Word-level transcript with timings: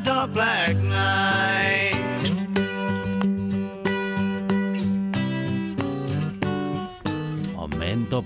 light 0.00 0.06
of 0.06 0.12
a 0.12 0.14
dark 0.14 0.32
black 0.32 0.79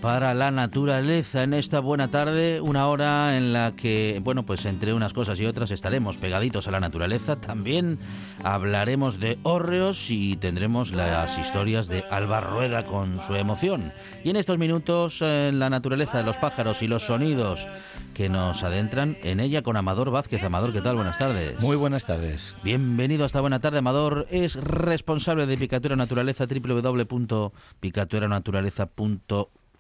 Para 0.00 0.34
la 0.34 0.50
naturaleza 0.50 1.42
en 1.42 1.54
esta 1.54 1.80
buena 1.80 2.08
tarde, 2.08 2.60
una 2.60 2.88
hora 2.88 3.36
en 3.36 3.52
la 3.52 3.74
que, 3.74 4.20
bueno, 4.22 4.44
pues 4.44 4.64
entre 4.66 4.92
unas 4.92 5.12
cosas 5.12 5.40
y 5.40 5.46
otras 5.46 5.70
estaremos 5.70 6.16
pegaditos 6.16 6.68
a 6.68 6.70
la 6.70 6.80
naturaleza. 6.80 7.36
También 7.36 7.98
hablaremos 8.42 9.18
de 9.18 9.38
hórreos 9.42 10.10
y 10.10 10.36
tendremos 10.36 10.92
las 10.92 11.38
historias 11.38 11.88
de 11.88 12.04
Alba 12.10 12.40
Rueda 12.40 12.84
con 12.84 13.20
su 13.20 13.34
emoción. 13.34 13.92
Y 14.22 14.30
en 14.30 14.36
estos 14.36 14.58
minutos, 14.58 15.22
en 15.22 15.58
la 15.58 15.70
naturaleza 15.70 16.18
de 16.18 16.24
los 16.24 16.36
pájaros 16.36 16.82
y 16.82 16.88
los 16.88 17.04
sonidos 17.04 17.66
que 18.12 18.28
nos 18.28 18.62
adentran 18.62 19.16
en 19.22 19.40
ella 19.40 19.62
con 19.62 19.76
Amador 19.76 20.10
Vázquez. 20.10 20.42
Amador, 20.42 20.72
¿qué 20.72 20.82
tal? 20.82 20.96
Buenas 20.96 21.18
tardes. 21.18 21.58
Muy 21.60 21.76
buenas 21.76 22.04
tardes. 22.04 22.54
Bienvenido 22.62 23.24
a 23.24 23.26
esta 23.26 23.40
buena 23.40 23.60
tarde. 23.60 23.78
Amador 23.78 24.26
es 24.30 24.56
responsable 24.56 25.46
de 25.46 25.56
Picatura 25.56 25.96
Naturaleza, 25.96 26.46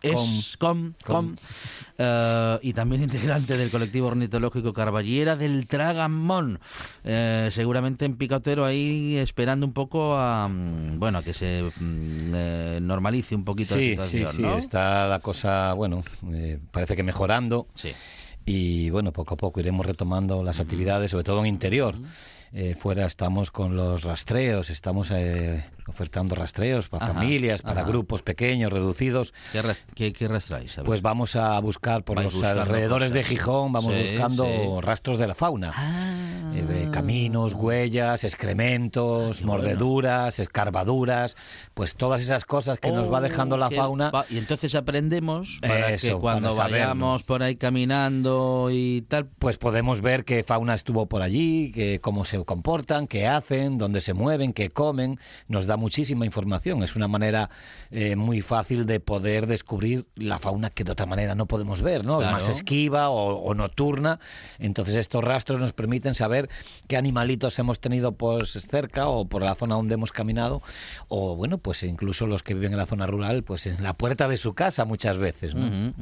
www.picatueranaturaleza.es. 0.04 0.56
Com, 0.58 0.92
com, 1.04 1.36
eh, 1.98 2.58
y 2.62 2.72
también 2.72 3.02
integrante 3.02 3.56
del 3.56 3.70
colectivo 3.70 4.08
ornitológico 4.08 4.72
Carballera 4.72 5.36
del 5.36 5.66
Tragamón. 5.66 6.60
Eh, 7.04 7.48
seguramente 7.52 8.04
en 8.04 8.16
Picatero 8.16 8.64
ahí 8.64 9.16
esperando 9.16 9.66
un 9.66 9.72
poco 9.72 10.16
a 10.16 10.48
mm, 10.48 10.98
bueno 10.98 11.18
a 11.18 11.22
que 11.22 11.34
se 11.34 11.62
mm, 11.62 12.32
eh, 12.34 12.78
normalice 12.82 13.34
un 13.34 13.44
poquito 13.44 13.74
Sí, 13.74 13.96
la 13.96 14.04
sí, 14.04 14.18
situación, 14.18 14.36
sí, 14.36 14.42
¿no? 14.42 14.58
está 14.58 15.08
la 15.08 15.20
cosa, 15.20 15.72
bueno, 15.74 16.04
eh, 16.32 16.58
parece 16.70 16.96
que 16.96 17.02
mejorando 17.02 17.66
Sí. 17.74 17.92
y 18.46 18.90
bueno, 18.90 19.12
poco 19.12 19.34
a 19.34 19.36
poco 19.36 19.60
iremos 19.60 19.86
retomando 19.86 20.42
las 20.42 20.60
actividades, 20.60 21.10
sobre 21.10 21.24
todo 21.24 21.40
en 21.40 21.46
interior. 21.46 21.94
Eh, 22.56 22.76
fuera 22.78 23.04
estamos 23.06 23.50
con 23.50 23.74
los 23.76 24.04
rastreos, 24.04 24.70
estamos 24.70 25.10
eh, 25.10 25.64
ofertando 25.88 26.36
rastreos 26.36 26.88
para 26.88 27.06
Ajá, 27.06 27.14
familias, 27.14 27.62
para 27.62 27.80
ajá. 27.80 27.88
grupos 27.90 28.22
pequeños, 28.22 28.72
reducidos. 28.72 29.34
¿Qué, 29.50 29.60
qué, 29.96 30.12
qué 30.12 30.28
rastráis? 30.28 30.76
Pues 30.84 31.02
vamos 31.02 31.34
a 31.34 31.58
buscar 31.58 32.04
por 32.04 32.14
Vais 32.18 32.32
los 32.32 32.44
alrededores 32.44 33.12
de 33.12 33.22
cosas. 33.22 33.28
Gijón, 33.30 33.72
vamos 33.72 33.92
Sí, 33.92 34.02
buscando 34.12 34.44
sí. 34.44 34.80
rastros 34.82 35.18
de 35.18 35.26
la 35.26 35.34
fauna. 35.34 35.72
Ah. 35.74 36.52
Eh, 36.54 36.62
de 36.62 36.90
caminos, 36.92 37.54
huellas, 37.54 38.22
excrementos, 38.22 39.38
Ah, 39.40 39.44
bueno. 39.44 39.52
mordeduras, 39.64 40.38
escarbaduras, 40.38 41.36
pues 41.74 41.96
todas 41.96 42.22
esas 42.22 42.44
cosas 42.44 42.78
que 42.78 42.92
nos 42.92 43.12
va 43.12 43.20
dejando 43.20 43.56
la 43.56 43.66
Oh, 43.66 43.70
fauna. 43.72 44.10
va- 44.10 44.26
Y 44.30 44.38
entonces 44.38 44.76
aprendemos 44.76 45.58
para 45.60 45.88
que 45.88 45.94
Eso, 45.94 46.20
cuando 46.20 46.54
para 46.54 46.70
vayamos 46.70 47.24
por 47.24 47.42
ahí 47.42 47.56
caminando 47.56 48.68
y 48.70 49.02
tal, 49.08 49.26
Pues 49.40 49.56
podemos 49.56 50.00
ver 50.00 50.24
qué 50.24 50.44
fauna 50.44 50.76
estuvo 50.76 51.06
por 51.06 51.22
allí, 51.22 51.72
que, 51.72 51.98
cómo 52.00 52.24
se 52.24 52.43
comportan, 52.44 53.06
qué 53.06 53.26
hacen, 53.26 53.78
dónde 53.78 54.00
se 54.00 54.14
mueven, 54.14 54.52
qué 54.52 54.70
comen. 54.70 55.18
Nos 55.48 55.66
da 55.66 55.76
muchísima 55.76 56.26
información. 56.26 56.82
Es 56.82 56.96
una 56.96 57.08
manera 57.08 57.50
eh, 57.90 58.16
muy 58.16 58.40
fácil 58.40 58.86
de 58.86 59.00
poder 59.00 59.46
descubrir 59.46 60.06
la 60.16 60.38
fauna 60.38 60.70
que 60.70 60.84
de 60.84 60.92
otra 60.92 61.06
manera 61.06 61.34
no 61.34 61.46
podemos 61.46 61.82
ver, 61.82 62.04
¿no? 62.04 62.18
Claro. 62.18 62.36
Es 62.38 62.46
más 62.46 62.56
esquiva 62.56 63.08
o, 63.10 63.34
o 63.36 63.54
nocturna. 63.54 64.20
Entonces 64.58 64.96
estos 64.96 65.22
rastros 65.24 65.58
nos 65.60 65.72
permiten 65.72 66.14
saber 66.14 66.48
qué 66.88 66.96
animalitos 66.96 67.58
hemos 67.58 67.80
tenido 67.80 68.12
pues 68.12 68.52
cerca 68.70 69.08
o 69.08 69.26
por 69.26 69.42
la 69.42 69.54
zona 69.54 69.74
donde 69.76 69.94
hemos 69.94 70.12
caminado 70.12 70.62
o 71.08 71.36
bueno, 71.36 71.58
pues 71.58 71.82
incluso 71.82 72.26
los 72.26 72.42
que 72.42 72.54
viven 72.54 72.72
en 72.72 72.78
la 72.78 72.86
zona 72.86 73.06
rural, 73.06 73.42
pues 73.42 73.66
en 73.66 73.82
la 73.82 73.94
puerta 73.94 74.28
de 74.28 74.36
su 74.36 74.54
casa 74.54 74.84
muchas 74.84 75.18
veces, 75.18 75.54
¿no? 75.54 75.94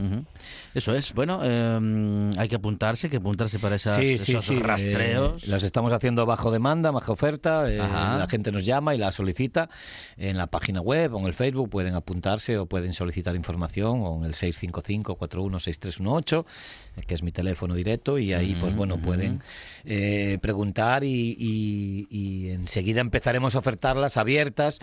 Eso 0.75 0.94
es. 0.94 1.12
Bueno, 1.14 1.41
eh, 1.42 2.31
hay 2.38 2.48
que 2.48 2.56
apuntarse, 2.56 3.10
que 3.10 3.16
apuntarse 3.19 3.58
para 3.58 3.76
esas, 3.76 3.97
Sí, 3.97 4.19
sí, 4.19 4.32
esos 4.32 4.44
sí. 4.44 4.58
rastreos. 4.58 5.44
eh, 5.44 5.50
los 5.50 5.62
estamos 5.62 5.92
haciendo 5.92 6.26
bajo 6.32 6.50
demanda, 6.50 6.91
bajo 6.91 7.12
oferta. 7.12 7.70
eh, 7.70 7.76
la 7.78 8.26
gente 8.28 8.50
nos 8.53 8.65
llama 8.65 8.94
y 8.94 8.98
la 8.98 9.12
solicita 9.12 9.69
en 10.16 10.38
la 10.38 10.47
página 10.47 10.81
web 10.81 11.15
o 11.15 11.19
en 11.19 11.26
el 11.26 11.34
Facebook. 11.34 11.69
Pueden 11.69 11.94
apuntarse 11.94 12.56
o 12.59 12.65
pueden 12.66 12.94
solicitar 12.94 13.37
información 13.37 14.00
o 14.03 14.16
en 14.16 14.25
el 14.25 14.32
655-416318, 14.34 16.44
eh, 16.91 16.91
que 17.06 17.14
es 17.14 17.22
mi 17.22 17.32
teléfono 17.32 17.75
directo. 17.75 18.19
Y 18.19 18.32
ahí, 18.32 18.54
pues 18.54 18.75
bueno, 18.75 18.98
pueden 19.00 19.41
eh, 19.84 20.38
preguntar 20.42 21.04
y, 21.04 21.36
y- 21.38 22.06
y 22.10 22.50
enseguida 22.50 23.00
empezaremos 23.00 23.54
a 23.54 23.58
ofertarlas 23.60 24.16
abiertas 24.16 24.78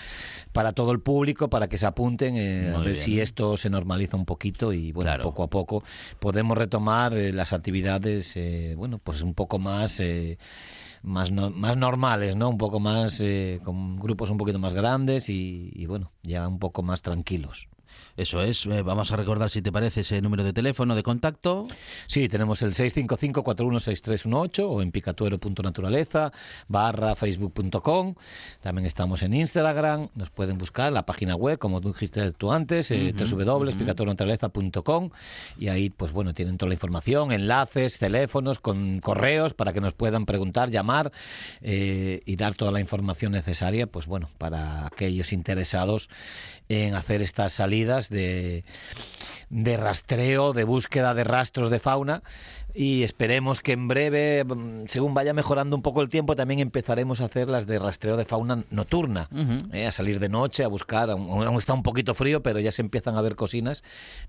para 0.52 0.72
todo 0.74 0.92
el 0.92 1.00
público, 1.02 1.50
para 1.50 1.68
que 1.70 1.78
se 1.78 1.86
apunten, 1.86 2.36
eh, 2.38 2.74
a 2.76 2.80
ver 2.80 2.94
bien. 2.94 2.96
si 2.96 3.20
esto 3.20 3.58
se 3.58 3.70
normaliza 3.70 4.18
un 4.18 4.26
poquito 4.26 4.74
y 4.74 4.92
bueno, 4.92 5.10
Claro. 5.10 5.24
poco 5.24 5.44
a 5.44 5.50
poco 5.50 5.84
podemos 6.20 6.58
retomar 6.58 7.16
eh, 7.16 7.32
las 7.32 7.54
actividades, 7.54 8.36
eh, 8.38 8.74
bueno, 8.78 8.98
pues 8.98 9.22
un 9.22 9.34
poco 9.34 9.60
más, 9.60 10.00
eh, 10.00 10.38
más, 11.04 11.32
no- 11.32 11.50
más 11.52 11.78
normales, 11.78 12.36
¿no? 12.36 12.50
Un 12.50 12.58
poco 12.58 12.80
más, 12.80 13.20
eh, 13.22 13.60
con 13.64 13.98
grupos 13.98 14.30
un 14.30 14.38
poquito 14.38 14.60
más 14.60 14.74
grandes 14.74 15.30
y, 15.30 15.72
y, 15.76 15.86
bueno, 15.86 16.12
ya 16.24 16.48
un 16.48 16.60
poco 16.60 16.84
más 16.84 17.02
tranquilos. 17.02 17.68
Eso 18.18 18.42
es. 18.42 18.66
eh, 18.66 18.82
vamos 18.82 19.12
a 19.12 19.16
recordar, 19.16 19.50
si 19.50 19.62
te 19.62 19.72
parece, 19.72 20.02
ese 20.02 20.22
número 20.22 20.44
de 20.44 20.52
teléfono 20.54 20.96
de 20.96 21.04
contacto. 21.04 21.68
Sí, 22.08 22.28
tenemos 22.28 22.62
el 22.62 22.74
655-416318 22.74 24.66
o 24.68 24.82
en 24.82 24.92
picatuero.naturaleza 24.92 26.32
barra 26.68 27.16
facebook.com. 27.16 28.16
También 28.62 28.86
estamos 28.86 29.24
en 29.24 29.34
Instagram, 29.34 30.10
nos 30.16 30.30
pueden 30.30 30.58
buscar 30.58 30.92
la 30.92 31.06
página 31.06 31.36
web, 31.36 31.58
como 31.58 31.80
tú 31.82 31.94
dijiste 31.94 32.32
tú 32.34 32.52
antes, 32.52 32.92
eh, 32.92 33.14
www.picatueronaturaleza.com 33.14 35.10
y 35.58 35.70
ahí, 35.70 35.90
pues 35.90 36.12
bueno, 36.12 36.34
tienen 36.34 36.58
toda 36.58 36.70
la 36.70 36.74
información, 36.76 37.32
enlaces, 37.32 38.00
teléfonos, 38.00 38.60
con 38.60 39.00
correos 39.00 39.54
para 39.54 39.74
que 39.74 39.82
nos 39.82 39.94
puedan 39.94 40.26
preguntar, 40.26 40.70
llamar 40.70 41.12
eh, 41.62 42.22
y 42.26 42.36
dar 42.36 42.56
toda 42.56 42.72
la 42.72 42.80
información 42.80 43.32
necesaria, 43.32 43.88
pues 43.88 44.08
bueno, 44.08 44.30
para 44.38 44.86
aquellos 44.88 45.34
interesados 45.34 46.10
en 46.70 46.94
hacer 46.94 47.22
estas 47.22 47.54
salidas 47.54 47.79
de, 48.10 48.64
rastreo, 49.78 50.54
de 50.54 50.64
búsqueda 50.64 51.14
de 51.14 51.24
rastros 51.24 51.70
de 51.70 51.80
fauna 51.80 52.22
y 52.74 53.04
esperemos 53.04 53.62
que 53.62 53.72
en 53.74 53.88
breve, 53.88 54.44
mm, 54.44 54.86
según 54.88 55.14
vaya 55.14 55.34
mejorando 55.34 55.76
un 55.76 55.82
poco 55.82 56.02
el 56.02 56.10
tiempo, 56.10 56.36
también 56.36 56.60
empezaremos 56.60 57.20
a 57.22 57.26
hacer 57.26 57.50
las 57.50 57.66
de 57.68 57.80
rastreo 57.80 58.16
de 58.18 58.26
fauna 58.26 58.64
nocturna, 58.72 59.28
eh, 59.74 59.88
a 59.88 59.92
salir 59.92 60.20
de 60.20 60.30
noche, 60.30 60.64
a 60.64 60.68
buscar, 60.68 61.10
aún, 61.10 61.30
aún 61.46 61.58
está 61.58 61.74
un 61.74 61.84
poquito 61.84 62.14
frío, 62.14 62.44
pero 62.44 62.60
ya 62.60 62.72
se 62.72 62.82
empiezan 62.82 63.16
a 63.18 63.22
ver 63.22 63.36
cocinas, 63.36 63.84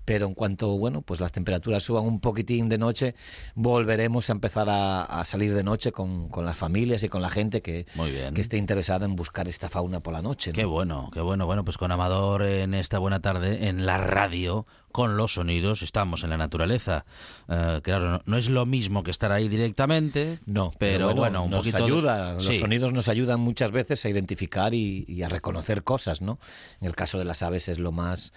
pero 0.05 0.25
en 0.25 0.33
cuanto, 0.33 0.77
bueno, 0.77 1.01
pues 1.01 1.19
las 1.19 1.31
temperaturas 1.31 1.83
suban 1.83 2.05
un 2.05 2.19
poquitín 2.19 2.67
de 2.69 2.77
noche, 2.77 3.15
volveremos 3.55 4.29
a 4.29 4.33
empezar 4.33 4.69
a, 4.69 5.03
a 5.03 5.25
salir 5.25 5.53
de 5.53 5.63
noche 5.63 5.91
con, 5.91 6.29
con 6.29 6.45
las 6.45 6.57
familias 6.57 7.03
y 7.03 7.09
con 7.09 7.21
la 7.21 7.29
gente 7.29 7.61
que, 7.61 7.85
Muy 7.95 8.11
bien. 8.11 8.33
que 8.33 8.41
esté 8.41 8.57
interesada 8.57 9.05
en 9.05 9.15
buscar 9.15 9.47
esta 9.47 9.69
fauna 9.69 9.99
por 10.01 10.13
la 10.13 10.21
noche. 10.21 10.51
¿no? 10.51 10.55
Qué 10.55 10.65
bueno, 10.65 11.09
qué 11.13 11.21
bueno. 11.21 11.45
Bueno, 11.45 11.63
pues 11.63 11.77
con 11.77 11.91
Amador 11.91 12.43
en 12.43 12.73
esta 12.73 12.99
buena 12.99 13.19
tarde, 13.21 13.67
en 13.67 13.85
la 13.85 13.97
radio, 13.97 14.65
con 14.91 15.17
los 15.17 15.33
sonidos 15.35 15.81
estamos 15.81 16.23
en 16.23 16.29
la 16.31 16.37
naturaleza. 16.37 17.05
Eh, 17.49 17.79
claro, 17.83 18.09
no, 18.11 18.21
no 18.25 18.37
es 18.37 18.49
lo 18.49 18.65
mismo 18.65 19.03
que 19.03 19.11
estar 19.11 19.31
ahí 19.31 19.47
directamente, 19.49 20.39
No, 20.45 20.71
pero, 20.77 21.13
bueno, 21.15 21.43
un 21.43 21.51
nos 21.51 21.59
poquito 21.59 21.77
de- 21.77 21.83
ayuda. 21.83 22.33
Los 22.33 22.45
Sí. 22.45 22.59
sonidos 22.59 22.93
nos 22.93 23.07
ayudan 23.07 23.39
muchas 23.39 23.71
veces 23.71 24.03
a 24.05 24.09
identificar 24.09 24.73
y, 24.73 25.05
y 25.07 25.23
a 25.23 25.29
reconocer 25.29 25.83
cosas, 25.83 26.21
¿no? 26.21 26.39
En 26.81 26.87
el 26.87 26.95
caso 26.95 27.17
de 27.17 27.25
las 27.25 27.41
aves 27.43 27.67
es 27.67 27.79
lo 27.79 27.91
más, 27.91 28.33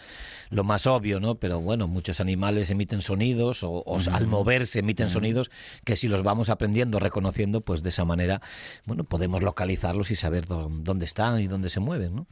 lo 0.51 0.65
más 0.65 0.87
obvio, 0.87 1.21
¿no? 1.21 1.37
Pero 1.37 1.61
bueno, 1.61 1.87
muchos 1.89 2.21
animales 2.21 2.71
emiten 2.71 3.03
sonidos 3.03 3.63
o, 3.63 3.71
o 3.71 3.99
al 4.11 4.27
moverse 4.27 4.79
emiten 4.81 5.11
sonidos 5.11 5.51
que 5.85 5.97
si 5.97 6.09
los 6.09 6.23
vamos 6.23 6.49
aprendiendo, 6.49 6.99
reconociendo, 6.99 7.61
pues 7.61 7.83
de 7.83 7.89
esa 7.91 8.05
manera, 8.05 8.41
bueno, 8.87 9.05
podemos 9.05 9.43
localizarlos 9.43 10.11
y 10.11 10.17
saber 10.17 10.47
dó- 10.47 10.69
dónde 10.71 11.05
están 11.05 11.41
y 11.41 11.47
dónde 11.47 11.69
se 11.69 11.81
mueven, 11.81 12.15
¿no? 12.17 12.27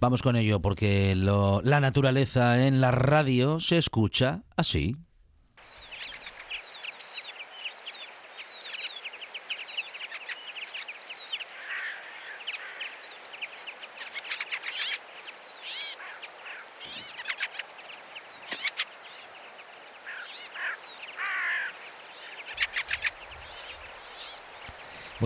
Vamos 0.00 0.22
con 0.22 0.36
ello 0.36 0.60
porque 0.60 1.14
lo- 1.14 1.60
la 1.62 1.80
naturaleza 1.80 2.66
en 2.66 2.80
la 2.80 2.90
radio 2.90 3.60
se 3.68 3.76
escucha 3.76 4.44
así. 4.56 4.96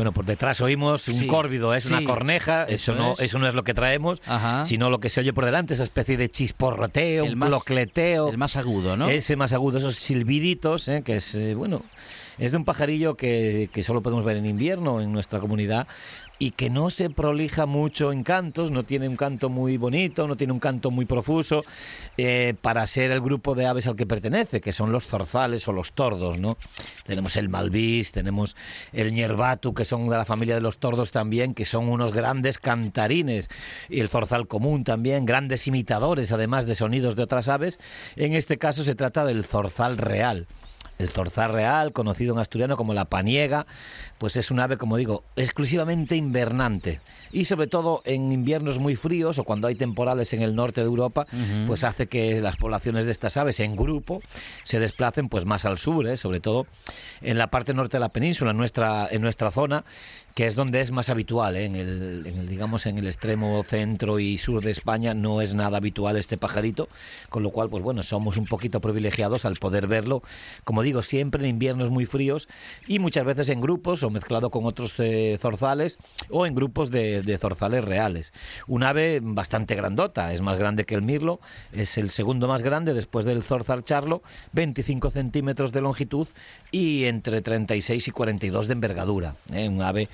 Bueno, 0.03 0.11
por 0.13 0.25
detrás 0.25 0.61
oímos 0.61 1.07
un 1.07 1.15
Sí, 1.15 1.27
córvido, 1.29 1.73
es 1.75 1.85
sí, 1.85 1.89
una 1.93 2.03
corneja, 2.03 2.65
eso, 2.65 2.93
eso 2.93 2.95
no, 2.97 3.13
es. 3.13 3.21
eso 3.21 3.39
no 3.39 3.47
es 3.47 3.55
lo 3.55 3.63
que 3.63 3.73
traemos, 3.73 4.21
Ajá. 4.27 4.65
sino 4.65 4.91
lo 4.91 4.99
que 4.99 5.11
se 5.11 5.21
oye 5.21 5.33
por 5.33 5.45
delante, 5.45 5.75
esa 5.75 5.85
especie 5.85 6.17
de 6.17 6.29
chisporroteo, 6.29 7.25
El 7.25 7.35
un 7.35 7.39
más- 7.39 7.49
clocleteo. 7.51 8.29
El 8.29 8.37
más 8.37 8.57
agudo, 8.57 8.97
¿no? 8.97 9.09
Ese 9.09 9.37
más 9.37 9.53
agudo, 9.53 9.79
esos 9.79 9.95
silbiditos, 9.95 10.89
¿eh? 10.89 11.03
que 11.05 11.15
es, 11.19 11.37
eh, 11.37 11.55
bueno, 11.55 11.83
es 12.43 12.51
de 12.51 12.57
un 12.57 12.65
pajarillo 12.65 13.17
que, 13.17 13.71
solo 13.87 14.03
podemos 14.03 14.25
ver 14.25 14.37
en 14.37 14.47
invierno 14.47 15.01
en 15.01 15.13
nuestra 15.13 15.39
comunidad 15.39 15.87
y 16.41 16.51
que 16.51 16.71
no 16.71 16.91
se 16.91 17.09
prolija 17.09 17.67
mucho 17.67 18.11
en 18.11 18.25
cantos, 18.25 18.73
no 18.73 18.83
tiene 18.83 19.09
un 19.09 19.15
canto 19.15 19.49
muy 19.49 19.77
bonito, 19.77 20.27
no 20.27 20.35
tiene 20.35 20.53
un 20.53 20.59
canto 20.59 20.91
muy 20.91 21.05
profuso 21.05 21.65
eh, 22.17 22.55
para 22.61 22.85
ser 22.89 23.13
el 23.13 23.21
grupo 23.21 23.55
de 23.55 23.67
aves 23.67 23.87
al 23.87 23.95
que 23.95 24.07
pertenece, 24.07 24.61
que 24.61 24.73
son 24.73 24.91
los 24.91 25.07
zorzales 25.07 25.69
o 25.69 25.73
los 25.73 25.93
tordos, 25.93 26.41
¿no? 26.41 26.57
Tenemos 27.05 27.37
el 27.37 27.49
malvís, 27.49 28.11
tenemos 28.11 28.57
el 28.93 29.13
ñerbatu, 29.13 29.73
que 29.73 29.85
son 29.85 30.09
de 30.09 30.17
la 30.17 30.25
familia 30.25 30.57
de 30.57 30.63
los 30.63 30.79
tordos 30.79 31.13
también, 31.13 31.55
que 31.55 31.65
son 31.65 31.89
unos 31.89 32.13
grandes 32.13 32.59
cantarines, 32.59 33.51
y 33.89 34.01
el 34.01 34.09
zorzal 34.09 34.49
común 34.49 34.83
también, 34.83 35.27
grandes 35.27 35.69
imitadores 35.69 36.33
además 36.33 36.67
de 36.67 36.75
sonidos 36.75 37.15
de 37.15 37.23
otras 37.23 37.47
aves. 37.47 37.79
En 38.17 38.33
este 38.33 38.59
caso 38.59 38.83
se 38.83 38.97
trata 38.97 39.25
del 39.25 39.45
zorzal 39.45 39.97
real. 39.97 40.49
El 41.03 41.11
zorzal 41.11 41.53
real, 41.53 41.93
conocido 41.93 42.35
en 42.35 42.41
asturiano 42.41 42.77
como 42.77 42.95
la 42.95 43.07
paniega, 43.07 43.67
pues 44.19 44.37
es 44.37 44.51
un 44.51 44.61
ave, 44.61 44.77
como 44.77 44.97
digo, 44.97 45.25
exclusivamente 45.37 46.17
invernante. 46.17 47.01
Y 47.33 47.45
sobre 47.45 47.67
todo 47.67 48.03
en 48.05 48.31
inviernos 48.31 48.79
muy 48.79 48.97
fríos 48.97 49.39
o 49.39 49.45
cuando 49.45 49.69
hay 49.69 49.75
temporales 49.75 50.33
en 50.33 50.43
el 50.43 50.55
norte 50.55 50.81
de 50.81 50.87
Europa, 50.87 51.27
pues 51.67 51.85
hace 51.85 52.07
que 52.07 52.41
las 52.41 52.57
poblaciones 52.57 53.05
de 53.05 53.11
estas 53.11 53.37
aves 53.37 53.61
en 53.61 53.77
grupo 53.77 54.23
se 54.63 54.79
desplacen 54.81 55.29
pues 55.29 55.45
más 55.45 55.65
al 55.65 55.79
sur, 55.79 56.07
¿eh? 56.07 56.17
sobre 56.17 56.41
todo 56.41 56.67
en 57.21 57.39
la 57.39 57.49
parte 57.49 57.75
norte 57.75 57.97
de 57.97 58.01
la 58.01 58.09
península, 58.09 58.53
en 58.53 58.57
nuestra, 58.57 59.09
en 59.11 59.23
nuestra 59.23 59.51
zona, 59.51 59.85
que 60.35 60.47
es 60.47 60.55
donde 60.55 60.81
es 60.81 60.91
más 60.91 61.11
habitual, 61.11 61.57
¿eh? 61.57 61.67
en, 61.67 61.77
el, 61.77 62.27
en 62.27 62.39
el, 62.39 62.49
digamos, 62.49 62.87
en 62.87 62.99
el 62.99 63.07
extremo 63.07 63.63
centro 63.65 64.19
y 64.19 64.39
sur 64.39 64.63
de 64.63 64.71
España 64.71 65.15
no 65.15 65.41
es 65.41 65.55
nada 65.55 65.77
habitual 65.77 66.17
este 66.17 66.39
pajarito, 66.39 66.89
con 67.29 67.43
lo 67.43 67.51
cual, 67.51 67.69
pues 67.69 67.83
bueno, 67.83 68.03
somos 68.03 68.37
un 68.37 68.47
poquito 68.47 68.81
privilegiados 68.81 69.45
al 69.45 69.57
poder 69.57 69.87
verlo, 69.87 70.23
como 70.65 70.83
digo, 70.83 71.03
siempre 71.03 71.43
en 71.43 71.51
inviernos 71.51 71.91
muy 71.91 72.07
fríos 72.07 72.49
y 72.87 72.99
muchas 72.99 73.25
veces 73.25 73.49
en 73.51 73.61
grupos 73.61 74.03
o 74.03 74.11
mezclado 74.11 74.51
con 74.51 74.65
otros 74.65 74.95
eh, 74.99 75.37
zorzales 75.41 75.99
o 76.31 76.47
en 76.47 76.55
grupos 76.55 76.91
de, 76.91 77.23
de 77.23 77.39
zorzales 77.39 77.85
reales. 77.85 78.33
Un 78.67 78.85
ave 78.85 79.21
bastante 79.23 79.75
grandota, 79.75 80.33
es 80.33 80.41
más 80.41 80.59
grande 80.59 80.87
que 80.87 80.95
el 80.95 81.03
mirlo, 81.03 81.41
es 81.73 81.99
el 81.99 82.11
segundo 82.11 82.49
más 82.49 82.63
grande 82.63 82.95
después 82.95 83.27
del 83.27 83.43
zorzal 83.43 83.85
charlo, 83.85 84.23
25 84.53 85.11
centímetros 85.11 85.73
de 85.73 85.81
longitud 85.83 86.29
y 86.71 87.05
entre 87.05 87.43
36 87.43 88.09
y 88.09 88.11
42 88.11 88.67
de 88.67 88.73
envergadura. 88.73 89.37
¿eh? 89.53 89.69
Un 89.69 89.83
ave 89.83 90.09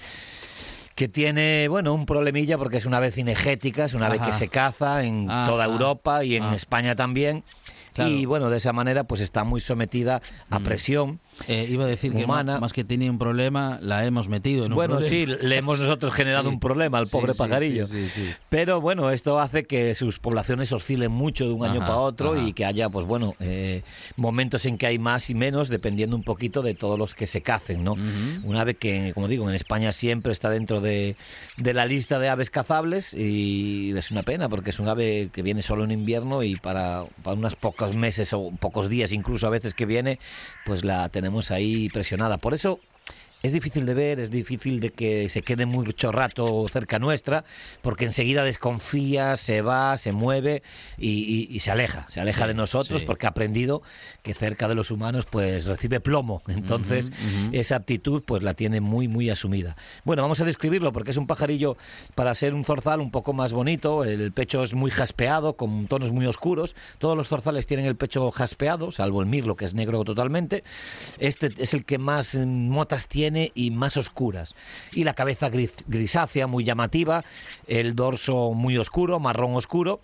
que 0.94 1.08
tiene, 1.08 1.68
bueno, 1.68 1.94
un 1.94 2.06
problemilla 2.06 2.58
porque 2.58 2.78
es 2.78 2.84
una 2.84 2.96
ave 2.96 3.12
cinegética, 3.12 3.84
es 3.84 3.94
una 3.94 4.06
ave 4.08 4.16
Ajá. 4.16 4.26
que 4.26 4.32
se 4.32 4.48
caza 4.48 5.04
en 5.04 5.28
Ah, 5.30 5.44
toda 5.46 5.64
ah, 5.64 5.68
Europa 5.68 6.24
y 6.24 6.34
en 6.34 6.42
ah. 6.42 6.54
España 6.56 6.96
también. 6.96 7.44
Claro. 7.92 8.10
Y 8.10 8.26
bueno, 8.26 8.50
de 8.50 8.56
esa 8.56 8.72
manera 8.72 9.04
pues 9.04 9.20
está 9.20 9.44
muy 9.44 9.60
sometida 9.60 10.22
a 10.50 10.60
presión. 10.60 11.20
Eh, 11.46 11.66
iba 11.70 11.84
a 11.84 11.86
decir 11.86 12.12
que 12.12 12.24
humana. 12.24 12.54
ma- 12.54 12.60
más 12.60 12.72
que 12.72 12.82
tenía 12.84 13.10
un 13.10 13.18
problema, 13.18 13.78
la 13.80 14.04
hemos 14.04 14.28
metido 14.28 14.64
en 14.66 14.72
un 14.72 14.76
Bueno, 14.76 14.98
problema. 14.98 15.38
sí, 15.38 15.46
le 15.46 15.56
hemos 15.56 15.78
nosotros 15.78 16.12
generado 16.12 16.48
Sí. 16.48 16.54
un 16.54 16.60
problema 16.60 16.98
al 16.98 17.06
pobre 17.06 17.32
sí, 17.32 17.38
pajarillo. 17.38 17.86
sí. 17.86 18.08
Pero 18.48 18.80
bueno, 18.80 19.10
esto 19.10 19.38
hace 19.38 19.64
que 19.64 19.94
sus 19.94 20.18
poblaciones 20.18 20.72
oscilen 20.72 21.12
mucho 21.12 21.46
de 21.46 21.52
un 21.52 21.64
año 21.64 21.80
para 21.80 21.98
otro 21.98 22.32
ajá. 22.32 22.42
y 22.42 22.52
que 22.52 22.64
haya, 22.64 22.88
pues 22.88 23.04
bueno, 23.04 23.34
eh, 23.40 23.82
momentos 24.16 24.66
en 24.66 24.78
que 24.78 24.86
hay 24.86 24.98
más 24.98 25.30
y 25.30 25.34
menos, 25.34 25.68
dependiendo 25.68 26.16
un 26.16 26.24
poquito 26.24 26.62
de 26.62 26.74
todos 26.74 26.98
los 26.98 27.14
que 27.14 27.26
se 27.26 27.40
cacen, 27.40 27.84
¿no? 27.84 27.92
Un 27.92 28.56
ave 28.56 28.74
que, 28.74 29.12
como 29.14 29.28
digo, 29.28 29.48
en 29.48 29.54
España 29.54 29.92
siempre 29.92 30.32
está 30.32 30.50
dentro 30.50 30.80
de, 30.80 31.14
de 31.56 31.74
la 31.74 31.86
lista 31.86 32.18
de 32.18 32.28
aves 32.30 32.50
cazables 32.50 33.14
y 33.14 33.92
es 33.96 34.10
una 34.10 34.22
pena 34.22 34.48
porque 34.48 34.70
es 34.70 34.80
un 34.80 34.88
ave 34.88 35.28
que 35.32 35.42
viene 35.42 35.62
solo 35.62 35.84
en 35.84 35.90
invierno 35.92 36.42
y 36.42 36.56
para, 36.56 37.04
para 37.22 37.36
unos 37.36 37.54
pocos 37.56 37.94
meses 37.94 38.32
o 38.32 38.50
pocos 38.58 38.88
días 38.88 39.12
incluso 39.12 39.46
a 39.46 39.50
veces 39.50 39.74
que 39.74 39.86
viene, 39.86 40.18
pues 40.66 40.84
la 40.84 41.08
tenemos 41.10 41.27
ahí 41.50 41.88
presionada. 41.88 42.38
Por 42.38 42.54
eso 42.54 42.80
es 43.42 43.52
difícil 43.52 43.86
de 43.86 43.94
ver, 43.94 44.18
es 44.20 44.30
difícil 44.30 44.80
de 44.80 44.90
que 44.90 45.28
se 45.28 45.42
quede 45.42 45.64
mucho 45.66 46.10
rato 46.12 46.66
cerca 46.72 46.98
nuestra, 46.98 47.44
porque 47.82 48.04
enseguida 48.04 48.42
desconfía, 48.44 49.36
se 49.36 49.62
va, 49.62 49.96
se 49.96 50.12
mueve 50.12 50.62
y, 50.96 51.08
y- 51.10 51.48
y 51.54 51.60
se 51.60 51.70
aleja, 51.70 52.06
se 52.08 52.20
aleja 52.20 52.42
Sí, 52.44 52.48
de 52.48 52.54
nosotros 52.54 53.00
sí. 53.00 53.06
porque 53.06 53.26
ha 53.26 53.30
aprendido 53.30 53.82
que 54.22 54.34
cerca 54.34 54.66
de 54.68 54.74
los 54.74 54.90
humanos 54.90 55.26
pues 55.30 55.66
recibe 55.66 56.00
plomo. 56.00 56.42
Entonces 56.48 57.12
esa 57.52 57.76
actitud 57.76 58.22
pues 58.26 58.42
la 58.42 58.54
tiene 58.54 58.80
muy 58.80 59.06
muy 59.08 59.30
asumida. 59.30 59.76
Bueno, 60.04 60.22
vamos 60.22 60.40
a 60.40 60.44
describirlo 60.44 60.92
porque 60.92 61.12
es 61.12 61.16
un 61.16 61.26
pajarillo 61.26 61.76
para 62.14 62.34
ser 62.34 62.54
un 62.54 62.64
zorzal 62.64 63.00
un 63.00 63.10
poco 63.10 63.32
más 63.32 63.52
bonito, 63.52 64.04
el 64.04 64.32
pecho 64.32 64.62
es 64.64 64.74
muy 64.74 64.90
jaspeado 64.90 65.54
con 65.56 65.86
tonos 65.86 66.10
muy 66.10 66.26
oscuros. 66.26 66.74
Todos 66.98 67.16
los 67.16 67.28
zorzales 67.28 67.66
tienen 67.66 67.86
el 67.86 67.96
pecho 67.96 68.30
jaspeado, 68.32 68.90
salvo 68.90 69.20
el 69.20 69.26
mirlo 69.28 69.54
que 69.56 69.64
es 69.64 69.74
negro 69.74 70.02
totalmente. 70.04 70.64
Este 71.18 71.50
es 71.58 71.72
el 71.74 71.84
que 71.84 71.98
más 71.98 72.34
motas 72.34 73.06
tiene 73.08 73.27
y 73.54 73.70
más 73.70 73.96
oscuras. 73.96 74.54
Y 74.92 75.04
la 75.04 75.14
cabeza 75.14 75.50
gris- 75.50 75.84
grisácea, 75.86 76.46
muy 76.46 76.64
llamativa, 76.64 77.24
el 77.66 77.94
dorso 77.94 78.52
muy 78.52 78.78
oscuro, 78.78 79.18
marrón 79.20 79.54
oscuro, 79.54 80.00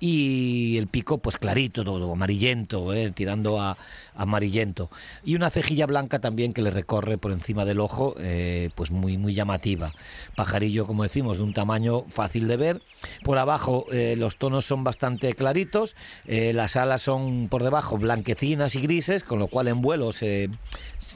y 0.00 0.76
el 0.78 0.86
pico 0.86 1.18
pues 1.18 1.38
clarito, 1.38 1.84
todo 1.84 2.12
amarillento, 2.12 2.92
eh, 2.92 3.10
tirando 3.10 3.60
a, 3.60 3.76
amarillento. 4.14 4.90
Y 5.24 5.34
una 5.34 5.50
cejilla 5.50 5.86
blanca 5.86 6.18
también 6.18 6.52
que 6.52 6.62
le 6.62 6.70
recorre 6.70 7.18
por 7.18 7.32
encima 7.32 7.64
del 7.64 7.80
ojo, 7.80 8.14
eh, 8.18 8.70
pues 8.74 8.90
muy, 8.90 9.16
muy 9.16 9.34
llamativa. 9.34 9.92
Pajarillo, 10.36 10.86
como 10.86 11.02
decimos, 11.02 11.38
de 11.38 11.44
un 11.44 11.54
tamaño 11.54 12.04
fácil 12.08 12.48
de 12.48 12.56
ver. 12.56 12.82
Por 13.24 13.38
abajo 13.38 13.86
eh, 13.92 14.14
los 14.16 14.36
tonos 14.36 14.64
son 14.64 14.84
bastante 14.84 15.32
claritos, 15.34 15.94
las 16.26 16.76
alas 16.76 17.02
son 17.02 17.48
por 17.48 17.62
debajo 17.62 17.96
blanquecinas 17.96 18.74
y 18.74 18.80
grises, 18.80 19.24
con 19.24 19.38
lo 19.38 19.48
cual 19.48 19.68
en 19.68 19.80
vuelo 19.80 20.12
se 20.12 20.50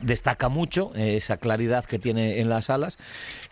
destaca 0.02 0.48
mucho 0.48 0.92
esa 0.94 1.36
claridad 1.36 1.84
que 1.84 1.98
tiene 1.98 2.40
en 2.40 2.48
las 2.48 2.70
alas. 2.70 2.98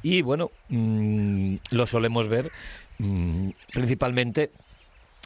Y 0.03 0.23
bueno, 0.23 0.51
mm, 0.69 1.57
lo 1.71 1.87
solemos 1.87 2.29
ver 2.29 2.51
mm, 2.99 3.51
principalmente 3.73 4.51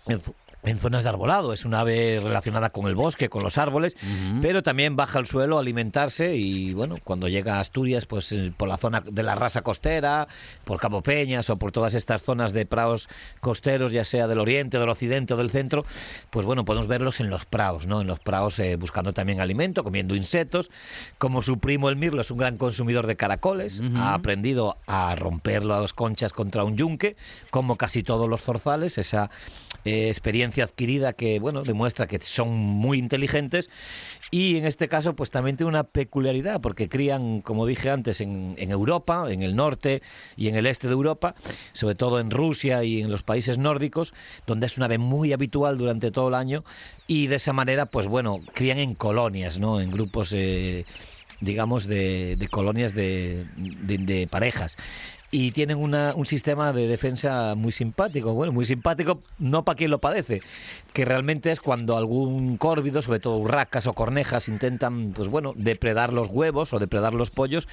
en, 0.06 0.20
zo- 0.20 0.34
en 0.64 0.78
zonas 0.78 1.04
de 1.04 1.10
arbolado. 1.10 1.52
Es 1.52 1.64
un 1.64 1.74
ave 1.74 2.20
relacionada 2.22 2.70
con 2.70 2.86
el 2.86 2.94
bosque, 2.94 3.28
con 3.28 3.42
los 3.42 3.58
árboles, 3.58 3.96
pero 4.40 4.62
también 4.62 4.96
baja 4.96 5.18
al 5.18 5.26
suelo 5.26 5.56
a 5.56 5.60
alimentarse 5.60 6.36
y 6.36 6.72
bueno, 6.74 6.96
cuando 7.04 7.28
llega 7.28 7.56
a 7.56 7.60
Asturias, 7.60 8.06
pues 8.06 8.32
eh, 8.32 8.52
por 8.56 8.68
la 8.68 8.76
zona 8.76 9.00
de 9.00 9.22
la 9.22 9.34
rasa 9.34 9.62
costera, 9.62 10.26
por 10.64 10.80
Cabo 10.80 11.02
Peñas 11.02 11.50
o 11.50 11.56
por 11.56 11.72
todas 11.72 11.94
estas 11.94 12.22
zonas 12.22 12.52
de 12.52 12.66
prados 12.66 13.08
costeros, 13.40 13.92
ya 13.92 14.04
sea 14.04 14.26
del 14.26 14.38
oriente, 14.38 14.78
del 14.78 14.88
occidente 14.88 15.34
o 15.34 15.36
del 15.36 15.50
centro, 15.50 15.84
pues 16.30 16.46
bueno, 16.46 16.64
podemos 16.64 16.88
verlos 16.88 17.20
en 17.20 17.30
los 17.30 17.44
prados, 17.44 17.86
¿no? 17.86 18.00
En 18.00 18.06
los 18.06 18.20
prados 18.20 18.58
eh, 18.58 18.76
buscando 18.76 19.12
también 19.12 19.40
alimento, 19.40 19.84
comiendo 19.84 20.14
insectos. 20.14 20.70
Como 21.18 21.42
su 21.42 21.58
primo 21.58 21.88
el 21.88 21.96
mirlo 21.96 22.20
es 22.20 22.30
un 22.30 22.38
gran 22.38 22.56
consumidor 22.56 23.06
de 23.06 23.16
caracoles, 23.16 23.82
ha 23.96 24.14
aprendido 24.14 24.78
a 24.86 25.14
romper 25.16 25.64
las 25.64 25.92
conchas 25.92 26.32
contra 26.32 26.64
un 26.64 26.76
yunque, 26.76 27.16
como 27.50 27.76
casi 27.76 28.02
todos 28.02 28.28
los 28.28 28.42
zorzales, 28.42 28.98
esa 28.98 29.30
eh, 29.84 30.08
experiencia 30.08 30.53
adquirida 30.62 31.12
que, 31.12 31.40
bueno, 31.40 31.62
demuestra 31.62 32.06
que 32.06 32.20
son 32.20 32.50
muy 32.50 32.98
inteligentes 32.98 33.70
y 34.30 34.56
en 34.56 34.66
este 34.66 34.88
caso, 34.88 35.14
pues 35.14 35.30
también 35.30 35.56
tiene 35.56 35.68
una 35.68 35.84
peculiaridad, 35.84 36.60
porque 36.60 36.88
crían, 36.88 37.40
como 37.40 37.66
dije 37.66 37.90
antes, 37.90 38.20
en, 38.20 38.56
Europa, 38.58 39.26
en 39.30 39.42
el 39.42 39.54
norte 39.54 40.02
y 40.36 40.48
en 40.48 40.56
el 40.56 40.66
este 40.66 40.88
de 40.88 40.92
Europa, 40.92 41.36
sobre 41.72 41.94
todo 41.94 42.18
en 42.18 42.30
Rusia 42.30 42.82
y 42.82 43.00
en 43.00 43.10
los 43.10 43.22
países 43.22 43.58
nórdicos, 43.58 44.12
donde 44.46 44.66
es 44.66 44.76
una 44.76 44.86
ave 44.86 44.98
muy 44.98 45.32
habitual 45.32 45.78
durante 45.78 46.10
todo 46.10 46.28
el 46.28 46.34
año, 46.34 46.64
y 47.06 47.28
de 47.28 47.36
esa 47.36 47.52
manera, 47.52 47.86
pues 47.86 48.08
bueno, 48.08 48.40
crían 48.54 48.78
en 48.78 48.94
colonias, 48.94 49.58
¿no? 49.58 49.80
En 49.80 49.90
grupos. 49.90 50.32
Eh, 50.32 50.84
digamos, 51.40 51.86
de, 51.86 52.36
de 52.36 52.48
colonias 52.48 52.94
de, 52.94 53.46
de, 53.56 54.26
parejas 54.26 54.76
y 55.36 55.50
tienen 55.50 55.78
una, 55.78 56.14
un 56.14 56.26
sistema 56.26 56.72
de 56.72 56.86
defensa 56.86 57.56
muy 57.56 57.72
simpático. 57.72 58.34
Bueno, 58.34 58.52
muy 58.52 58.66
simpático 58.66 59.18
no 59.40 59.64
para 59.64 59.74
quien 59.76 59.90
lo 59.90 59.98
padece, 59.98 60.42
que 60.94 61.04
realmente 61.04 61.50
es 61.50 61.60
cuando 61.60 61.96
algún 61.96 62.56
córvido, 62.56 63.02
sobre 63.02 63.18
todo 63.18 63.36
urracas 63.38 63.88
o 63.88 63.94
cornejas, 63.94 64.46
intentan, 64.46 65.12
pues 65.12 65.28
bueno, 65.28 65.52
depredar 65.56 66.12
los 66.12 66.28
huevos 66.28 66.72
o 66.72 66.78
depredar 66.78 67.14
los 67.14 67.30
pollos, 67.30 67.66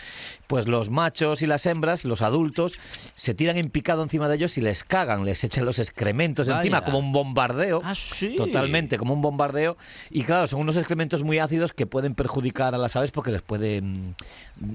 pues 0.48 0.68
los 0.68 0.90
machos 0.90 1.44
y 1.44 1.46
las 1.46 1.68
hembras, 1.68 2.04
los 2.04 2.24
adultos, 2.24 2.74
se 3.14 3.36
tiran 3.36 3.58
en 3.58 3.70
picado 3.70 4.02
encima 4.02 4.28
de 4.28 4.38
ellos 4.38 4.58
y 4.58 4.62
les 4.62 4.84
cagan, 4.84 5.24
les 5.24 5.44
echan 5.44 5.66
los 5.66 5.78
excrementos 5.78 6.48
Vaya. 6.48 6.62
encima, 6.62 6.84
como 6.84 6.98
un 6.98 7.14
bombardeo. 7.14 7.82
Ah, 7.84 7.94
sí. 7.94 8.36
Totalmente, 8.36 8.98
como 8.98 9.14
un 9.14 9.22
bombardeo. 9.22 9.78
Y 10.10 10.24
claro, 10.24 10.48
son 10.48 10.60
unos 10.60 10.76
excrementos 10.76 11.24
muy 11.24 11.38
ácidos 11.38 11.74
que 11.74 11.86
pueden 11.86 12.16
perjudicar 12.16 12.74
a 12.74 12.80
las 12.80 12.96
aves 12.96 13.12
porque 13.12 13.32
les 13.32 13.44
pueden 13.44 14.16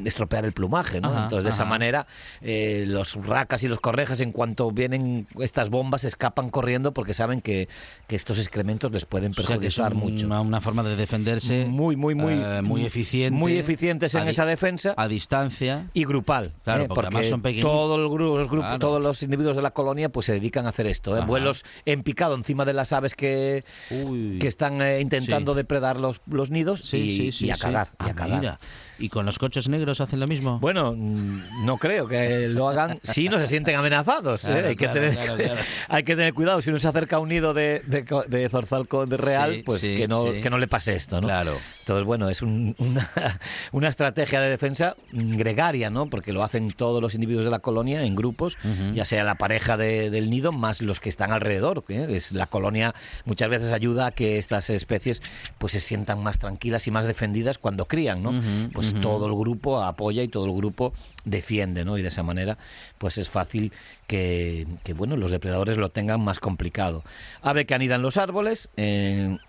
estropear 0.05 0.45
el 0.45 0.53
plumaje, 0.53 1.00
¿no? 1.00 1.09
Ajá, 1.09 1.25
Entonces, 1.25 1.45
de 1.45 1.50
esa 1.50 1.65
manera, 1.65 2.07
eh, 2.43 2.85
los 2.87 3.15
racas 3.15 3.62
y 3.65 3.69
los 3.69 3.81
correjas, 3.81 4.21
en 4.21 4.31
cuanto 4.31 4.71
vienen 4.71 5.26
estas 5.41 5.69
bombas, 5.69 6.05
escapan 6.05 6.50
corriendo 6.50 6.93
porque 6.93 7.12
saben 7.12 7.41
que, 7.41 7.69
que 8.07 8.15
estos 8.15 8.36
excrementos 8.38 8.90
les 8.93 9.05
pueden 9.07 9.33
O 9.33 9.35
sea, 9.43 9.59
que 9.59 9.66
es 9.69 9.76
perjudicar 9.76 9.95
un- 9.95 10.12
mucho. 10.14 10.26
Una, 10.26 10.40
una 10.40 10.61
forma 10.61 10.83
de 10.83 10.97
defenderse 10.97 11.66
Muy, 11.66 11.97
muy, 11.97 12.14
muy, 12.14 12.35
eh, 12.35 12.62
muy 12.62 12.85
eficiente. 12.85 13.37
Muy 13.38 13.57
eficientes 13.57 14.14
en 14.14 14.28
esa 14.28 14.47
defensa. 14.47 14.95
A 14.97 15.09
distancia. 15.09 15.88
y 15.95 16.05
grupal, 16.05 16.52
Claro, 16.64 16.85
¿eh? 16.85 16.88
porque 16.88 17.07
además 17.07 17.26
son 17.26 17.43
todos 17.61 17.99
los 17.99 18.11
grupos, 18.11 18.49
Claro. 18.49 18.78
todos 18.78 19.02
los 19.02 19.23
individuos 19.23 19.57
de 19.57 19.62
la 19.62 19.71
colonia 19.73 20.09
pues 20.09 20.26
se 20.26 20.33
dedican 20.33 20.66
a 20.66 20.71
hacer 20.71 20.87
esto, 20.87 21.16
¿eh? 21.16 21.23
Vuelos 21.26 21.64
en 21.85 22.02
picado 22.02 22.35
encima 22.35 22.64
de 22.64 22.73
las 22.73 22.93
aves 22.93 23.14
que, 23.14 23.64
Uy. 23.90 24.38
que 24.40 24.49
están 24.49 24.81
eh, 24.83 25.00
intentando 25.00 25.52
Sí. 25.52 25.57
depredar 25.57 25.99
los, 25.99 26.21
los 26.26 26.50
nidos 26.50 26.81
Sí, 26.81 26.97
y, 26.99 27.16
sí, 27.16 27.33
sí, 27.33 27.47
y 27.47 27.50
a 27.50 27.57
cagar, 27.57 27.88
y 27.93 27.95
Ah, 27.99 28.07
a 28.11 28.14
cagar. 28.14 28.40
mira. 28.40 28.61
¿Y 28.99 29.09
con 29.11 29.26
los 29.26 29.38
coches 29.38 29.69
negros 29.69 30.00
hacen 30.00 30.21
lo 30.21 30.26
mismo? 30.26 30.59
Bueno, 30.59 30.95
mm, 30.97 31.65
no 31.67 31.76
creo 31.76 32.07
que 32.09 32.49
lo 32.49 32.69
hagan 32.69 32.99
si 33.03 33.29
no 33.29 33.38
se 33.38 33.47
sienten 33.49 33.76
amenazados. 33.76 34.45
¿eh? 34.45 34.49
Claro, 34.49 34.69
hay, 34.69 34.76
que 34.76 34.85
claro, 34.87 35.00
tener, 35.00 35.15
claro, 35.37 35.61
hay 35.88 36.03
que 36.03 36.17
tener 36.17 36.33
cuidado. 36.35 36.62
Si 36.62 36.71
uno 36.71 36.79
se 36.79 36.88
acerca 36.88 37.17
a 37.17 37.19
un 37.19 37.29
nido 37.29 37.53
de, 37.55 37.83
de, 37.87 38.05
de 38.29 38.49
zorzal 38.49 38.88
con- 38.88 39.09
de 39.09 39.17
real, 39.19 39.57
Sí, 39.57 39.62
pues 39.65 39.81
sí, 39.83 39.97
que, 39.97 40.09
no, 40.09 40.25
que 40.25 40.49
no 40.50 40.59
le 40.59 40.67
pase 40.67 40.97
esto. 40.97 41.21
¿no? 41.21 41.26
Claro. 41.26 41.53
Entonces, 41.81 42.05
bueno, 42.05 42.29
es 42.31 42.41
un- 42.43 42.75
una, 42.79 43.11
una 43.73 43.88
estrategia 43.88 44.41
de 44.41 44.49
defensa 44.50 44.97
gregaria, 45.12 45.91
¿no? 45.91 46.07
Porque 46.07 46.33
lo 46.33 46.43
hacen 46.43 46.73
todos 46.73 47.03
los 47.03 47.15
individuos 47.15 47.45
de 47.45 47.50
la 47.50 47.59
colonia 47.59 48.03
en 48.05 48.15
grupos, 48.17 48.57
ya 48.95 49.05
sea 49.05 49.25
la 49.25 49.35
pareja 49.37 49.76
de- 49.76 50.11
del 50.11 50.31
nido 50.31 50.53
más 50.53 50.81
los 50.83 51.00
que 51.00 51.09
están 51.09 51.33
alrededor. 51.33 51.85
¿eh? 51.88 52.07
Es, 52.11 52.33
la 52.33 52.47
colonia 52.47 52.95
muchas 53.25 53.49
veces 53.49 53.73
ayuda 53.73 54.07
a 54.07 54.11
que 54.12 54.38
estas 54.38 54.71
especies 54.71 55.23
pues 55.59 55.73
se 55.73 55.81
sientan 55.81 56.23
más 56.23 56.38
tranquilas 56.38 56.87
y 56.87 56.91
más 56.91 57.07
defendidas 57.07 57.59
cuando 57.59 57.87
crían, 57.87 58.23
¿no? 58.23 58.33
Pues 58.73 58.86
ujú. 58.93 59.00
todo 59.00 59.26
el 59.26 59.35
grupo 59.35 59.83
apoya 59.83 60.23
y 60.23 60.28
todo 60.28 60.47
el 60.47 60.52
grupo 60.55 60.93
defiende, 61.25 61.85
¿no? 61.85 61.99
Y 61.99 62.02
de 62.02 62.09
esa 62.09 62.23
manera, 62.23 62.59
pues 62.99 63.19
es 63.19 63.28
fácil 63.28 63.73
que, 64.07 64.66
que, 64.85 64.95
bueno, 64.95 65.16
los 65.16 65.31
depredadores 65.31 65.76
lo 65.76 65.90
tengan 65.90 66.21
más 66.21 66.38
complicado. 66.40 67.02
Ave 67.43 67.66
que 67.66 67.75
anida 67.75 67.97
en 67.97 68.02
los 68.02 68.16
árboles, 68.16 68.69
en, 68.76 69.40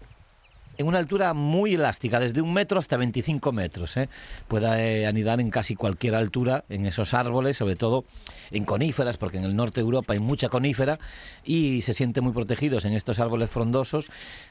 en 0.79 0.85
una 0.87 0.99
altura 0.99 1.33
muy 1.33 1.73
elástica, 1.73 2.19
desde 2.19 2.39
un 2.41 2.53
metro 2.53 2.79
hasta 2.79 2.97
25 2.97 3.51
metros. 3.51 3.97
¿eh? 3.97 4.09
Puede 4.47 5.01
eh, 5.01 5.07
anidar 5.07 5.39
en 5.39 5.49
casi 5.49 5.75
cualquier 5.75 6.13
altura 6.13 6.65
en 6.69 6.85
esos 6.85 7.15
árboles, 7.15 7.57
sobre 7.57 7.75
todo 7.75 8.05
en 8.51 8.63
coníferas, 8.63 9.17
porque 9.17 9.37
en 9.39 9.43
el 9.45 9.55
norte 9.55 9.81
de 9.81 9.85
Europa 9.85 10.13
hay 10.13 10.19
mucha 10.19 10.49
conífera 10.49 10.99
y 11.43 11.81
se 11.81 11.95
sienten 11.95 12.23
muy 12.23 12.33
protegidos 12.33 12.85
en 12.85 12.93
estos 12.93 13.19
árboles 13.19 13.49
frondosos, 13.49 14.07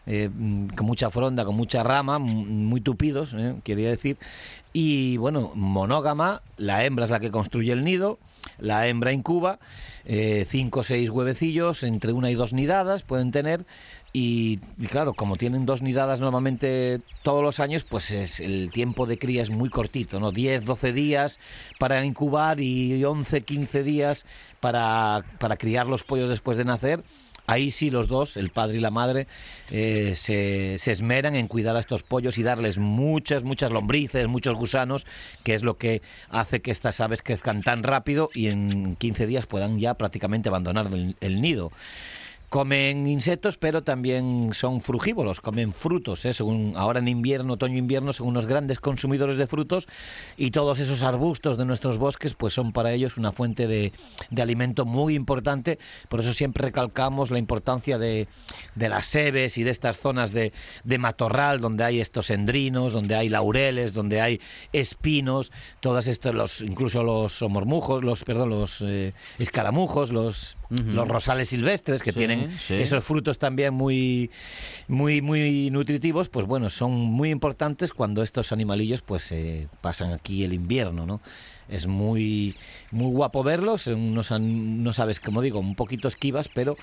eh, 0.06 0.28
mm, 0.32 0.68
con 0.68 0.86
mucha 0.86 1.10
fronda, 1.10 1.44
con 1.44 1.54
mucha 1.54 1.84
rama, 1.84 2.16
m- 2.16 2.24
muy 2.44 2.80
tupidos, 2.80 3.32
¿eh? 3.38 3.54
quería 3.62 3.88
decir. 3.90 4.18
Y 4.78 5.16
bueno, 5.16 5.52
monógama, 5.54 6.42
la 6.58 6.84
hembra 6.84 7.06
es 7.06 7.10
la 7.10 7.18
que 7.18 7.30
construye 7.30 7.72
el 7.72 7.82
nido. 7.82 8.18
La 8.58 8.86
hembra 8.86 9.10
incuba, 9.10 9.58
eh, 10.04 10.44
cinco 10.46 10.80
o 10.80 10.84
seis 10.84 11.08
huevecillos, 11.08 11.82
entre 11.82 12.12
una 12.12 12.30
y 12.30 12.34
dos 12.34 12.52
nidadas 12.52 13.02
pueden 13.02 13.32
tener, 13.32 13.64
y, 14.12 14.60
y 14.78 14.86
claro, 14.86 15.14
como 15.14 15.36
tienen 15.36 15.64
dos 15.64 15.80
nidadas 15.80 16.20
normalmente 16.20 17.00
todos 17.22 17.42
los 17.42 17.58
años, 17.58 17.84
pues 17.84 18.10
es, 18.10 18.38
el 18.38 18.70
tiempo 18.70 19.06
de 19.06 19.18
cría 19.18 19.42
es 19.42 19.48
muy 19.48 19.70
cortito, 19.70 20.20
¿no? 20.20 20.30
10, 20.30 20.66
12 20.66 20.92
días 20.92 21.40
para 21.78 22.04
incubar 22.04 22.60
y 22.60 23.02
11, 23.02 23.40
15 23.40 23.82
días 23.82 24.26
para, 24.60 25.24
para 25.38 25.56
criar 25.56 25.86
los 25.86 26.02
pollos 26.02 26.28
después 26.28 26.58
de 26.58 26.66
nacer. 26.66 27.02
Ahí 27.46 27.70
sí 27.70 27.90
los 27.90 28.08
dos, 28.08 28.36
el 28.36 28.50
padre 28.50 28.78
y 28.78 28.80
la 28.80 28.90
madre, 28.90 29.26
eh, 29.70 30.12
se, 30.16 30.78
se 30.78 30.92
esmeran 30.92 31.34
en 31.36 31.46
cuidar 31.48 31.76
a 31.76 31.80
estos 31.80 32.02
pollos 32.02 32.38
y 32.38 32.42
darles 32.42 32.78
muchas, 32.78 33.44
muchas 33.44 33.70
lombrices, 33.70 34.26
muchos 34.26 34.56
gusanos, 34.56 35.06
que 35.44 35.54
es 35.54 35.62
lo 35.62 35.76
que 35.78 36.02
hace 36.28 36.60
que 36.60 36.70
estas 36.70 37.00
aves 37.00 37.22
crezcan 37.22 37.62
tan 37.62 37.82
rápido 37.82 38.30
y 38.34 38.48
en 38.48 38.96
15 38.96 39.26
días 39.26 39.46
puedan 39.46 39.78
ya 39.78 39.94
prácticamente 39.94 40.48
abandonar 40.48 40.86
el- 40.92 41.16
el 41.20 41.40
nido. 41.40 41.70
Comen 42.48 43.06
insectos, 43.08 43.58
pero 43.58 43.82
también 43.82 44.50
son 44.54 44.80
frugívoros, 44.80 45.40
comen 45.40 45.72
frutos. 45.72 46.24
¿eh? 46.24 46.32
Según, 46.32 46.74
ahora 46.76 47.00
en 47.00 47.08
invierno, 47.08 47.54
otoño-invierno, 47.54 48.12
son 48.12 48.28
unos 48.28 48.46
grandes 48.46 48.78
consumidores 48.78 49.36
de 49.36 49.46
frutos 49.46 49.88
y 50.36 50.52
todos 50.52 50.78
esos 50.78 51.02
arbustos 51.02 51.58
de 51.58 51.64
nuestros 51.64 51.98
bosques 51.98 52.34
pues 52.34 52.54
son 52.54 52.72
para 52.72 52.92
ellos 52.92 53.16
una 53.16 53.32
fuente 53.32 53.66
de, 53.66 53.92
de 54.30 54.42
alimento 54.42 54.84
muy 54.84 55.14
importante. 55.14 55.78
Por 56.08 56.20
eso 56.20 56.32
siempre 56.32 56.64
recalcamos 56.64 57.30
la 57.30 57.38
importancia 57.38 57.98
de, 57.98 58.28
de 58.74 58.88
las 58.88 59.06
sebes 59.06 59.58
y 59.58 59.64
de 59.64 59.70
estas 59.70 59.98
zonas 59.98 60.32
de, 60.32 60.52
de 60.84 60.98
matorral 60.98 61.60
donde 61.60 61.84
hay 61.84 62.00
estos 62.00 62.30
endrinos, 62.30 62.92
donde 62.92 63.16
hay 63.16 63.28
laureles, 63.28 63.92
donde 63.92 64.20
hay 64.20 64.40
espinos, 64.72 65.50
todas 65.80 66.06
estos, 66.06 66.34
los, 66.34 66.60
incluso 66.60 67.02
los 67.02 67.42
mormujos, 67.42 68.04
los, 68.04 68.24
perdón, 68.24 68.50
los 68.50 68.82
eh, 68.82 69.14
escaramujos, 69.38 70.10
los, 70.10 70.56
los 70.70 71.08
rosales 71.08 71.48
silvestres 71.48 72.02
que 72.02 72.12
Sí, 72.12 72.18
tienen 72.18 72.35
sí. 72.58 72.74
esos 72.74 73.04
frutos 73.04 73.38
también 73.38 73.74
muy, 73.74 74.30
muy, 74.88 75.22
muy 75.22 75.70
nutritivos, 75.70 76.28
pues 76.28 76.46
bueno, 76.46 76.70
son 76.70 76.92
muy 76.92 77.30
importantes 77.30 77.92
cuando 77.92 78.22
estos 78.22 78.52
animalillos 78.52 79.02
pues 79.02 79.30
eh, 79.32 79.68
pasan 79.80 80.12
aquí 80.12 80.44
el 80.44 80.52
invierno, 80.52 81.06
¿no? 81.06 81.20
Es 81.68 81.88
muy, 81.88 82.54
muy 82.92 83.10
guapo 83.10 83.42
verlos, 83.42 83.88
unos, 83.88 84.30
an- 84.30 84.84
no 84.84 84.92
sabes, 84.92 85.18
como 85.18 85.42
digo, 85.42 85.58
un 85.58 85.74
poquito 85.74 86.06
esquivas, 86.06 86.48
pero 86.48 86.76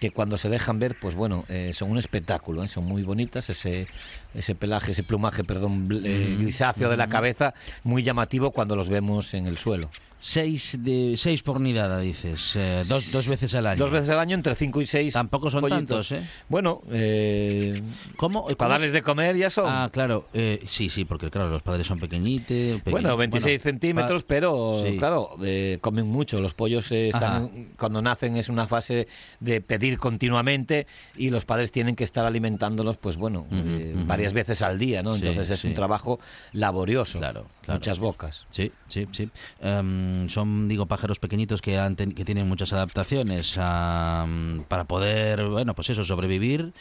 que 0.00 0.12
cuando 0.12 0.38
se 0.38 0.48
dejan 0.48 0.78
ver, 0.78 0.96
pues 1.00 1.16
bueno, 1.16 1.44
eh, 1.48 1.72
son 1.74 1.90
un 1.90 1.98
espectáculo, 1.98 2.62
¿eh? 2.62 2.68
son 2.68 2.84
muy 2.84 3.02
bonitas, 3.02 3.50
ese, 3.50 3.88
ese 4.34 4.54
pelaje, 4.54 4.92
ese 4.92 5.02
plumaje, 5.02 5.42
perdón, 5.42 5.88
eh, 6.04 6.36
grisáceo 6.38 6.88
de 6.88 6.96
la 6.96 7.08
cabeza, 7.08 7.52
muy 7.82 8.04
llamativo 8.04 8.52
cuando 8.52 8.76
los 8.76 8.88
vemos 8.88 9.34
en 9.34 9.46
el 9.48 9.58
suelo. 9.58 9.90
Seis, 10.20 10.76
de, 10.82 11.14
seis 11.16 11.42
por 11.44 11.60
nidada, 11.60 12.00
dices. 12.00 12.54
eh, 12.56 12.82
dos, 12.88 13.12
dos 13.12 13.28
veces 13.28 13.54
al 13.54 13.66
año. 13.68 13.78
Dos 13.78 13.90
veces 13.92 14.10
al 14.10 14.18
año, 14.18 14.34
entre 14.34 14.54
cinco 14.56 14.80
y 14.80 14.86
seis. 14.86 15.12
Tampoco 15.12 15.48
son 15.50 15.60
pollitos. 15.60 16.08
tantos, 16.08 16.12
¿eh? 16.12 16.28
Bueno, 16.48 16.82
eh, 16.90 17.80
¿Cómo? 18.16 18.42
¿Cómo 18.42 18.56
para 18.56 18.74
es? 18.74 18.80
darles 18.80 18.92
de 18.92 19.02
comer 19.02 19.36
ya 19.36 19.48
son. 19.48 19.66
Ah, 19.68 19.88
claro. 19.92 20.26
eh, 20.34 20.64
sí, 20.66 20.88
sí, 20.88 21.04
porque 21.04 21.30
claro, 21.30 21.48
los 21.50 21.62
padres 21.62 21.86
son 21.86 22.00
pequeñitos. 22.00 22.82
bueno, 22.90 23.16
26 23.16 23.62
centímetros, 23.62 24.24
pero 24.24 24.82
sí. 24.84 24.98
claro, 24.98 25.28
eh, 25.44 25.78
comen 25.80 26.06
mucho. 26.08 26.40
Los 26.40 26.52
pollos 26.54 26.90
están, 26.90 27.44
Ajá. 27.44 27.50
cuando 27.78 28.02
nacen 28.02 28.36
es 28.36 28.48
una 28.48 28.66
fase 28.66 29.06
de 29.38 29.60
pedir 29.60 29.98
continuamente 29.98 30.86
y 31.16 31.30
los 31.30 31.44
padres 31.44 31.70
tienen 31.70 31.94
que 31.94 32.02
estar 32.04 32.24
alimentándolos, 32.26 32.96
pues 32.96 33.16
bueno, 33.16 33.46
varias 34.06 34.32
veces 34.32 34.62
al 34.62 34.78
día, 34.80 35.02
¿no? 35.02 35.14
Sí, 35.14 35.20
Entonces 35.26 35.50
es 35.50 35.60
sí. 35.60 35.68
un 35.68 35.74
trabajo 35.74 36.18
laborioso. 36.52 37.18
Claro, 37.18 37.46
claro. 37.62 37.78
Muchas 37.78 37.98
bocas. 38.00 38.46
Sí, 38.50 38.72
sí, 38.88 39.06
sí. 39.12 39.30
Em, 39.60 40.07
son, 40.28 40.68
digo, 40.68 40.86
pájaros 40.86 41.18
pequeñitos 41.18 41.62
que, 41.62 41.78
han 41.78 41.96
que 41.96 42.24
tienen 42.24 42.48
muchas 42.48 42.72
adaptaciones 42.72 43.56
am, 43.58 44.64
para 44.68 44.84
poder, 44.84 45.44
bueno, 45.48 45.74
pues 45.74 45.90
eso, 45.90 46.04
sobrevivir. 46.04 46.72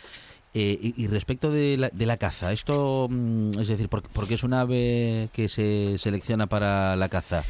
Eh, 0.53 0.79
y, 0.81 1.03
y 1.03 1.07
respecto 1.07 1.51
de 1.51 1.77
la, 1.77 1.89
de 1.89 2.05
la 2.05 2.17
caza, 2.17 2.51
esto, 2.51 3.07
mm, 3.09 3.59
es 3.59 3.67
decir, 3.67 3.89
¿por, 3.89 4.01
por 4.01 4.27
qué 4.27 4.35
es 4.35 4.43
un 4.43 4.53
ave 4.53 5.29
que 5.33 5.49
se 5.49 5.97
selecciona 5.97 6.47
para 6.47 6.95
la 6.95 7.09
caza? 7.09 7.43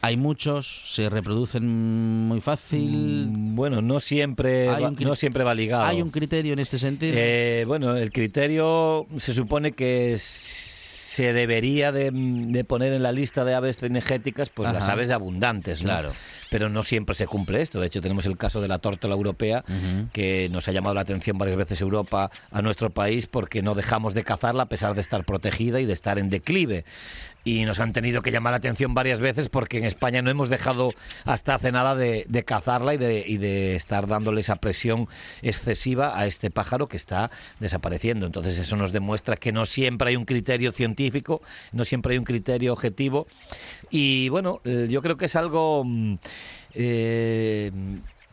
Hay 0.00 0.16
muchos, 0.16 0.92
se 0.94 1.08
reproducen 1.08 1.66
muy 1.66 2.40
fácil. 2.40 3.28
Mm, 3.30 3.56
Bueno, 3.56 3.82
no 3.82 4.00
siempre, 4.00 4.68
Hay 4.68 4.82
va, 4.82 4.90
no 4.90 5.16
siempre 5.16 5.44
va 5.44 5.54
ligado. 5.54 5.84
¿Hay 5.84 6.02
un 6.02 6.10
criterio 6.10 6.52
en 6.52 6.58
este 6.58 6.78
sentido? 6.78 7.14
Eh, 7.16 7.64
bueno, 7.66 7.96
el 7.96 8.12
criterio 8.12 9.06
se 9.16 9.32
supone 9.32 9.72
que 9.72 10.18
se 11.12 11.34
debería 11.34 11.92
de, 11.92 12.10
de 12.10 12.64
poner 12.64 12.94
en 12.94 13.02
la 13.02 13.12
lista 13.12 13.44
de 13.44 13.54
aves 13.54 13.76
cinegéticas 13.76 14.48
pues 14.48 14.72
las 14.72 14.88
aves 14.88 15.10
abundantes, 15.10 15.82
¿no? 15.82 15.90
Claro. 15.90 16.12
Pero 16.48 16.70
no 16.70 16.84
siempre 16.84 17.14
se 17.14 17.26
cumple 17.26 17.60
esto. 17.60 17.80
De 17.80 17.86
hecho, 17.86 18.00
tenemos 18.00 18.24
el 18.24 18.38
caso 18.38 18.62
de 18.62 18.68
la 18.68 18.78
tórtola 18.78 19.14
europea, 19.14 19.62
que 20.12 20.48
nos 20.50 20.68
ha 20.68 20.72
llamado 20.72 20.94
la 20.94 21.02
atención 21.02 21.36
varias 21.36 21.58
veces 21.58 21.82
Europa 21.82 22.30
a 22.50 22.62
nuestro 22.62 22.88
país 22.88 23.26
porque 23.26 23.60
no 23.60 23.74
dejamos 23.74 24.14
de 24.14 24.24
cazarla 24.24 24.62
a 24.62 24.68
pesar 24.70 24.94
de 24.94 25.02
estar 25.02 25.24
protegida 25.24 25.80
y 25.80 25.84
de 25.84 25.92
estar 25.92 26.18
en 26.18 26.30
declive. 26.30 26.86
Y 27.44 27.64
nos 27.64 27.80
han 27.80 27.92
tenido 27.92 28.22
que 28.22 28.30
llamar 28.30 28.52
la 28.52 28.58
atención 28.58 28.94
varias 28.94 29.20
veces 29.20 29.48
porque 29.48 29.78
en 29.78 29.84
España 29.84 30.22
no 30.22 30.30
hemos 30.30 30.48
dejado 30.48 30.94
hasta 31.24 31.54
hace 31.54 31.72
nada 31.72 31.96
de, 31.96 32.24
de 32.28 32.44
cazarla 32.44 32.94
y 32.94 32.98
de, 32.98 33.24
y 33.26 33.36
de 33.38 33.74
estar 33.74 34.06
dándole 34.06 34.40
esa 34.42 34.56
presión 34.56 35.08
excesiva 35.42 36.18
a 36.18 36.26
este 36.26 36.50
pájaro 36.50 36.88
que 36.88 36.96
está 36.96 37.30
desapareciendo. 37.58 38.26
Entonces 38.26 38.58
eso 38.58 38.76
nos 38.76 38.92
demuestra 38.92 39.36
que 39.36 39.52
no 39.52 39.66
siempre 39.66 40.10
hay 40.10 40.16
un 40.16 40.24
criterio 40.24 40.72
científico, 40.72 41.42
no 41.72 41.84
siempre 41.84 42.12
hay 42.12 42.18
un 42.18 42.24
criterio 42.24 42.72
objetivo. 42.72 43.26
Y 43.90 44.28
bueno, 44.28 44.60
eh, 44.64 44.86
yo 44.88 45.02
creo 45.02 45.16
que 45.16 45.26
es 45.26 45.36
algo... 45.36 45.84
mm, 45.84 46.14
eh, 46.74 47.70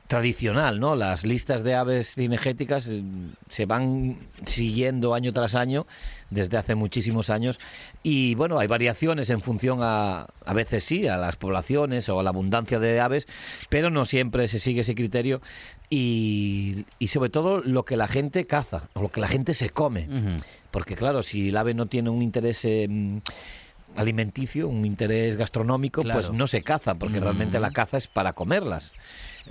tradicional, 0.09 0.79
¿no? 0.79 0.95
Las 0.95 1.23
listas 1.23 1.63
de 1.63 1.75
aves 1.75 2.15
cinegéticas 2.15 2.87
eh, 2.87 3.03
se 3.47 3.67
van 3.67 4.17
siguiendo 4.43 5.13
año 5.13 5.31
tras 5.33 5.53
año 5.53 5.85
desde 6.29 6.57
hace 6.57 6.75
muchísimos 6.75 7.29
años 7.29 7.59
y 8.03 8.35
bueno, 8.35 8.59
hay 8.59 8.67
variaciones 8.67 9.29
en 9.29 9.41
función 9.41 9.79
a 9.81 10.27
a 10.45 10.53
veces 10.53 10.83
sí 10.83 11.07
a 11.07 11.17
las 11.17 11.35
poblaciones 11.35 12.07
o 12.09 12.19
a 12.19 12.23
la 12.23 12.29
abundancia 12.29 12.79
de 12.79 12.99
aves, 12.99 13.27
pero 13.69 13.89
no 13.89 14.05
siempre 14.05 14.47
se 14.47 14.59
sigue 14.59 14.81
ese 14.81 14.95
criterio 14.95 15.41
y, 15.89 16.85
y 16.99 17.07
sobre 17.07 17.29
todo 17.29 17.61
lo 17.61 17.85
que 17.85 17.97
la 17.97 18.07
gente 18.07 18.45
caza 18.45 18.89
o 18.93 19.01
lo 19.01 19.09
que 19.09 19.21
la 19.21 19.27
gente 19.27 19.53
se 19.53 19.69
come, 19.69 20.07
porque 20.71 20.95
claro, 20.95 21.23
si 21.23 21.49
el 21.49 21.57
ave 21.57 21.73
no 21.73 21.87
tiene 21.87 22.09
un 22.09 22.21
interés 22.21 22.63
eh, 22.65 22.87
alimenticio, 23.95 24.67
un 24.67 24.85
interés 24.85 25.35
gastronómico, 25.37 26.01
Claro. 26.03 26.19
pues 26.19 26.31
no 26.31 26.47
se 26.47 26.61
caza, 26.63 26.95
porque 26.95 27.19
Mm. 27.19 27.23
realmente 27.23 27.59
la 27.59 27.71
caza 27.71 27.97
es 27.97 28.07
para 28.07 28.33
comerlas. 28.33 28.93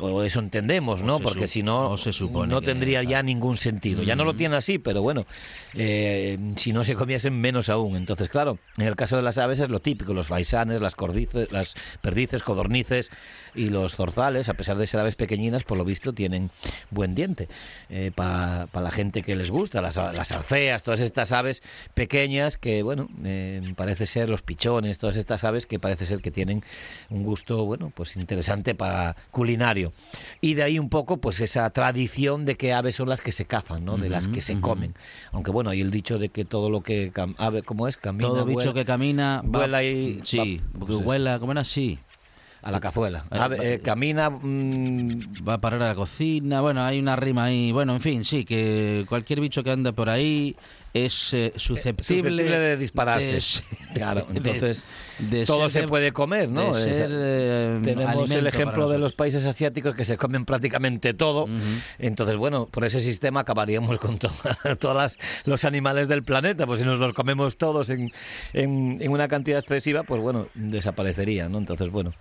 O 0.01 0.23
eso 0.23 0.41
entendemos, 0.41 1.03
¿no? 1.03 1.19
Porque 1.19 1.47
si 1.49 1.63
no, 1.63 1.91
o 1.91 1.97
se 1.97 2.13
supone 2.13 2.53
no 2.55 2.61
que- 2.61 2.67
tendría 2.67 3.03
ya 3.03 3.23
ningún 3.23 3.57
sentido. 3.57 4.03
Ya 4.03 4.15
no 4.17 4.25
lo 4.25 4.33
Mm. 4.35 4.37
tiene 4.37 4.57
así, 4.57 4.79
pero 4.79 5.03
bueno, 5.03 5.27
eh, 5.75 6.39
si 6.57 6.73
no 6.73 6.85
se 6.85 6.95
comiesen 6.95 7.35
menos 7.41 7.69
aún. 7.69 7.97
Entonces, 7.97 8.29
claro, 8.29 8.59
en 8.77 8.87
el 8.87 8.97
caso 8.97 9.17
de 9.17 9.23
las 9.23 9.39
aves 9.39 9.59
es 9.59 9.69
lo 9.69 9.81
típico, 9.81 10.15
los 10.15 10.29
faisanes, 10.29 10.81
las 10.81 10.95
cordices, 10.95 11.51
las 11.53 11.75
perdices, 12.01 12.43
codornices 12.43 13.11
y 13.55 13.71
los 13.71 13.95
zorzales, 13.97 14.49
a 14.49 14.55
pesar 14.55 14.77
de 14.77 14.87
ser 14.87 15.01
aves 15.01 15.17
pequeñinas, 15.17 15.65
por 15.65 15.77
lo 15.79 15.85
visto 15.85 16.13
tienen 16.13 16.51
buen 16.91 17.15
diente. 17.15 17.49
para 18.15 18.69
la 18.75 18.91
gente 18.91 19.23
que 19.23 19.35
les 19.35 19.51
gusta, 19.51 19.81
las, 19.83 19.97
las 19.97 20.31
arceas, 20.33 20.83
todas 20.83 21.01
estas 21.01 21.33
aves 21.33 21.63
pequeñas 21.95 22.57
que, 22.59 22.83
bueno, 22.83 23.09
eh, 23.25 23.61
parece 23.77 24.07
ser 24.07 24.29
los 24.29 24.43
pichones, 24.43 24.99
todas 24.99 25.17
estas 25.17 25.43
aves 25.45 25.67
que 25.67 25.79
parece 25.79 26.07
ser 26.07 26.21
que 26.21 26.31
tienen 26.31 26.63
un 27.11 27.23
gusto, 27.23 27.65
bueno, 27.65 27.91
pues 27.95 28.17
interesante 28.17 28.75
para 28.75 29.17
culinario. 29.31 29.88
Y 30.41 30.55
de 30.55 30.63
ahí 30.63 30.79
un 30.79 30.89
poco, 30.89 31.19
pues 31.19 31.41
esa 31.41 31.69
tradición 31.71 32.45
de 32.45 32.57
que 32.57 32.73
aves 32.73 32.95
son 32.95 33.09
las 33.09 33.21
que 33.21 33.33
se 33.33 33.45
cazan, 33.47 33.85
¿no? 33.85 33.97
De 33.99 34.09
las 34.09 34.29
que 34.29 34.41
se 34.41 34.61
comen. 34.61 34.95
Aunque 35.33 35.51
bueno, 35.51 35.71
hay 35.71 35.81
el 35.81 35.91
dicho 35.91 36.19
de 36.19 36.29
que 36.29 36.45
todo 36.45 36.71
lo 36.71 36.83
que 36.83 37.13
ave, 37.39 37.63
¿cómo 37.63 37.89
es? 37.89 37.97
Camina, 37.97 38.29
Todo 38.29 38.45
bicho 38.45 38.55
vuela 38.55 38.73
que 38.75 38.85
camina 38.85 39.41
vuela 39.45 39.85
y- 39.85 40.21
sí, 40.25 40.61
va- 40.75 40.87
pues 40.87 40.99
vuela, 41.03 41.39
¿cómo 41.39 41.53
era? 41.53 41.65
Sí, 41.65 41.99
a 42.63 42.71
la 42.73 42.81
cazuela. 42.81 43.25
Eh, 43.31 43.39
Ave- 43.39 43.57
va- 43.59 43.65
eh, 43.65 43.81
camina 43.81 44.31
mm, 44.31 45.47
va 45.49 45.55
a 45.55 45.61
parar 45.61 45.83
a 45.83 45.89
la 45.89 45.95
cocina. 45.95 46.61
Bueno, 46.61 46.83
hay 46.85 46.99
una 46.99 47.15
rima 47.17 47.45
ahí. 47.45 47.71
Bueno, 47.73 47.95
en 47.95 48.01
fin, 48.01 48.25
sí, 48.25 48.45
que 48.45 49.05
cualquier 49.09 49.41
bicho 49.41 49.63
que 49.63 49.71
anda 49.71 49.93
por 49.93 50.09
ahí 50.09 50.57
es 50.95 51.33
eh, 51.35 51.53
susceptible, 51.57 52.05
susceptible 52.05 52.59
de 52.59 52.77
dispararse. 52.77 53.39
Claro, 53.95 54.27
entonces 54.35 54.85
de 55.19 55.45
todo 55.47 55.63
ser 55.65 55.71
se 55.71 55.81
de- 55.83 55.89
puede 55.89 56.13
comer, 56.13 56.49
¿no? 56.49 56.75
de 56.75 56.85
ser, 56.85 57.09
eh, 57.13 57.81
Tenemos 57.85 58.31
el 58.31 58.47
ejemplo 58.47 58.89
de 58.89 58.99
los 58.99 59.15
países 59.15 59.45
asiáticos 59.45 59.95
que 59.95 60.05
se 60.05 60.17
comen 60.17 60.45
prácticamente 60.45 61.15
todo. 61.15 61.47
Entonces, 61.99 62.37
bueno, 62.37 62.67
por 62.67 62.85
ese 62.85 63.01
sistema 63.01 63.41
acabaríamos 63.41 63.99
con 63.99 64.19
to- 64.19 64.33
todos 64.81 65.19
los 65.45 65.65
animales 65.65 66.09
del 66.09 66.23
planeta. 66.23 66.67
Pues 66.67 66.81
si 66.81 66.87
nos 66.87 66.99
los 66.99 67.13
comemos 67.13 67.57
todos 67.59 67.91
en, 67.91 68.13
en- 68.53 68.99
en 69.01 69.11
una 69.11 69.29
cantidad 69.29 69.59
excesiva, 69.59 70.03
pues 70.05 70.21
bueno, 70.21 70.49
desaparecería, 70.55 71.49
¿no? 71.49 71.59
Entonces, 71.59 71.91
bueno. 71.91 72.13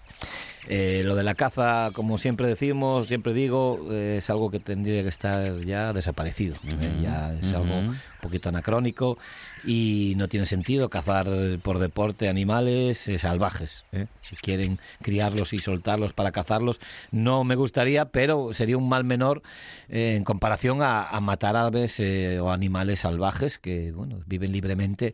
Eh, 0.69 1.01
lo 1.05 1.15
de 1.15 1.23
la 1.23 1.33
caza, 1.35 1.91
como 1.93 2.17
siempre 2.17 2.47
decimos, 2.47 3.07
siempre 3.07 3.33
digo, 3.33 3.79
eh, 3.91 4.15
es 4.17 4.29
algo 4.29 4.51
que 4.51 4.59
tendría 4.59 5.01
que 5.01 5.09
estar 5.09 5.63
ya 5.63 5.93
desaparecido. 5.93 6.55
¿eh? 6.65 6.99
Ya 7.01 7.33
es 7.33 7.53
algo 7.53 7.77
un 7.77 7.97
poquito 8.21 8.49
anacrónico 8.49 9.17
y 9.65 10.13
no 10.17 10.27
tiene 10.27 10.45
sentido 10.45 10.89
cazar 10.89 11.27
por 11.61 11.79
deporte 11.79 12.27
animales 12.27 13.07
eh, 13.07 13.17
salvajes. 13.17 13.85
¿eh? 13.93 14.07
Si 14.21 14.35
quieren 14.35 14.79
criarlos 15.01 15.53
y 15.53 15.59
soltarlos 15.59 16.11
para 16.11 16.31
cazarlos, 16.31 16.81
no 17.11 17.45
me 17.45 17.55
gustaría, 17.55 18.05
pero 18.05 18.53
sería 18.53 18.77
un 18.77 18.89
mal 18.89 19.05
menor 19.05 19.41
en 19.87 20.25
comparación 20.25 20.81
a, 20.81 21.03
a 21.03 21.21
matar 21.21 21.55
aves 21.55 22.01
o 22.41 22.51
animales 22.51 22.99
salvajes 22.99 23.57
que 23.57 23.93
bueno 23.93 24.19
viven 24.25 24.51
libremente 24.51 25.13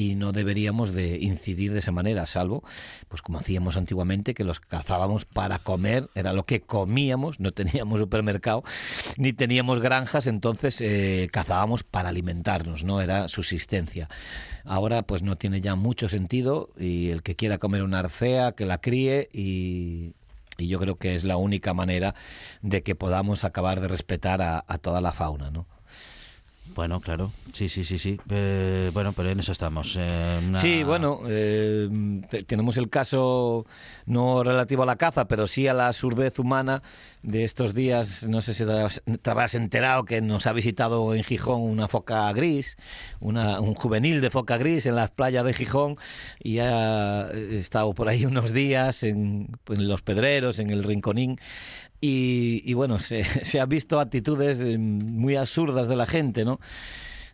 y 0.00 0.14
no 0.14 0.32
deberíamos 0.32 0.92
de 0.92 1.18
incidir 1.18 1.74
de 1.74 1.80
esa 1.80 1.92
manera, 1.92 2.24
salvo, 2.24 2.64
pues 3.08 3.20
como 3.20 3.38
hacíamos 3.38 3.76
antiguamente, 3.76 4.32
que 4.32 4.44
los 4.44 4.58
cazábamos 4.58 5.26
para 5.26 5.58
comer, 5.58 6.08
era 6.14 6.32
lo 6.32 6.44
que 6.44 6.62
comíamos, 6.62 7.38
no 7.38 7.52
teníamos 7.52 8.00
supermercado, 8.00 8.64
ni 9.18 9.34
teníamos 9.34 9.78
granjas, 9.80 10.26
entonces 10.26 10.80
eh, 10.80 11.28
cazábamos 11.30 11.82
para 11.82 12.08
alimentarnos, 12.08 12.82
¿no? 12.82 13.02
Era 13.02 13.28
subsistencia. 13.28 14.08
Ahora 14.64 15.02
pues 15.02 15.22
no 15.22 15.36
tiene 15.36 15.60
ya 15.60 15.74
mucho 15.74 16.08
sentido 16.08 16.70
y 16.78 17.10
el 17.10 17.22
que 17.22 17.36
quiera 17.36 17.58
comer 17.58 17.82
una 17.82 17.98
arcea, 17.98 18.52
que 18.52 18.64
la 18.64 18.80
críe 18.80 19.28
y... 19.34 20.14
y 20.56 20.68
yo 20.68 20.78
creo 20.78 20.96
que 20.96 21.14
es 21.14 21.24
la 21.24 21.36
única 21.36 21.74
manera 21.74 22.14
de 22.62 22.82
que 22.82 22.94
podamos 22.94 23.44
acabar 23.44 23.80
de 23.80 23.88
respetar 23.88 24.40
a, 24.40 24.64
a 24.66 24.78
toda 24.78 25.02
la 25.02 25.12
fauna, 25.12 25.50
¿no? 25.50 25.66
Bueno, 26.74 27.00
claro, 27.00 27.32
sí, 27.52 27.68
sí, 27.68 27.84
sí, 27.84 27.98
sí. 27.98 28.18
Eh, 28.30 28.90
bueno, 28.94 29.12
pero 29.12 29.28
en 29.30 29.40
eso 29.40 29.52
estamos. 29.52 29.96
eh, 29.98 30.40
Sí, 30.54 30.82
bueno, 30.84 31.20
eh, 31.28 31.88
te- 32.30 32.42
tenemos 32.44 32.76
el 32.76 32.88
caso 32.88 33.66
no 34.06 34.42
relativo 34.42 34.82
a 34.84 34.86
la 34.86 34.96
caza, 34.96 35.26
pero 35.26 35.46
sí 35.46 35.66
a 35.68 35.74
la 35.74 35.92
surdez 35.92 36.38
humana 36.38 36.82
de 37.22 37.44
estos 37.44 37.74
días. 37.74 38.26
No 38.26 38.40
sé 38.40 38.54
si 38.54 38.64
te 38.64 39.30
habrás 39.30 39.54
enterado 39.54 40.04
que 40.04 40.20
nos 40.22 40.46
ha 40.46 40.52
visitado 40.52 41.14
en 41.14 41.24
Gijón 41.24 41.60
una 41.60 41.88
foca 41.88 42.32
gris, 42.32 42.76
una, 43.18 43.60
un 43.60 43.74
juvenil 43.74 44.20
de 44.20 44.30
foca 44.30 44.56
gris 44.56 44.86
en 44.86 44.94
las 44.96 45.10
playas 45.10 45.44
de 45.44 45.52
Gijón 45.54 45.96
y 46.42 46.60
ha 46.60 47.28
estado 47.32 47.92
por 47.94 48.08
ahí 48.08 48.24
unos 48.26 48.52
días 48.52 49.02
en, 49.02 49.48
en 49.68 49.88
Los 49.88 50.02
Pedreros, 50.02 50.58
en 50.60 50.70
el 50.70 50.84
Rinconín. 50.84 51.38
Y, 52.00 52.62
y 52.64 52.74
bueno, 52.74 52.98
se, 53.00 53.24
se 53.24 53.60
han 53.60 53.68
visto 53.68 54.00
actitudes 54.00 54.60
eh, 54.60 54.78
muy 54.78 55.36
absurdas 55.36 55.88
de 55.88 55.96
la 55.96 56.06
gente, 56.06 56.44
¿no? 56.44 56.60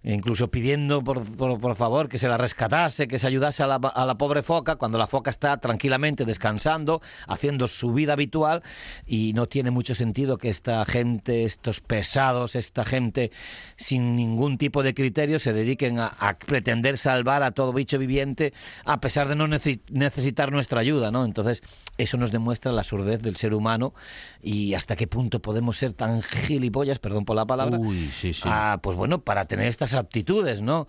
Incluso 0.09 0.49
pidiendo 0.53 1.03
por, 1.03 1.25
por, 1.33 1.59
por 1.59 1.75
favor 1.75 2.09
que 2.09 2.21
se 2.21 2.29
la 2.29 2.39
rescatase, 2.39 3.09
que 3.09 3.19
se 3.19 3.27
ayudase 3.27 3.65
a 3.65 3.67
la, 3.67 3.75
a 3.75 4.07
la 4.07 4.17
pobre 4.17 4.45
foca, 4.45 4.77
cuando 4.77 4.99
la 4.99 5.09
foca 5.09 5.31
está 5.31 5.57
tranquilamente 5.57 6.25
descansando, 6.25 7.03
haciendo 7.27 7.67
su 7.67 7.93
vida 7.93 8.13
habitual, 8.13 8.63
y 9.05 9.33
no 9.35 9.49
tiene 9.49 9.73
mucho 9.73 9.97
sentido 9.97 10.39
que 10.39 10.49
esta 10.49 10.85
gente, 10.85 11.43
estos 11.45 11.81
pesados, 11.81 12.55
esta 12.55 12.85
gente 12.85 13.33
sin 13.75 14.15
ningún 14.15 14.59
tipo 14.59 14.85
de 14.85 14.95
criterio 14.95 15.41
se 15.41 15.53
dediquen 15.53 15.99
a, 15.99 16.07
a 16.07 16.39
pretender 16.39 16.99
salvar 16.99 17.43
a 17.43 17.51
todo 17.51 17.73
bicho 17.73 17.99
viviente 17.99 18.53
a 18.85 19.01
pesar 19.01 19.29
de 19.29 19.35
no 19.35 19.49
necesi- 19.49 19.81
necesitar 19.91 20.53
nuestra 20.53 20.79
ayuda, 20.81 21.11
¿no? 21.11 21.25
Entonces, 21.25 21.65
eso 21.99 22.17
nos 22.17 22.31
demuestra 22.31 22.71
la 22.71 22.85
surdez 22.85 23.23
del 23.23 23.35
ser 23.37 23.55
humano 23.55 23.93
y 24.41 24.75
hasta 24.75 24.95
qué 24.95 25.09
punto 25.09 25.41
podemos 25.41 25.79
ser 25.79 25.95
tan 25.95 26.23
gilipollas, 26.23 27.01
perdón 27.01 27.25
por 27.25 27.35
la 27.35 27.47
palabra, 27.47 27.79
Uy, 27.79 28.09
sí, 28.13 28.33
sí. 28.33 28.49
Pues 28.83 28.97
bueno, 28.97 29.23
para 29.23 29.47
tener 29.47 29.67
estas 29.67 29.96
aptitudes, 29.97 30.61
¿no? 30.61 30.87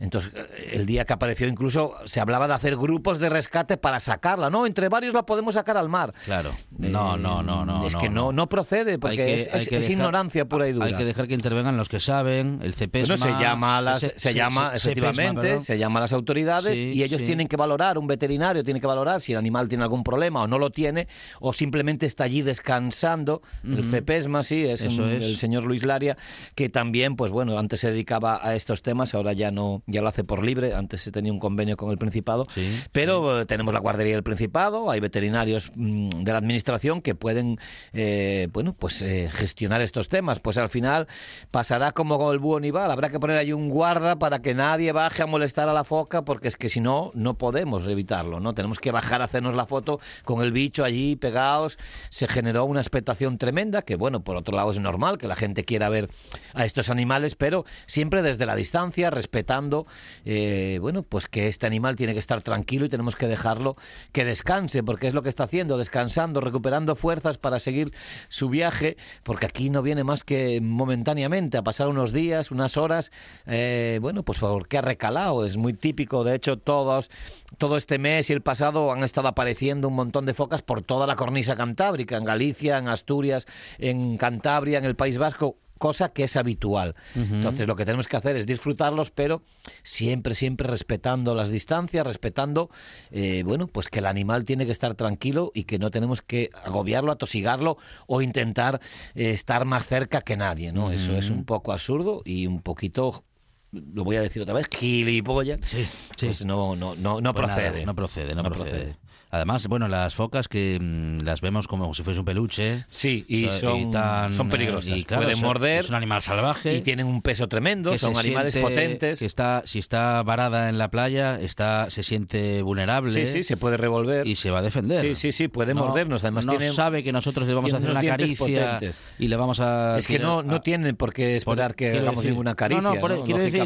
Entonces, 0.00 0.32
el 0.72 0.86
día 0.86 1.04
que 1.04 1.12
apareció 1.12 1.46
incluso 1.46 1.94
se 2.06 2.20
hablaba 2.20 2.48
de 2.48 2.54
hacer 2.54 2.74
grupos 2.76 3.18
de 3.18 3.28
rescate 3.28 3.76
para 3.76 4.00
sacarla, 4.00 4.48
¿no? 4.50 4.64
Entre 4.66 4.88
varios 4.88 5.12
la 5.14 5.24
podemos 5.24 5.54
sacar 5.54 5.76
al 5.76 5.88
mar. 5.90 6.12
Claro. 6.24 6.50
No, 6.78 7.16
Eh, 7.16 7.18
no, 7.20 7.42
no, 7.42 7.64
no. 7.66 7.86
Es 7.86 7.94
que 7.96 8.08
no, 8.08 8.32
no 8.32 8.48
procede, 8.48 8.98
porque 8.98 9.16
que- 9.16 9.34
es, 9.76 9.90
ignorancia 9.90 10.46
pura 10.46 10.66
y 10.68 10.72
dura. 10.72 10.86
Hay 10.86 10.94
que 10.94 11.04
dejar 11.04 11.28
que 11.28 11.34
intervengan 11.34 11.76
los 11.76 11.88
que 11.90 12.00
saben, 12.00 12.60
el 12.62 12.72
CEPESMA... 12.74 13.16
Bueno, 13.16 13.36
se 13.38 13.42
llama, 13.44 13.76
a 13.76 13.80
las, 13.82 14.00
se- 14.00 14.34
llama 14.34 14.70
se- 14.70 14.76
efectivamente, 14.90 15.20
CEPESMA, 15.22 15.40
perdón. 15.42 15.64
se 15.64 15.78
llama 15.78 15.98
a 15.98 16.02
las 16.02 16.12
autoridades 16.14 16.78
Sí, 16.78 16.90
y 16.94 17.02
ellos 17.02 17.20
sí. 17.20 17.26
tienen 17.26 17.46
que 17.46 17.56
valorar, 17.56 17.98
un 17.98 18.06
veterinario 18.06 18.64
tiene 18.64 18.80
que 18.80 18.86
valorar 18.86 19.20
si 19.20 19.32
el 19.32 19.38
animal 19.38 19.68
tiene 19.68 19.84
algún 19.84 20.02
problema 20.02 20.42
o 20.42 20.46
no 20.46 20.58
lo 20.58 20.70
tiene, 20.70 21.08
o 21.40 21.52
simplemente 21.52 22.06
está 22.06 22.24
allí 22.24 22.40
descansando. 22.42 23.42
El 23.64 23.80
Ujú. 23.80 23.90
CEPESMA, 23.90 24.42
sí, 24.44 24.64
es, 24.64 24.80
Eso 24.80 25.02
un- 25.02 25.10
es. 25.10 25.24
el 25.24 25.36
señor 25.36 25.64
Luis 25.64 25.84
Laria, 25.84 26.16
que 26.54 26.68
también, 26.70 27.16
pues 27.16 27.30
bueno, 27.32 27.58
antes 27.58 27.80
se 27.80 27.90
dedicaba 27.90 28.40
a 28.42 28.54
estos 28.54 28.82
temas, 28.82 29.14
ahora 29.14 29.32
ya 29.34 29.50
no, 29.50 29.82
ya 29.90 30.02
lo 30.02 30.08
hace 30.08 30.24
por 30.24 30.44
libre, 30.44 30.74
antes 30.74 31.02
se 31.02 31.12
tenía 31.12 31.32
un 31.32 31.38
convenio 31.38 31.76
con 31.76 31.90
el 31.90 31.98
Principado, 31.98 32.46
Sí, 32.48 32.80
pero 32.92 33.40
eh, 33.40 33.46
tenemos 33.46 33.74
la 33.74 33.80
guardería 33.80 34.14
del 34.14 34.22
Principado, 34.22 34.90
hay 34.90 35.00
veterinarios 35.00 35.70
mm, 35.74 36.08
de 36.24 36.32
la 36.32 36.38
administración 36.38 37.02
que 37.02 37.14
pueden, 37.14 37.58
eh, 37.92 38.48
bueno, 38.52 38.74
pues 38.74 39.02
eh, 39.02 39.28
gestionar 39.32 39.80
estos 39.80 40.08
temas. 40.08 40.40
Pues 40.40 40.58
al 40.58 40.68
final 40.68 41.08
pasará 41.50 41.92
como 41.92 42.18
con 42.18 42.32
el 42.32 42.38
búho 42.38 42.60
nival, 42.60 42.90
habrá 42.90 43.10
que 43.10 43.20
poner 43.20 43.36
ahí 43.36 43.52
un 43.52 43.68
guarda 43.68 44.18
para 44.18 44.40
que 44.40 44.54
nadie 44.54 44.92
baje 44.92 45.22
a 45.22 45.26
molestar 45.26 45.68
a 45.68 45.72
la 45.72 45.84
foca, 45.84 46.24
porque 46.24 46.48
es 46.48 46.56
que 46.56 46.68
si 46.68 46.80
no, 46.80 47.10
no 47.14 47.34
podemos 47.34 47.86
evitarlo, 47.86 48.40
¿no? 48.40 48.54
Tenemos 48.54 48.78
que 48.78 48.90
bajar 48.90 49.20
a 49.22 49.24
hacernos 49.24 49.54
la 49.54 49.66
foto 49.66 50.00
con 50.24 50.42
el 50.42 50.52
bicho 50.52 50.84
allí 50.84 51.16
pegados. 51.16 51.78
Se 52.10 52.28
generó 52.28 52.64
una 52.64 52.80
expectación 52.80 53.38
tremenda, 53.38 53.82
que 53.82 53.96
bueno, 53.96 54.20
por 54.20 54.36
otro 54.36 54.54
lado 54.54 54.70
es 54.70 54.78
normal 54.78 55.18
que 55.18 55.28
la 55.28 55.36
gente 55.36 55.64
quiera 55.64 55.88
ver 55.88 56.10
a 56.54 56.64
estos 56.64 56.90
animales, 56.90 57.34
pero 57.34 57.64
siempre 57.86 58.22
desde 58.22 58.46
la 58.46 58.56
distancia, 58.56 59.10
respetando, 59.10 59.79
eh, 60.24 60.78
bueno, 60.80 61.02
pues 61.02 61.26
que 61.26 61.48
este 61.48 61.66
animal 61.66 61.96
tiene 61.96 62.12
que 62.12 62.18
estar 62.18 62.42
tranquilo 62.42 62.84
y 62.84 62.88
tenemos 62.88 63.16
que 63.16 63.26
dejarlo 63.26 63.76
que 64.12 64.24
descanse, 64.24 64.82
porque 64.82 65.06
es 65.06 65.14
lo 65.14 65.22
que 65.22 65.28
está 65.28 65.44
haciendo, 65.44 65.78
descansando, 65.78 66.40
recuperando 66.40 66.96
fuerzas 66.96 67.38
para 67.38 67.60
seguir 67.60 67.92
su 68.28 68.48
viaje, 68.48 68.96
porque 69.22 69.46
aquí 69.46 69.70
no 69.70 69.82
viene 69.82 70.04
más 70.04 70.24
que 70.24 70.60
momentáneamente, 70.60 71.58
a 71.58 71.62
pasar 71.62 71.88
unos 71.88 72.12
días, 72.12 72.50
unas 72.50 72.76
horas, 72.76 73.10
eh, 73.46 73.98
bueno, 74.00 74.22
pues 74.22 74.38
porque 74.38 74.78
ha 74.78 74.82
recalado, 74.82 75.44
es 75.44 75.56
muy 75.56 75.74
típico, 75.74 76.24
de 76.24 76.34
hecho 76.34 76.58
todos, 76.58 77.10
todo 77.58 77.76
este 77.76 77.98
mes 77.98 78.30
y 78.30 78.32
el 78.32 78.42
pasado 78.42 78.92
han 78.92 79.02
estado 79.02 79.28
apareciendo 79.28 79.88
un 79.88 79.94
montón 79.94 80.26
de 80.26 80.34
focas 80.34 80.62
por 80.62 80.82
toda 80.82 81.06
la 81.06 81.16
cornisa 81.16 81.56
cantábrica, 81.56 82.16
en 82.16 82.24
Galicia, 82.24 82.78
en 82.78 82.88
Asturias, 82.88 83.46
en 83.78 84.16
Cantabria, 84.16 84.78
en 84.78 84.84
el 84.84 84.96
País 84.96 85.18
Vasco, 85.18 85.56
cosa 85.80 86.10
que 86.12 86.24
es 86.24 86.36
habitual. 86.36 86.94
Entonces 87.16 87.66
lo 87.66 87.74
que 87.74 87.84
tenemos 87.86 88.06
que 88.06 88.16
hacer 88.16 88.36
es 88.36 88.46
disfrutarlos, 88.46 89.10
pero 89.10 89.42
siempre, 89.82 90.34
siempre 90.34 90.68
respetando 90.68 91.34
las 91.34 91.50
distancias, 91.50 92.06
respetando, 92.06 92.70
eh, 93.10 93.42
bueno, 93.44 93.66
pues 93.66 93.88
que 93.88 93.98
el 94.00 94.06
animal 94.06 94.44
tiene 94.44 94.66
que 94.66 94.72
estar 94.72 94.94
tranquilo 94.94 95.50
y 95.54 95.64
que 95.64 95.78
no 95.78 95.90
tenemos 95.90 96.20
que 96.20 96.50
agobiarlo, 96.64 97.10
atosigarlo 97.10 97.78
o 98.06 98.20
intentar 98.20 98.80
eh, 99.14 99.30
estar 99.30 99.64
más 99.64 99.88
cerca 99.88 100.20
que 100.20 100.36
nadie, 100.36 100.70
¿no? 100.70 100.92
Eso 100.92 101.16
es 101.16 101.30
un 101.30 101.44
poco 101.44 101.72
absurdo 101.72 102.20
y 102.26 102.46
un 102.46 102.60
poquito 102.60 103.24
lo 103.72 104.02
voy 104.04 104.16
a 104.16 104.20
decir 104.20 104.42
otra 104.42 104.52
vez, 104.54 104.66
gilipollas. 104.68 105.60
Sí, 105.64 105.84
sí. 106.16 106.26
Pues 106.26 106.44
no, 106.44 106.76
no, 106.76 106.94
no, 106.96 107.20
no 107.20 107.32
Pues 107.32 107.46
nada, 107.48 107.60
procede. 107.62 107.86
no 107.86 107.94
procede, 107.94 108.34
no, 108.34 108.42
No 108.42 108.50
procede. 108.50 108.70
procede. 108.70 108.96
Además, 109.32 109.66
bueno, 109.68 109.86
las 109.88 110.14
focas 110.14 110.48
que 110.48 110.78
mm, 110.80 111.24
las 111.24 111.40
vemos 111.40 111.68
como 111.68 111.94
si 111.94 112.02
fuese 112.02 112.18
un 112.20 112.24
peluche. 112.26 112.84
Sí, 112.90 113.24
y 113.28 113.46
so- 113.46 113.58
son, 113.60 113.90
tan, 113.90 114.32
son 114.34 114.48
eh, 114.48 114.50
peligrosas. 114.50 114.96
y 114.96 115.04
claro, 115.04 115.22
Pueden 115.22 115.36
son- 115.38 115.46
morder 115.46 115.80
Es 115.80 115.88
un 115.88 115.94
animal 115.94 116.20
salvaje. 116.22 116.74
y 116.76 116.80
tienen 116.80 117.06
un 117.06 117.22
peso 117.22 117.48
tremendo, 117.48 117.92
que 117.92 117.98
son 117.98 118.16
animales 118.16 118.56
potentes. 118.56 119.18
Que 119.20 119.26
está, 119.26 119.62
si 119.66 119.78
está 119.78 120.22
varada 120.22 120.68
en 120.68 120.78
la 120.78 120.90
playa, 120.90 121.38
está, 121.40 121.90
se 121.90 122.02
siente 122.02 122.62
vulnerable. 122.62 123.12
Sí, 123.26 123.32
sí, 123.32 123.42
se 123.44 123.56
puede 123.56 123.76
revolver. 123.76 124.26
y 124.26 124.36
se 124.36 124.50
va 124.50 124.58
a 124.58 124.62
defender. 124.62 125.02
Sí, 125.02 125.14
sí, 125.14 125.32
sí, 125.32 125.48
puede 125.48 125.74
No- 125.74 125.84
mordernos. 125.86 126.24
Además, 126.24 126.46
no 126.46 126.60
sabe 126.60 127.04
que 127.04 127.12
nosotros 127.12 127.46
le 127.46 127.54
vamos 127.54 127.72
a 127.72 127.76
hacer 127.76 127.90
una 127.90 128.02
caricia 128.02 128.36
potentes. 128.78 129.00
y 129.18 129.28
le 129.28 129.36
vamos 129.36 129.60
a. 129.60 129.96
Es 129.98 130.06
que 130.08 130.18
no, 130.18 130.42
no 130.42 130.56
a- 130.56 130.60
tienen 130.60 130.96
por 130.96 131.12
qué 131.12 131.36
esperar 131.36 131.74
que 131.74 131.90
quiero 131.90 132.00
hagamos 132.00 132.24
decir- 132.24 132.30
ninguna 132.32 132.54
caricia, 132.56 132.82
No, 132.82 132.94
no, 132.94 133.00
por- 133.00 133.10
¿no? 133.16 133.24
quiero 133.24 133.40
decir, 133.40 133.62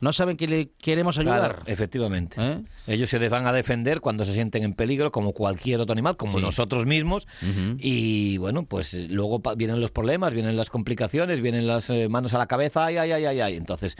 no 0.00 0.12
saben 0.12 0.36
que 0.36 0.46
le 0.46 0.68
queremos 0.78 1.16
ayudar. 1.18 1.38
Claro, 1.54 1.62
efectivamente. 1.66 2.36
¿Eh? 2.38 2.58
Ellos 2.86 3.08
se 3.08 3.18
les 3.18 3.30
van 3.30 3.46
a 3.46 3.52
defender 3.52 4.00
cuando 4.00 4.24
se 4.24 4.34
sienten 4.34 4.64
en 4.64 4.74
peligro, 4.74 4.97
como 5.10 5.32
cualquier 5.32 5.80
otro 5.80 5.92
animal, 5.92 6.16
como 6.16 6.38
Sí. 6.38 6.40
nosotros 6.44 6.86
mismos. 6.86 7.26
Y 7.78 8.38
bueno, 8.38 8.64
pues 8.66 8.94
eh, 8.94 9.06
luego 9.08 9.40
vienen 9.56 9.80
los 9.80 9.90
problemas, 9.90 10.32
vienen 10.34 10.56
las 10.56 10.70
complicaciones, 10.70 11.40
vienen 11.40 11.66
las 11.66 11.90
eh, 11.90 12.08
manos 12.08 12.34
a 12.34 12.38
la 12.38 12.46
cabeza, 12.46 12.84
ay, 12.84 12.96
ay, 12.98 13.12
ay, 13.12 13.24
ay, 13.26 13.40
ay. 13.40 13.56
Entonces, 13.56 13.96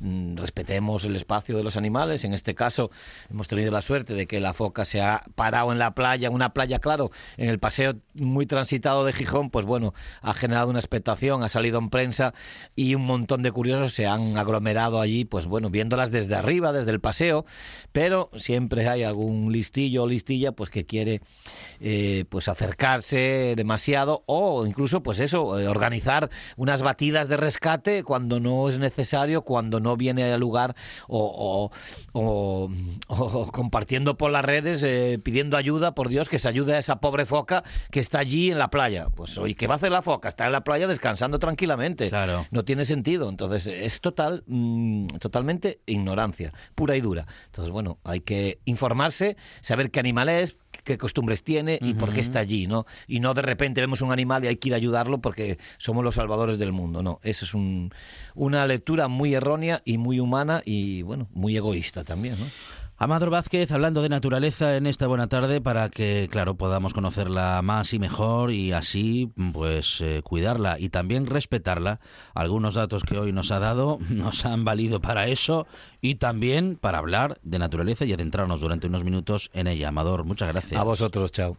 mm, 0.00 0.36
respetemos 0.36 1.04
el 1.04 1.16
espacio 1.16 1.56
de 1.56 1.64
los 1.64 1.76
animales. 1.76 2.24
En 2.24 2.34
este 2.34 2.54
caso, 2.54 2.90
hemos 3.30 3.48
tenido 3.48 3.70
la 3.72 3.82
suerte 3.82 4.14
de 4.14 4.26
que 4.26 4.40
la 4.40 4.52
foca 4.52 4.84
se 4.84 5.00
ha 5.00 5.22
parado 5.34 5.72
en 5.72 5.78
la 5.78 5.94
playa, 5.94 6.28
en 6.28 6.34
una 6.34 6.52
playa, 6.52 6.78
claro, 6.78 7.10
en 7.36 7.48
el 7.48 7.58
paseo 7.58 7.94
muy 8.14 8.46
transitado 8.46 9.04
de 9.04 9.12
Gijón, 9.12 9.50
pues 9.50 9.66
bueno, 9.66 9.94
ha 10.20 10.34
generado 10.34 10.68
una 10.70 10.78
expectación, 10.78 11.42
ha 11.42 11.48
salido 11.48 11.78
en 11.78 11.90
prensa 11.90 12.34
y 12.76 12.94
un 12.94 13.06
montón 13.06 13.42
de 13.42 13.52
curiosos 13.52 13.92
se 13.94 14.06
han 14.06 14.36
aglomerado 14.36 15.00
allí, 15.00 15.24
pues 15.24 15.46
bueno, 15.46 15.70
viéndolas 15.70 16.10
desde 16.10 16.34
arriba, 16.34 16.72
desde 16.72 16.90
el 16.90 17.00
paseo, 17.00 17.44
pero 17.92 18.30
siempre 18.36 18.88
hay 18.88 19.02
algún 19.02 19.52
listillo 19.52 20.02
o 20.04 20.06
listilla 20.06 20.41
pues 20.50 20.68
que 20.68 20.84
quiere 20.84 21.20
eh, 21.78 22.24
pues 22.28 22.48
acercarse 22.48 23.54
demasiado 23.56 24.24
o 24.26 24.66
incluso 24.66 25.04
pues 25.04 25.20
eso, 25.20 25.60
eh, 25.60 25.68
organizar 25.68 26.28
unas 26.56 26.82
batidas 26.82 27.28
de 27.28 27.36
rescate 27.36 28.02
cuando 28.02 28.40
no 28.40 28.68
es 28.68 28.80
necesario, 28.80 29.42
cuando 29.42 29.78
no 29.78 29.96
viene 29.96 30.24
al 30.32 30.40
lugar 30.40 30.74
o, 31.06 31.70
o- 32.12 32.20
o- 32.20 32.70
o 33.08 33.46
compartiendo 33.52 34.16
por 34.16 34.30
las 34.32 34.44
redes 34.44 34.82
eh, 34.82 35.20
pidiendo 35.22 35.56
ayuda, 35.56 35.94
por 35.94 36.08
Dios, 36.08 36.28
que 36.28 36.38
se 36.40 36.48
ayude 36.48 36.74
a 36.74 36.78
esa 36.78 36.96
pobre 37.00 37.26
foca 37.26 37.62
que 37.90 38.00
está 38.00 38.18
allí 38.18 38.50
en 38.50 38.58
la 38.58 38.68
playa. 38.70 39.06
Pues 39.14 39.38
oye, 39.38 39.54
¿qué 39.54 39.66
va 39.66 39.74
a 39.74 39.76
hacer 39.76 39.92
la 39.92 40.02
foca? 40.02 40.28
Está 40.28 40.46
en 40.46 40.52
la 40.52 40.64
playa 40.64 40.86
descansando 40.88 41.38
tranquilamente. 41.38 42.08
Claro. 42.08 42.46
No 42.50 42.64
tiene 42.64 42.84
sentido. 42.84 43.28
Entonces, 43.28 43.66
es 43.66 44.00
total, 44.00 44.42
mm, 44.46 45.06
totalmente 45.18 45.80
ignorancia, 45.86 46.52
pura 46.74 46.96
y 46.96 47.00
dura. 47.00 47.26
Entonces, 47.46 47.70
bueno, 47.70 47.98
hay 48.04 48.20
que 48.20 48.58
informarse, 48.64 49.36
saber 49.60 49.90
qué 49.90 50.00
animal 50.00 50.28
es, 50.40 50.56
qué 50.84 50.98
costumbres 50.98 51.42
tiene 51.44 51.78
y 51.80 51.94
por 51.94 52.12
qué 52.12 52.20
está 52.20 52.40
allí, 52.40 52.66
¿no? 52.66 52.86
Y 53.06 53.20
no 53.20 53.34
de 53.34 53.42
repente 53.42 53.80
vemos 53.80 54.00
un 54.00 54.10
animal 54.10 54.44
y 54.44 54.48
hay 54.48 54.56
que 54.56 54.68
ir 54.68 54.74
a 54.74 54.76
ayudarlo 54.78 55.18
porque 55.20 55.58
somos 55.78 56.02
los 56.02 56.14
salvadores 56.16 56.58
del 56.58 56.72
mundo. 56.72 57.02
No, 57.02 57.20
eso 57.22 57.44
es 57.44 57.54
un- 57.54 57.92
una 58.34 58.66
lectura 58.66 59.06
muy 59.08 59.34
errónea 59.34 59.82
y 59.84 59.98
muy 59.98 60.18
humana 60.18 60.62
y, 60.64 61.02
bueno, 61.02 61.28
muy 61.34 61.56
egoísta 61.56 62.02
también, 62.04 62.38
¿no? 62.40 62.46
Amador 63.02 63.30
Vázquez 63.30 63.72
hablando 63.72 64.00
de 64.00 64.08
naturaleza 64.08 64.76
en 64.76 64.86
esta 64.86 65.08
buena 65.08 65.26
tarde 65.26 65.60
para 65.60 65.88
que, 65.88 66.28
claro, 66.30 66.54
podamos 66.54 66.94
conocerla 66.94 67.60
más 67.60 67.92
y 67.94 67.98
mejor 67.98 68.52
y 68.52 68.70
así, 68.70 69.32
pues, 69.52 70.00
eh, 70.00 70.20
cuidarla 70.22 70.78
y 70.78 70.88
también 70.88 71.26
respetarla. 71.26 71.98
Algunos 72.32 72.76
datos 72.76 73.02
que 73.02 73.18
hoy 73.18 73.32
nos 73.32 73.50
ha 73.50 73.58
dado 73.58 73.98
nos 74.08 74.46
han 74.46 74.64
valido 74.64 75.00
para 75.00 75.26
eso 75.26 75.66
y 76.00 76.14
también 76.14 76.78
para 76.80 76.98
hablar 76.98 77.40
de 77.42 77.58
naturaleza 77.58 78.04
y 78.04 78.12
adentrarnos 78.12 78.60
durante 78.60 78.86
unos 78.86 79.02
minutos 79.02 79.50
en 79.52 79.66
ella. 79.66 79.88
Amador, 79.88 80.24
muchas 80.24 80.52
gracias. 80.52 80.80
A 80.80 80.84
vosotros, 80.84 81.32
chao. 81.32 81.56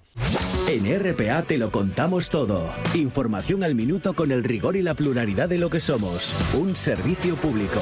En 0.69 0.85
RPA 0.97 1.41
te 1.41 1.57
lo 1.57 1.71
contamos 1.71 2.29
todo. 2.29 2.69
Información 2.93 3.65
al 3.65 3.75
minuto 3.75 4.13
con 4.13 4.31
el 4.31 4.45
rigor 4.45 4.77
y 4.77 4.81
la 4.81 4.93
pluralidad 4.93 5.49
de 5.49 5.57
lo 5.57 5.69
que 5.69 5.81
somos. 5.81 6.33
Un 6.53 6.77
servicio 6.77 7.35
público. 7.35 7.81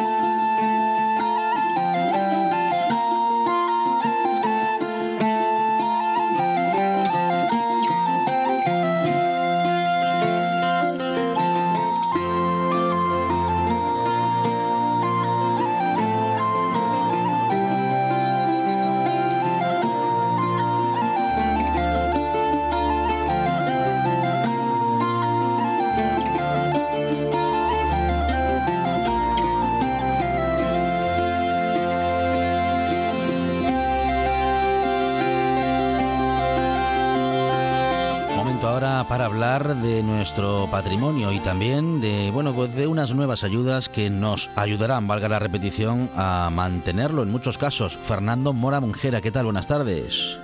De 39.59 40.01
nuestro 40.01 40.69
patrimonio 40.71 41.33
y 41.33 41.39
también 41.39 41.99
de 41.99 42.31
bueno 42.31 42.53
pues 42.53 42.73
de 42.73 42.87
unas 42.87 43.13
nuevas 43.13 43.43
ayudas 43.43 43.89
que 43.89 44.09
nos 44.09 44.49
ayudarán, 44.55 45.09
valga 45.09 45.27
la 45.27 45.39
repetición, 45.39 46.09
a 46.15 46.49
mantenerlo 46.49 47.21
en 47.21 47.31
muchos 47.31 47.57
casos. 47.57 47.97
Fernando 47.97 48.53
Mora 48.53 48.79
Munjera, 48.79 49.19
¿qué 49.19 49.29
tal? 49.29 49.45
Buenas 49.45 49.67
tardes. 49.67 50.39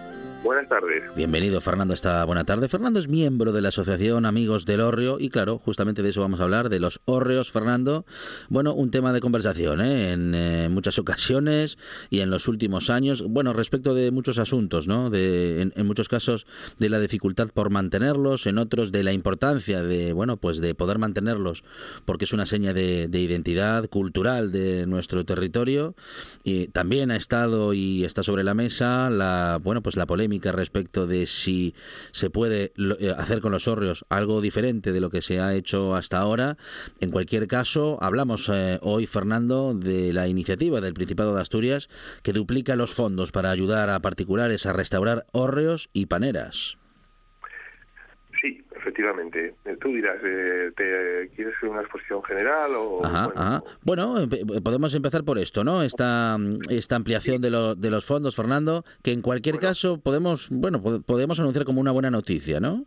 Buenas 0.67 0.84
tardes. 0.84 1.15
Bienvenido, 1.15 1.62
Fernando, 1.62 1.93
esta 1.93 2.25
buena 2.25 2.43
tarde. 2.43 2.67
Fernando 2.67 2.99
es 2.99 3.08
miembro 3.08 3.53
de 3.53 3.62
la 3.62 3.69
Asociación 3.69 4.25
Amigos 4.25 4.65
del 4.65 4.82
Hórreo 4.82 5.17
y, 5.17 5.30
claro, 5.30 5.60
justamente 5.60 6.01
de 6.01 6.10
eso 6.10 6.21
vamos 6.21 6.41
a 6.41 6.43
hablar, 6.43 6.67
de 6.67 6.80
los 6.80 6.99
hórreos, 7.06 7.51
Fernando. 7.51 8.06
Bueno, 8.49 8.73
un 8.73 8.91
tema 8.91 9.13
de 9.13 9.21
conversación 9.21 9.80
¿eh? 9.80 10.12
en 10.12 10.36
eh, 10.36 10.67
muchas 10.69 10.99
ocasiones 10.99 11.77
y 12.10 12.19
en 12.19 12.30
los 12.30 12.49
últimos 12.49 12.89
años. 12.89 13.23
Bueno, 13.23 13.53
respecto 13.53 13.93
de 13.93 14.12
muchos 14.12 14.39
asuntos, 14.39 14.88
¿no? 14.88 15.10
De, 15.10 15.71
en, 15.73 15.88
muchos 15.88 16.10
casos 16.10 16.45
de 16.80 16.89
la 16.89 16.99
dificultad 16.99 17.47
por 17.53 17.69
mantenerlos, 17.69 18.45
en 18.45 18.58
otros 18.58 18.91
de 18.91 19.03
la 19.03 19.13
importancia 19.13 19.84
de, 19.84 20.12
bueno, 20.12 20.36
pues 20.36 20.60
de 20.60 20.75
poder 20.75 20.97
mantenerlos 20.97 21.63
porque 22.03 22.25
es 22.25 22.34
una 22.34 22.45
seña 22.45 22.73
de, 22.73 23.08
de 23.08 23.19
identidad 23.19 23.88
cultural 23.89 24.51
de 24.51 24.86
nuestro 24.86 25.23
territorio. 25.23 25.95
Y 26.43 26.67
también 26.67 27.12
ha 27.12 27.15
estado 27.15 27.73
y 27.73 28.03
está 28.03 28.23
sobre 28.23 28.43
la 28.43 28.53
mesa 28.53 29.10
la, 29.10 29.60
bueno, 29.63 29.82
pues 29.82 29.95
la 29.95 30.06
polémica 30.06 30.51
respecto 30.58 31.08
de 31.08 31.28
si 31.28 31.74
se 32.12 32.30
puede 32.30 32.74
eh, 33.00 33.15
hacer 33.17 33.41
con 33.41 33.52
los 33.52 33.67
hórreos 33.67 34.06
algo 34.10 34.41
diferente 34.41 34.91
de 34.91 35.00
lo 35.00 35.10
que 35.10 35.22
se 35.22 35.39
ha 35.39 35.54
hecho 35.54 35.96
hasta 35.96 36.20
ahora. 36.20 36.58
En 37.00 37.12
cualquier 37.12 37.48
caso, 37.48 37.98
hablamos 38.02 38.50
eh, 38.52 38.80
hoy, 38.82 39.08
Fernando, 39.08 39.74
de 39.74 40.13
la 40.13 40.28
iniciativa 40.28 40.82
del 40.82 40.93
Principado 40.93 41.36
de 41.36 41.41
Asturias 41.41 41.89
que 42.24 42.34
duplica 42.34 42.76
los 42.76 42.93
fondos 42.93 43.32
para 43.32 43.52
ayudar 43.52 43.89
a 43.89 44.00
particulares 44.02 44.65
a 44.65 44.74
restaurar 44.74 45.26
hórreos 45.32 45.89
y 45.93 46.08
paneras. 46.08 46.78
Efectivamente. 48.97 49.53
Eh, 49.63 49.77
tú 49.79 49.89
dirás, 49.89 50.17
eh, 50.23 50.71
¿te 50.75 51.29
¿quieres 51.36 51.53
una 51.62 51.81
exposición 51.81 52.23
general 52.23 52.71
o...? 52.75 53.01
bueno, 53.83 54.15
podemos 54.63 54.95
empezar 54.95 55.23
por 55.23 55.38
esto, 55.38 55.63
¿no? 55.63 55.83
Esta, 55.83 56.36
esta 56.71 56.95
ampliación 56.95 57.39
de, 57.39 57.75
de 57.77 57.91
los 57.91 58.05
fondos, 58.05 58.36
Fernando, 58.36 58.83
que 59.03 59.12
en 59.12 59.21
cualquier 59.21 59.60
caso 59.60 60.01
podemos, 60.01 60.49
bueno, 60.49 60.81
podemos 60.81 61.39
anunciar 61.39 61.63
como 61.63 61.79
una 61.79 61.91
buena 61.91 62.10
noticia, 62.10 62.60
¿no? 62.60 62.86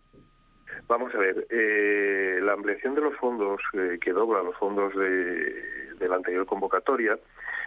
Vamos 0.89 1.15
a 1.15 1.19
ver, 1.19 1.47
eh, 1.49 2.41
la 2.43 2.55
ampliación 2.55 2.97
de 2.97 3.03
los 3.03 3.15
fondos 3.15 3.61
que 4.01 4.13
dobla 4.13 4.43
los 4.43 4.57
fondos 4.57 4.93
de, 4.97 5.95
de 5.97 6.09
la 6.09 6.17
anterior 6.17 6.45
convocatoria 6.45 7.17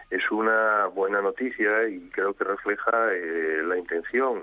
es 0.09 0.29
una 0.31 0.87
buena 0.87 1.21
noticia 1.21 1.87
y 1.87 2.09
creo 2.09 2.33
que 2.33 2.43
refleja 2.43 2.91
la 3.63 3.77
intención 3.77 4.41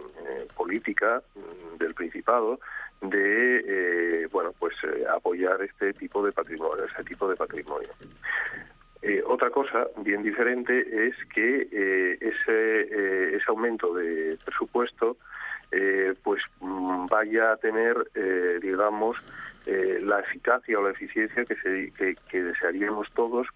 política 0.56 1.22
mm, 1.34 1.76
del 1.76 1.94
Principado 1.94 2.58
de 3.00 4.22
eh, 4.22 4.28
bueno 4.30 4.52
pues 4.58 4.74
eh, 4.84 5.04
apoyar 5.08 5.62
este 5.62 5.92
tipo 5.94 6.24
de 6.24 6.32
patrimonio 6.32 6.84
este 6.84 7.04
tipo 7.04 7.28
de 7.28 7.36
patrimonio. 7.36 7.88
Eh, 9.02 9.22
otra 9.26 9.50
cosa 9.50 9.86
bien 9.98 10.22
diferente 10.22 11.06
es 11.06 11.14
que 11.34 12.18
ese 12.20 13.36
ese 13.36 13.44
aumento 13.48 13.94
de 13.94 14.38
presupuesto 14.44 15.16
pues 16.22 16.42
mm, 16.60 17.06
vaya 17.06 17.52
a 17.52 17.56
tener 17.56 17.96
digamos 18.60 19.16
la 19.66 20.20
eficacia 20.20 20.78
o 20.78 20.82
la 20.82 20.90
eficiencia 20.90 21.44
que, 21.44 21.54
se, 21.56 21.92
que 22.28 22.42
desearíamos 22.42 23.08
todos 23.14 23.46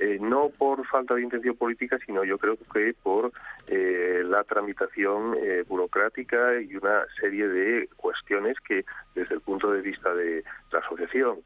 eh, 0.00 0.18
no 0.20 0.50
por 0.56 0.86
falta 0.86 1.14
de 1.14 1.22
intención 1.22 1.56
política, 1.56 1.98
sino 2.06 2.22
yo 2.22 2.38
creo 2.38 2.56
que 2.72 2.94
por 3.02 3.32
eh, 3.66 4.22
la 4.24 4.44
tramitación 4.44 5.36
eh, 5.36 5.64
burocrática 5.66 6.60
y 6.60 6.76
una 6.76 7.04
serie 7.20 7.48
de 7.48 7.88
cuestiones 7.96 8.56
que 8.60 8.84
desde 9.16 9.34
el 9.34 9.40
punto 9.40 9.72
de 9.72 9.80
vista 9.80 10.14
de 10.14 10.44
la 10.70 10.78
asociación 10.78 11.38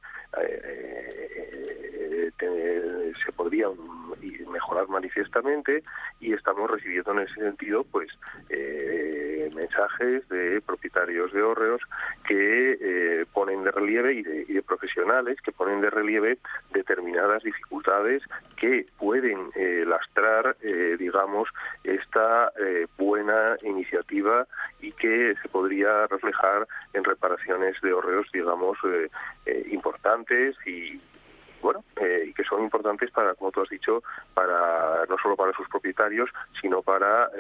se 3.25 3.33
podrían 3.33 3.73
mejorar 4.51 4.89
manifiestamente 4.89 5.83
y 6.21 6.33
estamos 6.33 6.71
recibiendo 6.71 7.13
en 7.13 7.21
ese 7.21 7.35
sentido 7.35 7.85
pues 7.85 8.09
mensajes 9.55 10.29
de 10.29 10.61
propietarios 10.63 11.33
de 11.33 11.43
hórreos 11.43 11.81
que 12.27 13.27
ponen 13.33 13.65
de 13.65 13.71
relieve 13.71 14.15
y 14.15 14.53
de 14.53 14.63
profesionales 14.63 15.39
que 15.43 15.53
ponen 15.53 15.81
de 15.81 15.91
relieve 15.91 16.39
determinadas 16.73 17.43
dificultades 17.43 18.23
que 18.57 18.87
pueden 18.99 19.51
eh, 19.55 19.85
lastrar, 19.87 20.57
eh, 20.63 20.97
digamos, 20.99 21.49
esta 21.85 22.53
eh, 22.61 22.87
buena 22.97 23.57
iniciativa 23.63 24.47
y 24.81 24.93
que 24.93 25.35
se 25.43 25.49
podría 25.49 26.07
reflejar 26.07 26.67
en 26.93 27.05
reparaciones 27.05 27.81
de 27.83 27.93
horreos, 27.93 28.27
digamos, 28.33 28.79
importantes 29.71 30.57
y, 30.67 31.01
bueno, 31.63 31.85
y 32.27 32.35
que 32.35 32.45
son 32.45 32.63
importantes 32.63 33.11
para, 33.11 33.35
como 33.35 33.53
tú 33.53 33.63
has 33.63 33.69
dicho, 33.69 34.03
para 34.35 35.07
no 35.09 35.17
solo 35.23 35.37
para 35.37 35.53
sus 35.53 35.69
propietarios, 35.69 36.29
sino 36.61 36.83
para, 36.83 37.31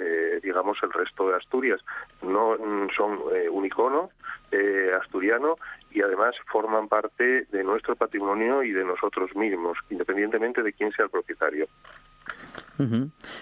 digamos, 0.42 0.78
el 0.82 0.92
resto 0.92 1.28
de 1.28 1.36
Asturias. 1.36 1.80
No 2.22 2.56
mm, 2.56 2.88
son 2.96 3.18
un 3.50 3.66
icono 3.66 4.10
asturiano 5.00 5.56
y 5.90 6.02
además 6.02 6.34
forman 6.50 6.88
parte 6.88 7.46
de 7.50 7.64
nuestro 7.64 7.96
patrimonio 7.96 8.62
y 8.62 8.72
de 8.72 8.84
nosotros 8.84 9.34
mismos, 9.34 9.78
independientemente 9.90 10.62
de 10.62 10.72
quién 10.72 10.92
sea 10.92 11.06
el 11.06 11.10
propietario. 11.10 11.66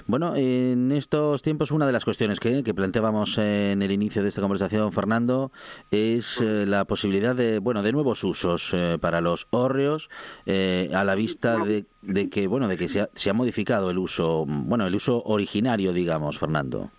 Bueno, 0.07 0.35
en 0.37 0.93
estos 0.93 1.43
tiempos 1.43 1.71
una 1.71 1.87
de 1.87 1.93
las 1.93 2.05
cuestiones 2.05 2.41
que, 2.41 2.63
planteábamos 2.75 3.39
en 3.39 3.83
el 3.83 3.91
inicio 3.91 4.23
de 4.23 4.29
esta 4.29 4.41
conversación, 4.41 4.93
Fernando, 4.93 5.51
es 5.91 6.41
eh, 6.41 6.67
la 6.67 6.85
posibilidad 6.85 7.35
de 7.35 7.59
bueno 7.59 7.83
de 7.83 7.93
nuevos 7.93 8.23
usos 8.25 8.71
eh, 8.75 8.99
para 9.01 9.21
los 9.21 9.47
hórreos 9.51 10.11
eh, 10.47 10.91
a 10.95 11.05
la 11.05 11.15
vista 11.15 11.57
de, 11.65 11.87
que 12.29 12.47
bueno 12.47 12.69
de 12.69 12.77
que 12.77 12.89
se 12.89 13.03
ha, 13.03 13.11
se 13.15 13.31
ha 13.31 13.33
modificado 13.33 13.91
el 13.91 13.99
uso 13.99 14.45
bueno 14.47 14.87
el 14.87 14.95
uso 14.95 15.23
originario, 15.25 15.93
digamos, 15.93 16.39
Fernando. 16.39 16.91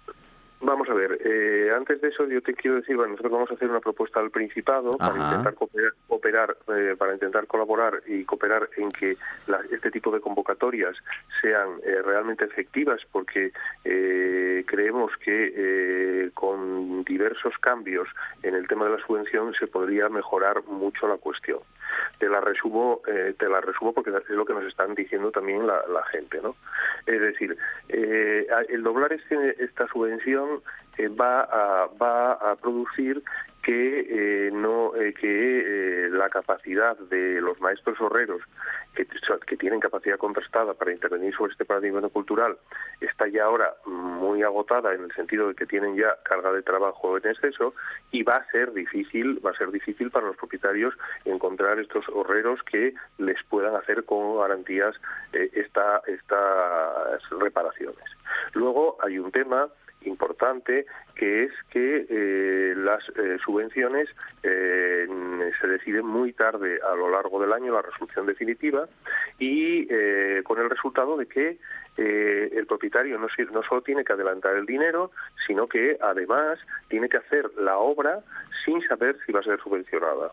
Eh, 1.24 1.72
antes 1.76 2.02
de 2.02 2.08
eso 2.08 2.26
yo 2.28 2.42
te 2.42 2.56
quiero 2.56 2.78
decir, 2.78 2.96
bueno, 2.96 3.12
nosotros 3.12 3.32
vamos 3.32 3.52
a 3.52 3.54
hacer 3.54 3.70
una 3.70 3.80
propuesta 3.80 4.20
al 4.20 4.32
Principado 4.32 4.92
para 4.92 5.16
intentar 5.16 5.54
cooperar, 6.08 6.58
eh, 6.76 6.96
para 6.98 7.14
intentar 7.14 7.46
colaborar 7.46 8.02
y 8.08 8.24
cooperar 8.24 8.70
en 8.78 8.90
que 8.92 9.18
este 9.72 9.92
tipo 9.92 10.10
de 10.12 10.20
convocatorias 10.20 10.96
sean 11.42 11.70
eh, 11.84 12.02
realmente 12.04 12.46
efectivas, 12.46 13.02
porque 13.12 13.52
creemos 14.66 15.12
que 15.18 16.32
con 16.34 17.04
diversos 17.04 17.58
cambios 17.60 18.08
en 18.42 18.56
el 18.56 18.68
tema 18.68 18.86
de 18.86 18.98
la 18.98 19.06
subvención 19.06 19.54
se 19.54 19.68
podría 19.68 20.10
mejorar 20.10 20.64
mucho 20.66 21.08
la 21.08 21.18
cuestión. 21.18 21.60
Te 22.20 22.30
la 22.30 22.40
resumo, 22.40 23.02
te 23.06 23.50
la 23.50 23.60
resumo 23.60 23.94
porque 23.94 24.12
es 24.12 24.30
lo 24.30 24.46
que 24.46 24.54
nos 24.54 24.66
están 24.66 24.96
diciendo 24.96 25.32
también 25.32 25.68
la, 25.68 26.04
gente, 26.12 26.40
¿no? 26.42 26.56
Es 27.06 27.20
decir, 27.20 27.58
el 27.90 28.84
doblar 28.84 29.14
este, 29.14 29.64
esta 29.64 29.88
subvención 29.88 30.62
eh, 31.02 31.08
va, 31.10 31.42
a, 31.42 31.88
va 32.00 32.34
a 32.34 32.56
producir 32.56 33.24
que 33.64 34.48
eh, 34.48 34.52
no 34.52 34.96
eh, 34.96 35.14
que 35.14 36.08
la 36.12 36.30
capacidad 36.30 36.98
de 36.98 37.42
los 37.42 37.60
maestros 37.60 38.00
horreros 38.02 38.42
que, 38.94 39.58
tienen 39.58 39.80
capacidad 39.80 40.18
contrastada 40.18 40.74
para 40.74 40.92
intervenir 40.92 41.36
sobre 41.36 41.52
este 41.52 41.66
paradigma 41.66 42.02
cultural 42.10 42.58
está 43.00 43.28
ya 43.28 43.46
ahora 43.46 43.76
muy 43.86 44.42
agotada 44.42 44.94
en 44.94 45.04
el 45.04 45.14
sentido 45.14 45.48
de 45.48 45.56
que 45.56 45.68
tienen 45.68 45.96
ya 45.96 46.18
carga 46.24 46.52
de 46.52 46.64
trabajo 46.64 47.18
en 47.18 47.28
exceso 47.28 47.76
y 48.12 48.24
va 48.24 48.34
a 48.34 48.52
ser 48.52 48.74
difícil 48.74 49.40
va 49.46 49.52
a 49.52 49.58
ser 49.58 49.72
difícil 49.72 50.10
para 50.10 50.28
los 50.28 50.38
propietarios 50.38 50.96
encontrar 51.26 51.80
estos 51.80 52.08
horreros 52.10 52.62
que 52.64 52.94
les 53.20 53.38
puedan 53.50 53.76
hacer 53.76 54.04
con 54.06 54.40
garantías 54.40 54.96
esta, 55.34 56.02
estas 56.08 57.30
reparaciones. 57.40 58.06
Luego 58.54 58.98
hay 59.04 59.20
un 59.20 59.32
tema 59.32 59.68
importante 60.04 60.86
que 61.16 61.44
es 61.44 61.52
que 61.70 62.06
eh, 62.10 62.74
las 62.76 63.04
eh, 63.10 63.38
subvenciones 63.44 64.10
eh, 64.44 65.08
se 65.60 65.68
deciden 65.68 66.06
muy 66.06 66.34
tarde 66.34 66.80
a 66.82 66.96
lo 66.96 67.10
largo 67.10 67.40
del 67.42 67.54
año 67.54 67.74
la 67.74 67.82
resolución 67.82 68.26
definitiva 68.26 68.88
y 69.40 69.88
con 70.44 70.60
el 70.60 70.70
resultado 70.70 71.18
de 71.18 71.28
que 71.28 71.58
el 71.98 72.66
propietario 72.68 73.18
no, 73.20 73.28
no 73.52 73.64
solo 73.64 73.82
tiene 73.82 74.04
que 74.04 74.14
adelantar 74.14 74.56
el 74.56 74.66
dinero, 74.66 75.12
sino 75.46 75.68
que 75.68 75.98
además 76.02 76.60
tiene 76.88 77.10
que 77.10 77.18
hacer 77.18 77.52
la 77.58 77.78
obra 77.78 78.22
sin 78.64 78.82
saber 78.88 79.18
si 79.26 79.32
va 79.32 79.40
a 79.40 79.44
ser 79.44 79.60
subvencionada. 79.62 80.32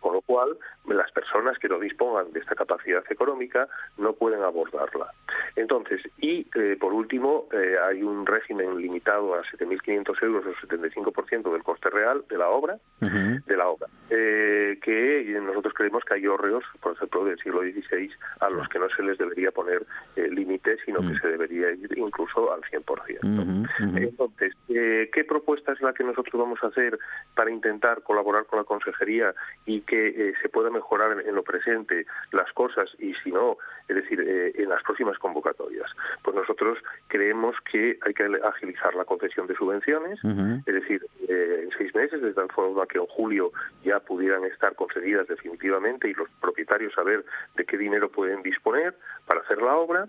Con 0.00 0.12
lo 0.12 0.20
cual, 0.22 0.56
las 0.88 1.10
personas 1.12 1.58
que 1.58 1.68
no 1.68 1.78
dispongan 1.78 2.32
de 2.32 2.40
esta 2.40 2.54
capacidad 2.54 3.02
económica 3.10 3.68
no 3.98 4.12
pueden 4.12 4.42
abordarla. 4.42 5.12
Entonces, 5.56 6.00
y 6.18 6.46
eh, 6.54 6.76
por 6.78 6.92
último, 6.92 7.48
eh, 7.52 7.76
hay 7.82 8.02
un 8.02 8.26
régimen 8.26 8.76
limitado 8.76 9.34
a 9.34 9.42
7.500 9.44 10.22
euros 10.22 10.44
o 10.46 10.66
75% 10.66 11.52
del 11.52 11.62
coste 11.62 11.90
real 11.90 12.24
de 12.28 12.38
la 12.38 12.48
obra, 12.48 12.78
de 13.00 13.56
la 13.56 13.68
obra, 13.68 13.88
eh, 14.10 14.78
que 14.82 15.38
nosotros 15.40 15.74
creemos 15.74 16.04
que 16.04 16.14
hay 16.14 16.26
hórreos, 16.26 16.64
por 16.80 16.92
ejemplo, 16.92 17.24
del 17.24 17.38
siglo 17.38 17.60
XVI, 17.60 18.10
a 18.40 18.50
los 18.50 18.68
que 18.68 18.78
no 18.78 18.88
se 18.90 19.02
les 19.02 19.18
debería 19.18 19.50
poner 19.50 19.84
límites, 20.16 20.80
sino 20.84 21.00
que 21.00 21.18
se 21.18 21.28
debería 21.28 21.70
ir 21.72 21.96
incluso 21.96 22.52
al 22.52 22.60
100%. 22.62 23.66
Entonces, 23.96 24.52
¿qué 24.66 25.24
propuesta 25.26 25.72
es 25.72 25.80
la 25.80 25.92
que 25.92 26.04
nosotros 26.04 26.40
vamos 26.40 26.58
a 26.62 26.68
hacer 26.68 26.98
para 27.34 27.50
intentar 27.56 28.02
colaborar 28.02 28.46
con 28.46 28.58
la 28.58 28.64
consejería 28.64 29.34
y 29.64 29.80
que 29.82 30.08
eh, 30.08 30.34
se 30.40 30.48
pueda 30.48 30.70
mejorar 30.70 31.20
en, 31.20 31.34
lo 31.34 31.42
presente 31.42 32.06
las 32.32 32.52
cosas 32.52 32.88
y 32.98 33.14
si 33.22 33.32
no, 33.32 33.58
es 33.88 33.96
decir, 33.96 34.20
eh, 34.20 34.52
en 34.56 34.68
las 34.68 34.82
próximas 34.82 35.18
convocatorias. 35.18 35.90
Pues 36.22 36.36
nosotros 36.36 36.78
creemos 37.08 37.56
que 37.70 37.98
hay 38.02 38.14
que 38.14 38.24
agilizar 38.44 38.94
la 38.94 39.04
concesión 39.04 39.46
de 39.46 39.54
subvenciones, 39.54 40.18
es 40.66 40.74
decir, 40.74 41.04
en 41.28 41.70
seis 41.76 41.94
meses, 41.94 42.22
de 42.22 42.32
tal 42.32 42.48
forma 42.50 42.86
que 42.86 42.98
en 42.98 43.06
julio 43.06 43.52
ya 43.84 44.00
pudieran 44.00 44.44
estar 44.44 44.74
concedidas 44.74 45.26
definitivamente 45.28 46.08
y 46.08 46.14
los 46.14 46.28
propietarios 46.40 46.94
saber 46.94 47.24
de 47.56 47.64
qué 47.64 47.76
dinero 47.76 48.10
pueden 48.10 48.42
disponer 48.42 48.94
para 49.26 49.40
hacer 49.40 49.60
la 49.62 49.76
obra. 49.76 50.08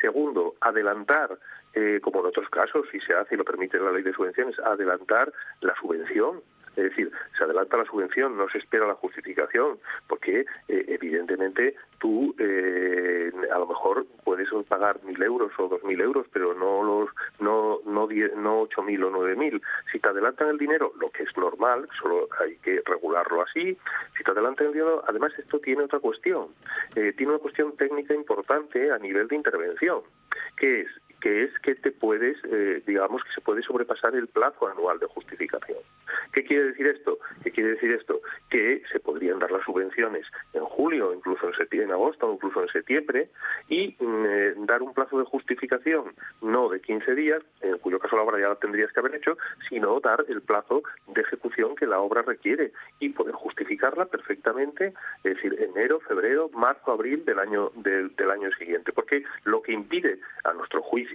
segundo, 0.00 0.54
adelantar 0.60 1.38
eh, 1.76 2.00
como 2.00 2.20
en 2.20 2.26
otros 2.26 2.48
casos, 2.48 2.86
si 2.90 2.98
se 3.00 3.12
hace 3.12 3.34
y 3.34 3.38
lo 3.38 3.44
permite 3.44 3.78
la 3.78 3.92
ley 3.92 4.02
de 4.02 4.14
subvenciones, 4.14 4.58
adelantar 4.60 5.30
la 5.60 5.74
subvención. 5.74 6.40
Es 6.70 6.84
decir, 6.84 7.10
se 7.36 7.44
adelanta 7.44 7.78
la 7.78 7.86
subvención, 7.86 8.36
no 8.36 8.50
se 8.50 8.58
espera 8.58 8.86
la 8.86 8.94
justificación, 8.94 9.78
porque 10.08 10.40
eh, 10.68 10.84
evidentemente 10.88 11.74
tú 11.98 12.34
eh, 12.38 13.32
a 13.50 13.58
lo 13.58 13.66
mejor 13.66 14.06
puedes 14.24 14.48
pagar 14.68 15.02
mil 15.04 15.22
euros 15.22 15.52
o 15.58 15.68
dos 15.68 15.82
mil 15.84 15.98
euros, 16.00 16.26
pero 16.32 16.52
no 16.52 16.82
los 16.82 17.08
no 17.40 17.80
no 17.86 18.06
no 18.36 18.60
ocho 18.60 18.82
mil 18.82 19.04
o 19.04 19.10
nueve 19.10 19.36
mil. 19.36 19.62
Si 19.90 19.98
te 19.98 20.08
adelantan 20.08 20.48
el 20.48 20.58
dinero, 20.58 20.92
lo 21.00 21.10
que 21.10 21.22
es 21.22 21.36
normal, 21.38 21.88
solo 21.98 22.28
hay 22.40 22.56
que 22.58 22.82
regularlo 22.84 23.42
así. 23.42 23.78
Si 24.16 24.22
te 24.22 24.30
adelantan 24.30 24.66
el 24.66 24.72
dinero, 24.74 25.02
además 25.08 25.32
esto 25.38 25.58
tiene 25.60 25.84
otra 25.84 26.00
cuestión, 26.00 26.48
tiene 26.92 27.32
una 27.32 27.38
cuestión 27.38 27.74
técnica 27.76 28.12
importante 28.12 28.90
a 28.92 28.98
nivel 28.98 29.28
de 29.28 29.36
intervención, 29.36 30.02
que 30.58 30.82
es 30.82 30.88
que 31.20 31.44
es 31.44 31.50
que 31.60 31.74
te 31.74 31.92
puedes, 31.92 32.36
eh, 32.44 32.82
digamos, 32.86 33.22
que 33.24 33.32
se 33.32 33.40
puede 33.40 33.62
sobrepasar 33.62 34.14
el 34.14 34.28
plazo 34.28 34.68
anual 34.68 34.98
de 34.98 35.06
justificación. 35.06 35.78
¿Qué 36.32 36.44
quiere 36.44 36.64
decir 36.66 36.86
esto? 36.86 37.18
¿Qué 37.42 37.50
quiere 37.50 37.70
decir 37.70 37.90
esto? 37.92 38.20
Que 38.50 38.82
se 38.92 39.00
podrían 39.00 39.38
dar 39.38 39.50
las 39.50 39.64
subvenciones 39.64 40.26
en 40.52 40.64
julio, 40.64 41.14
incluso 41.14 41.48
en, 41.48 41.54
septiembre, 41.54 41.86
en 41.86 41.92
agosto, 41.92 42.32
incluso 42.32 42.62
en 42.62 42.68
septiembre, 42.68 43.30
y 43.68 43.96
mm, 43.98 44.24
eh, 44.26 44.54
dar 44.58 44.82
un 44.82 44.92
plazo 44.92 45.18
de 45.18 45.24
justificación 45.24 46.14
no 46.42 46.68
de 46.68 46.80
15 46.80 47.14
días, 47.14 47.42
en 47.60 47.78
cuyo 47.78 47.98
caso 47.98 48.16
la 48.16 48.22
obra 48.22 48.40
ya 48.40 48.48
la 48.48 48.56
tendrías 48.56 48.92
que 48.92 49.00
haber 49.00 49.14
hecho, 49.14 49.36
sino 49.68 50.00
dar 50.00 50.24
el 50.28 50.42
plazo 50.42 50.82
de 51.08 51.22
ejecución 51.22 51.74
que 51.76 51.86
la 51.86 52.00
obra 52.00 52.22
requiere 52.22 52.72
y 53.00 53.10
poder 53.10 53.34
justificarla 53.34 54.06
perfectamente, 54.06 54.92
es 55.24 55.34
decir, 55.36 55.56
enero, 55.60 56.00
febrero, 56.00 56.50
marzo, 56.50 56.92
abril 56.92 57.24
del 57.24 57.38
año 57.38 57.70
del 57.74 58.30
año 58.30 58.50
siguiente, 58.58 58.92
porque 58.92 59.24
lo 59.44 59.62
que 59.62 59.72
impide 59.72 60.18
a 60.44 60.52
nuestro 60.52 60.82
juicio 60.82 61.05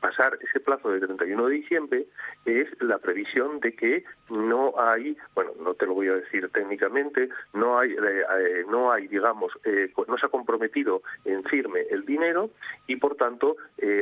pasar 0.00 0.38
ese 0.40 0.60
plazo 0.60 0.90
de 0.90 1.00
31 1.00 1.46
de 1.46 1.54
diciembre 1.54 2.06
es 2.44 2.68
la 2.80 2.98
previsión 2.98 3.60
de 3.60 3.74
que 3.74 4.04
no 4.30 4.74
hay, 4.78 5.16
bueno, 5.34 5.52
no 5.60 5.74
te 5.74 5.86
lo 5.86 5.94
voy 5.94 6.08
a 6.08 6.14
decir 6.14 6.48
técnicamente, 6.50 7.28
no 7.52 7.78
hay, 7.78 7.92
eh, 7.92 7.96
eh, 7.96 8.64
no 8.68 8.92
hay, 8.92 9.08
digamos, 9.08 9.52
eh, 9.64 9.92
no 10.06 10.18
se 10.18 10.26
ha 10.26 10.28
comprometido 10.28 11.02
en 11.24 11.42
firme 11.44 11.82
el 11.90 12.04
dinero 12.04 12.50
y 12.86 12.96
por 12.96 13.16
tanto 13.16 13.56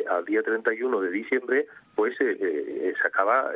al 0.08 0.24
día 0.24 0.42
31 0.42 1.00
de 1.00 1.10
diciembre 1.10 1.66
pues 1.94 2.16
se 2.18 3.06
acaba, 3.06 3.50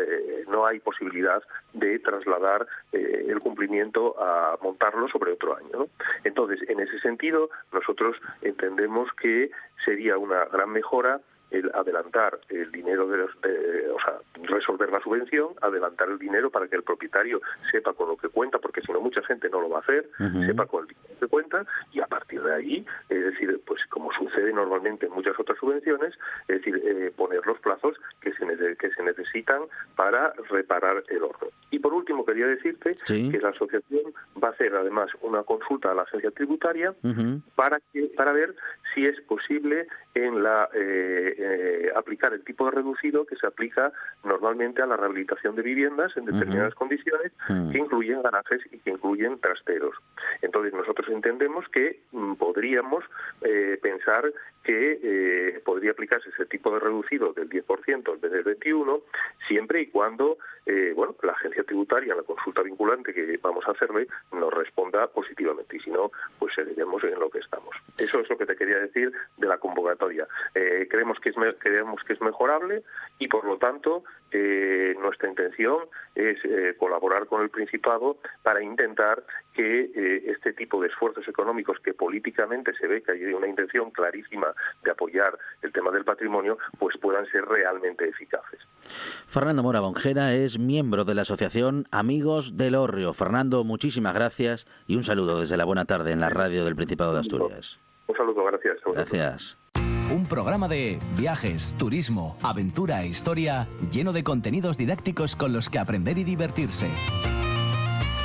no 0.49 0.67
hay 0.67 0.81
posibilidad 0.81 1.43
de 1.75 1.99
trasladar 1.99 2.67
el 2.93 3.39
cumplimiento 3.41 4.15
a 4.19 4.59
montarlo 4.63 5.09
sobre 5.09 5.33
otro 5.33 5.57
año. 5.57 5.89
Entonces, 6.25 6.61
en 6.69 6.81
ese 6.81 6.99
sentido, 7.01 7.51
nosotros 7.73 8.17
entendemos 8.43 9.09
que 9.21 9.51
sería 9.85 10.17
una 10.19 10.47
gran 10.47 10.71
mejora 10.71 11.21
el 11.51 11.71
adelantar 11.75 12.41
el 12.49 12.71
dinero 12.71 13.09
de 13.09 13.19
los, 13.19 13.31
o 13.31 14.01
sea, 14.05 14.19
resolver 14.43 14.91
la 14.91 15.01
subvención, 15.01 15.49
adelantar 15.61 16.09
el 16.09 16.19
dinero 16.19 16.51
para 16.51 16.69
que 16.69 16.77
el 16.77 16.83
propietario 16.83 17.41
sepa 17.71 17.93
con 17.93 18.09
lo 18.09 18.17
que 18.17 18.29
cuenta, 18.29 18.59
porque 18.59 18.81
si 18.83 18.93
no 18.93 19.01
mucha 19.01 19.23
gente 19.23 19.49
no 19.49 19.61
lo 19.61 19.69
va 19.69 19.79
a 19.79 19.81
hacer, 19.81 20.09
sepa 20.47 20.67
con 20.67 20.83
el 20.83 20.89
dinero 20.89 21.15
que 21.21 21.27
cuenta 21.27 21.67
y 21.93 22.01
a 22.01 22.07
partir 22.07 22.43
de 22.43 22.55
ahí, 22.55 22.87
es 23.09 23.25
decir, 23.25 23.61
pues 23.67 23.81
como 23.89 24.13
sucede 24.13 24.53
normalmente 24.53 25.07
en 25.07 25.13
muchas 25.13 25.39
otras 25.39 25.59
subvenciones, 25.59 26.15
es 26.49 26.59
decir, 26.59 26.81
eh, 26.85 27.13
poner 27.17 27.47
los 27.47 27.59
plazos 27.61 27.97
que 28.21 28.33
se, 28.33 28.77
que 28.77 28.91
se 28.91 29.03
necesitan 29.03 29.63
para 29.97 30.33
reparar 30.49 31.03
el 31.09 31.23
orden. 31.23 31.51
Y 31.71 31.79
por 31.79 31.95
último 31.95 32.25
quería 32.25 32.47
decirte 32.47 32.97
que 33.07 33.39
la 33.41 33.51
asociación 33.51 34.13
va 34.43 34.49
a 34.49 34.51
hacer 34.53 34.75
además 34.75 35.11
una 35.23 35.43
consulta 35.43 35.91
a 35.91 35.95
la 35.95 36.03
agencia 36.03 36.31
tributaria 36.31 36.95
para 37.55 37.79
que 37.93 38.11
para 38.17 38.33
ver 38.33 38.55
si 38.95 39.07
es 39.07 39.21
posible 39.23 39.87
en 40.15 40.43
la 40.43 40.69
eh, 40.75 41.40
eh, 41.43 41.91
aplicar 41.95 42.33
el 42.33 42.45
tipo 42.45 42.67
de 42.67 42.73
reducido 42.73 43.25
que 43.25 43.37
se 43.37 43.47
aplica 43.47 43.93
normalmente 44.25 44.83
a 44.83 44.87
la 44.87 44.97
rehabilitación 44.97 45.57
de 45.57 45.63
viviendas 45.63 46.17
en 46.17 46.27
determinadas 46.27 46.75
condiciones 46.75 47.33
que 47.73 47.79
incluyen 47.79 48.23
garajes 48.23 48.61
y 48.71 48.79
que 48.79 48.91
incluyen 48.91 49.41
trasteros. 49.41 49.97
Entonces 50.43 50.73
nosotros 50.73 51.09
entendemos 51.09 51.67
que 51.69 52.01
mm, 52.13 52.35
podríamos 52.35 53.05
eh, 53.43 53.79
pensar 53.83 54.33
que 54.63 55.01
eh, 55.03 55.61
podría 55.65 55.93
aplicarse 55.93 56.29
ese 56.31 56.47
tipo 56.47 56.73
de 56.73 56.81
reducido 56.81 57.33
del 57.33 57.49
10% 57.49 58.15
en 58.15 58.21
vez 58.21 58.33
del 58.33 58.43
21 58.43 59.01
siempre 59.49 59.83
y 59.83 59.87
cuando 59.87 60.39
bueno 60.95 61.17
la 61.25 61.33
agencia 61.33 61.65
tributaria 61.65 62.15
la 62.15 62.23
consulta 62.23 62.63
vinculante 62.63 63.13
que 63.13 63.37
vamos 63.43 63.67
a 63.67 63.73
hacerle 63.73 64.07
nos 64.33 64.55
responda 64.55 65.09
positivamente. 65.09 65.77
Y 65.77 65.81
si 65.81 65.91
no 65.91 66.13
pues 66.39 66.55
seguiremos 66.55 67.03
en 67.03 67.19
lo 67.19 67.29
que 67.29 67.41
estamos. 67.41 67.75
Eso 67.99 68.21
es 68.21 68.31
lo 68.31 68.39
que 68.39 68.47
te 68.47 68.55
quería 68.55 68.79
decir 68.79 69.13
de 69.37 69.47
la 69.49 69.59
convocatoria. 69.59 70.29
Creemos 70.53 71.19
que 71.19 71.33
creemos 71.59 72.05
que 72.05 72.13
es 72.13 72.21
mejorable 72.21 72.85
y 73.19 73.27
por 73.27 73.45
lo 73.45 73.59
tanto 73.59 74.05
eh, 74.33 74.95
nuestra 75.01 75.29
intención 75.29 75.89
es 76.15 76.39
eh, 76.45 76.75
colaborar 76.79 77.27
con 77.27 77.43
el 77.43 77.51
Principado 77.51 78.19
para 78.43 78.63
intentar 78.63 79.25
que 79.55 79.91
eh, 79.95 80.23
este 80.27 80.53
tipo 80.53 80.81
de 80.81 80.89
esfuerzos 80.89 81.27
económicos 81.27 81.79
que 81.81 81.95
políticamente 81.95 82.73
se 82.75 82.87
ve 82.87 83.03
que 83.03 83.13
hay 83.13 83.25
una 83.35 83.49
intención 83.49 83.91
clarísima 83.91 84.50
de 84.83 84.91
apoyar 84.91 85.39
el 85.63 85.73
tema 85.73 85.91
del 85.91 86.05
patrimonio, 86.05 86.59
pues 86.79 86.97
puedan 87.01 87.27
ser 87.27 87.45
realmente 87.45 88.09
eficaces. 88.09 88.61
Fernando 89.27 89.63
Mora 89.63 89.81
Bonjera 89.81 90.35
es 90.35 90.59
miembro 90.59 91.05
de 91.05 91.15
la 91.15 91.23
Asociación 91.23 91.87
Amigos 91.91 92.57
del 92.57 92.75
Orrio. 92.75 93.13
Fernando, 93.15 93.65
muchísimas 93.65 94.15
gracias 94.15 94.67
y 94.87 94.97
un 94.97 95.03
saludo 95.03 95.41
desde 95.41 95.57
la 95.57 95.65
buena 95.65 95.85
tarde 95.85 96.13
en 96.13 96.21
la 96.21 96.31
radio 96.31 96.65
del 96.65 96.77
Principado 96.77 97.13
de 97.13 97.21
Asturias. 97.21 97.79
Un 98.07 98.17
saludo, 98.17 98.45
gracias. 98.45 98.79
Gracias 98.85 99.57
un 100.11 100.27
programa 100.27 100.67
de 100.67 100.99
viajes, 101.17 101.75
turismo, 101.79 102.37
aventura 102.43 103.03
e 103.03 103.07
historia 103.07 103.69
lleno 103.93 104.13
de 104.13 104.25
contenidos 104.25 104.77
didácticos 104.77 105.37
con 105.37 105.53
los 105.53 105.71
que 105.71 105.79
aprender 105.79 106.19
y 106.19 106.25
divertirse. 106.25 106.89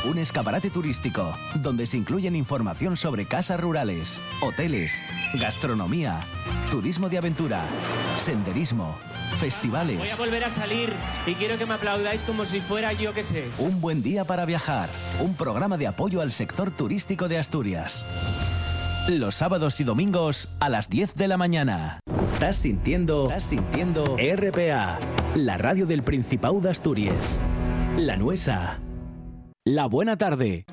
Un 0.07 0.19
escaparate 0.19 0.69
turístico 0.69 1.35
donde 1.55 1.87
se 1.87 1.97
incluyen 1.97 2.35
información 2.35 2.95
sobre 2.95 3.25
casas 3.25 3.59
rurales, 3.59 4.21
hoteles, 4.41 5.03
gastronomía, 5.33 6.19
turismo 6.69 7.09
de 7.09 7.17
aventura, 7.17 7.63
senderismo, 8.15 8.95
festivales. 9.39 9.97
Voy 9.97 10.09
a 10.09 10.15
volver 10.15 10.43
a 10.43 10.49
salir 10.51 10.93
y 11.25 11.33
quiero 11.33 11.57
que 11.57 11.65
me 11.65 11.73
aplaudáis 11.73 12.21
como 12.21 12.45
si 12.45 12.59
fuera 12.59 12.93
yo 12.93 13.13
que 13.13 13.23
sé. 13.23 13.47
Un 13.57 13.81
buen 13.81 14.03
día 14.03 14.25
para 14.25 14.45
viajar, 14.45 14.89
un 15.19 15.33
programa 15.35 15.77
de 15.77 15.87
apoyo 15.87 16.21
al 16.21 16.31
sector 16.31 16.69
turístico 16.69 17.27
de 17.27 17.39
Asturias. 17.39 18.05
Los 19.09 19.35
sábados 19.35 19.79
y 19.79 19.83
domingos 19.83 20.49
a 20.59 20.69
las 20.69 20.89
10 20.89 21.15
de 21.15 21.27
la 21.27 21.37
mañana. 21.37 21.99
Estás 22.33 22.57
sintiendo, 22.57 23.23
estás 23.23 23.45
sintiendo 23.45 24.17
RPA, 24.17 24.99
la 25.35 25.57
radio 25.57 25.87
del 25.87 26.03
Principado 26.03 26.59
de 26.59 26.69
Asturias. 26.69 27.39
La 27.97 28.17
Nuesa. 28.17 28.79
La 29.67 29.88
Buena 29.88 30.15
Tarde. 30.15 30.67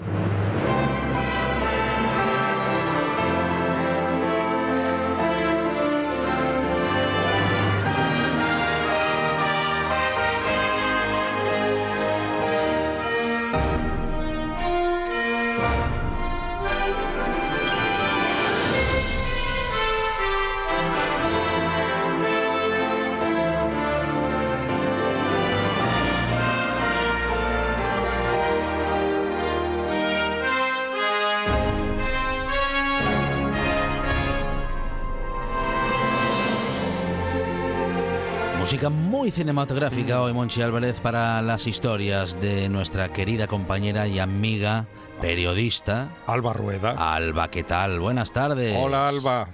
Muy 38.90 39.30
cinematográfica 39.30 40.20
hoy, 40.22 40.32
Monchi 40.32 40.62
Álvarez, 40.62 41.00
para 41.00 41.40
las 41.42 41.66
historias 41.66 42.40
de 42.40 42.68
nuestra 42.68 43.12
querida 43.12 43.46
compañera 43.46 44.08
y 44.08 44.18
amiga 44.18 44.86
periodista 45.20 46.08
Alba 46.26 46.52
Rueda. 46.52 47.14
Alba, 47.14 47.48
¿qué 47.50 47.62
tal? 47.62 48.00
Buenas 48.00 48.32
tardes. 48.32 48.76
Hola, 48.76 49.08
Alba. 49.08 49.48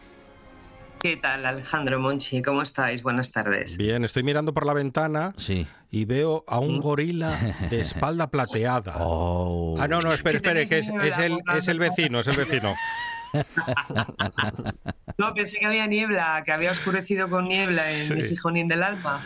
¿Qué 1.01 1.17
tal, 1.17 1.47
Alejandro 1.47 2.01
Monchi? 2.01 2.43
¿Cómo 2.43 2.63
estáis? 2.63 3.03
Buenas 3.03 3.31
tardes. 3.31 3.77
Bien, 3.77 4.03
estoy 4.05 4.23
mirando 4.23 4.53
por 4.53 4.67
la 4.67 4.73
ventana 4.73 5.35
sí. 5.37 5.67
y 5.91 6.07
veo 6.07 6.45
a 6.49 6.59
un 6.59 6.79
mm. 6.79 6.81
gorila 6.81 7.39
de 7.71 7.81
espalda 7.83 8.31
plateada. 8.31 8.95
Oh. 8.99 9.77
Ah, 9.79 9.87
no, 9.87 10.01
no, 10.01 10.13
espere, 10.13 10.39
espere, 10.39 10.67
que 10.67 10.79
es, 10.79 10.89
el, 10.89 11.39
es 11.57 11.69
el 11.69 11.79
vecino, 11.79 12.21
es 12.21 12.27
el 12.27 12.37
vecino. 12.37 12.75
No, 15.19 15.35
pensé 15.35 15.59
que 15.59 15.67
había 15.67 15.87
niebla, 15.87 16.43
que 16.45 16.53
había 16.53 16.71
oscurecido 16.71 17.29
con 17.29 17.49
niebla 17.49 17.91
en 17.91 18.15
mi 18.15 18.23
Gijonín 18.23 18.69
del 18.69 18.85
alma. 18.85 19.21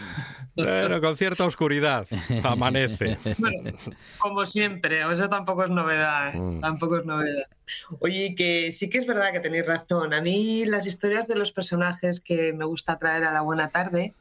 Pero 0.55 1.01
con 1.01 1.17
cierta 1.17 1.45
oscuridad 1.45 2.07
amanece. 2.45 3.19
Bueno, 3.39 3.73
como 4.19 4.45
siempre, 4.45 5.03
eso 5.11 5.29
tampoco 5.29 5.65
es 5.65 5.71
novedad, 5.71 6.35
¿eh? 6.35 6.39
mm. 6.39 6.61
tampoco 6.61 6.99
es 6.99 7.05
novedad. 7.05 7.47
Oye, 8.01 8.35
que 8.35 8.71
sí 8.71 8.91
que 8.91 8.99
es 8.99 9.07
verdad 9.07 9.33
que 9.33 9.41
tenéis 9.41 9.67
razón. 9.67 10.13
A 10.13 10.21
mí 10.21 10.65
las 10.67 10.87
historias 10.87 11.27
de 11.29 11.37
los 11.37 11.53
personajes 11.53 12.21
que 12.21 12.53
me 12.53 12.65
gusta 12.65 12.99
traer 12.99 13.25
a 13.25 13.33
la 13.33 13.41
buena 13.41 13.69
tarde 13.69 14.15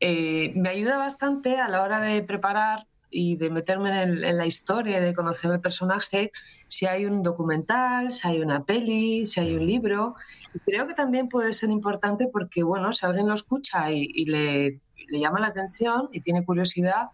eh, 0.00 0.52
me 0.54 0.68
ayuda 0.68 0.98
bastante 0.98 1.58
a 1.58 1.68
la 1.68 1.82
hora 1.82 2.00
de 2.00 2.22
preparar 2.22 2.86
y 3.14 3.36
de 3.36 3.48
meterme 3.48 4.02
en, 4.02 4.36
la 4.36 4.44
historia, 4.44 5.00
de 5.00 5.14
conocer 5.14 5.52
el 5.52 5.60
personaje, 5.60 6.32
si 6.66 6.86
hay 6.86 7.06
un 7.06 7.22
documental, 7.22 8.12
si 8.12 8.26
hay 8.26 8.40
una 8.40 8.64
peli, 8.64 9.24
si 9.24 9.38
hay 9.40 9.54
un 9.54 9.64
libro. 9.64 10.16
Y 10.52 10.58
creo 10.58 10.88
que 10.88 10.94
también 10.94 11.28
puede 11.28 11.52
ser 11.52 11.70
importante 11.70 12.26
porque, 12.26 12.64
bueno, 12.64 12.92
si 12.92 13.06
alguien 13.06 13.28
lo 13.28 13.34
escucha 13.34 13.92
y, 13.92 14.24
le, 14.24 14.80
le 15.08 15.20
llama 15.20 15.38
la 15.38 15.46
atención 15.46 16.08
y 16.12 16.20
tiene 16.20 16.44
curiosidad, 16.44 17.10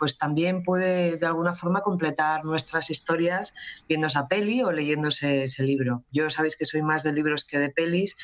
pues 0.00 0.16
también 0.16 0.62
puede 0.62 1.18
de 1.18 1.26
alguna 1.26 1.52
forma 1.52 1.82
completar 1.82 2.42
nuestras 2.42 2.88
historias 2.88 3.52
viendo 3.86 4.06
esa 4.06 4.28
peli 4.28 4.62
o 4.62 4.72
leyéndose 4.72 5.44
ese 5.44 5.62
libro. 5.62 6.04
Yo 6.10 6.30
sabéis 6.30 6.56
que 6.56 6.64
soy 6.64 6.80
más 6.80 7.02
de 7.02 7.12
libros 7.12 7.44
que 7.44 7.58
de 7.58 7.68
pelis 7.68 8.16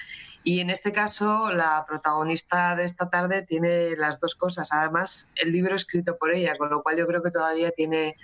y 0.43 0.61
en 0.61 0.71
este 0.71 0.91
caso 0.91 1.53
la 1.53 1.85
protagonista 1.87 2.75
de 2.77 2.85
esta 2.85 3.11
tarde 3.11 3.43
tiene 3.43 3.95
las 3.95 4.19
dos 4.21 4.37
cosas. 4.37 4.73
Además, 4.73 5.31
el 5.35 5.53
libro 5.53 5.77
escrito 5.77 6.17
por 6.17 6.33
ella, 6.33 6.57
con 6.57 6.71
lo 6.71 6.83
cual 6.83 6.97
yo 6.97 7.07
creo 7.07 7.23
que 7.23 7.31
todavía 7.31 7.71
tiene, 7.73 8.17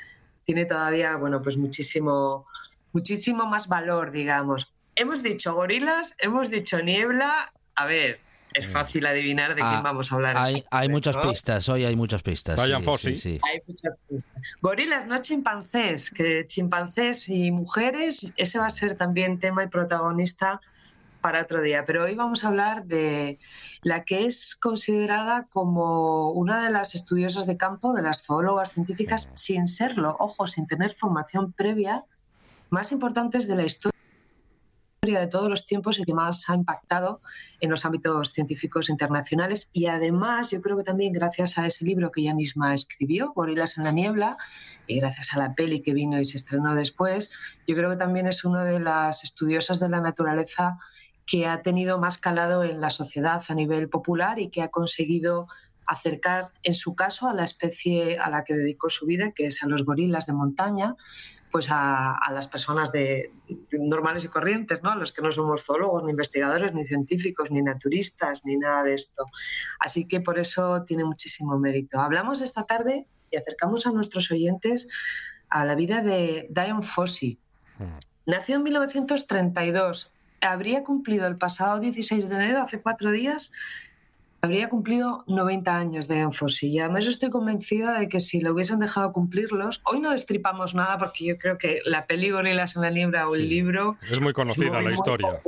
tiene 0.44 0.64
todavía, 0.64 1.16
bueno, 1.16 1.42
pues 1.42 1.58
muchísimo, 1.58 2.46
muchísimo 2.94 3.44
más 3.44 3.68
valor, 3.68 4.12
digamos. 4.12 4.72
Hemos 4.94 5.22
dicho 5.22 5.54
gorilas, 5.54 6.14
hemos 6.16 6.48
dicho 6.48 6.80
niebla. 6.80 7.52
A 7.74 7.84
ver, 7.84 8.18
es 8.54 8.68
mm. 8.68 8.70
fácil 8.70 9.06
adivinar 9.06 9.50
de 9.50 9.62
quién 9.62 9.66
ah, 9.66 9.82
vamos 9.82 10.12
a 10.12 10.14
hablar. 10.14 10.36
Hay, 10.36 10.64
hay 10.70 10.88
muchas 10.88 11.16
pistas, 11.16 11.68
hoy 11.68 11.84
hay 11.84 11.96
muchas 11.96 12.22
pistas. 12.22 12.56
Vayan 12.56 12.84
sí, 12.98 13.16
sí, 13.16 13.40
Hay 13.42 13.60
muchas 13.66 14.00
pistas. 14.08 14.42
Gorilas, 14.60 15.06
no 15.06 15.18
chimpancés, 15.18 16.10
que 16.10 16.46
chimpancés 16.46 17.28
y 17.28 17.50
mujeres, 17.50 18.32
ese 18.36 18.58
va 18.58 18.66
a 18.66 18.70
ser 18.70 18.96
también 18.96 19.38
tema 19.38 19.64
y 19.64 19.68
protagonista 19.68 20.60
para 21.20 21.42
otro 21.42 21.62
día. 21.62 21.84
Pero 21.84 22.04
hoy 22.04 22.14
vamos 22.14 22.44
a 22.44 22.48
hablar 22.48 22.84
de 22.84 23.38
la 23.82 24.04
que 24.04 24.26
es 24.26 24.56
considerada 24.56 25.46
como 25.50 26.30
una 26.30 26.62
de 26.64 26.70
las 26.70 26.94
estudiosas 26.94 27.46
de 27.46 27.56
campo, 27.56 27.94
de 27.94 28.02
las 28.02 28.24
zoólogas 28.24 28.72
científicas, 28.72 29.30
sin 29.34 29.66
serlo, 29.66 30.16
ojo, 30.18 30.46
sin 30.46 30.66
tener 30.66 30.92
formación 30.92 31.52
previa, 31.52 32.04
más 32.70 32.92
importantes 32.92 33.48
de 33.48 33.56
la 33.56 33.64
historia 33.64 33.91
de 35.10 35.26
todos 35.26 35.50
los 35.50 35.66
tiempos 35.66 35.98
y 35.98 36.04
que 36.04 36.14
más 36.14 36.48
ha 36.48 36.54
impactado 36.54 37.22
en 37.58 37.70
los 37.70 37.84
ámbitos 37.84 38.30
científicos 38.30 38.88
internacionales. 38.88 39.68
Y 39.72 39.86
además, 39.86 40.52
yo 40.52 40.60
creo 40.60 40.76
que 40.76 40.84
también 40.84 41.12
gracias 41.12 41.58
a 41.58 41.66
ese 41.66 41.84
libro 41.84 42.12
que 42.12 42.20
ella 42.20 42.34
misma 42.34 42.72
escribió, 42.72 43.32
Gorilas 43.34 43.78
en 43.78 43.84
la 43.84 43.90
Niebla, 43.90 44.36
y 44.86 45.00
gracias 45.00 45.34
a 45.34 45.40
la 45.40 45.56
peli 45.56 45.82
que 45.82 45.92
vino 45.92 46.20
y 46.20 46.24
se 46.24 46.36
estrenó 46.36 46.76
después, 46.76 47.30
yo 47.66 47.74
creo 47.74 47.90
que 47.90 47.96
también 47.96 48.28
es 48.28 48.44
una 48.44 48.64
de 48.64 48.78
las 48.78 49.24
estudiosas 49.24 49.80
de 49.80 49.88
la 49.88 50.00
naturaleza 50.00 50.78
que 51.26 51.48
ha 51.48 51.62
tenido 51.62 51.98
más 51.98 52.16
calado 52.16 52.62
en 52.62 52.80
la 52.80 52.90
sociedad 52.90 53.42
a 53.48 53.54
nivel 53.56 53.88
popular 53.88 54.38
y 54.38 54.50
que 54.50 54.62
ha 54.62 54.68
conseguido 54.68 55.48
acercar, 55.84 56.52
en 56.62 56.74
su 56.74 56.94
caso, 56.94 57.28
a 57.28 57.34
la 57.34 57.42
especie 57.42 58.18
a 58.18 58.30
la 58.30 58.44
que 58.44 58.54
dedicó 58.54 58.88
su 58.88 59.06
vida, 59.06 59.32
que 59.34 59.46
es 59.46 59.64
a 59.64 59.66
los 59.66 59.84
gorilas 59.84 60.26
de 60.26 60.32
montaña, 60.32 60.94
pues 61.52 61.68
a, 61.70 62.18
las 62.32 62.48
personas 62.48 62.90
de, 62.92 63.30
normales 63.72 64.24
y 64.24 64.28
corrientes, 64.28 64.82
¿no? 64.82 64.90
a 64.90 64.96
los 64.96 65.12
que 65.12 65.20
no 65.20 65.30
somos 65.30 65.64
zoólogos, 65.64 66.02
ni 66.02 66.10
investigadores, 66.10 66.72
ni 66.72 66.86
científicos, 66.86 67.50
ni 67.50 67.60
naturistas, 67.60 68.46
ni 68.46 68.56
nada 68.56 68.82
de 68.82 68.94
esto. 68.94 69.26
Así 69.78 70.08
que 70.08 70.20
por 70.20 70.38
eso 70.38 70.82
tiene 70.84 71.04
muchísimo 71.04 71.58
mérito. 71.58 72.00
Hablamos 72.00 72.40
esta 72.40 72.64
tarde 72.64 73.06
y 73.30 73.36
acercamos 73.36 73.86
a 73.86 73.92
nuestros 73.92 74.30
oyentes 74.30 74.88
a 75.50 75.66
la 75.66 75.74
vida 75.74 76.00
de 76.00 76.48
Diane 76.50 76.82
Fossey. 76.82 77.38
Hmm. 77.78 77.98
Nació 78.24 78.56
en 78.56 78.62
1932. 78.62 80.10
Habría 80.40 80.82
cumplido 80.82 81.26
el 81.26 81.36
pasado 81.36 81.80
16 81.80 82.30
de 82.30 82.34
enero, 82.34 82.62
hace 82.62 82.80
cuatro 82.80 83.10
días, 83.10 83.52
habría 84.44 84.68
cumplido 84.68 85.22
90 85.28 85.78
años 85.78 86.08
de 86.08 86.18
Enfosi 86.18 86.66
y 86.68 86.80
además 86.80 87.06
estoy 87.06 87.30
convencida 87.30 88.00
de 88.00 88.08
que 88.08 88.18
si 88.18 88.40
lo 88.40 88.52
hubiesen 88.52 88.80
dejado 88.80 89.12
cumplirlos, 89.12 89.80
hoy 89.84 90.00
no 90.00 90.10
destripamos 90.10 90.74
nada 90.74 90.98
porque 90.98 91.24
yo 91.24 91.38
creo 91.38 91.58
que 91.58 91.78
la 91.84 92.08
peli 92.08 92.30
Gorilas 92.30 92.74
en 92.74 92.82
la 92.82 92.90
Niebla 92.90 93.28
o 93.28 93.36
el 93.36 93.48
libro... 93.48 93.96
Es 94.10 94.20
muy 94.20 94.32
conocida 94.32 94.82
la 94.82 94.92
historia. 94.92 95.40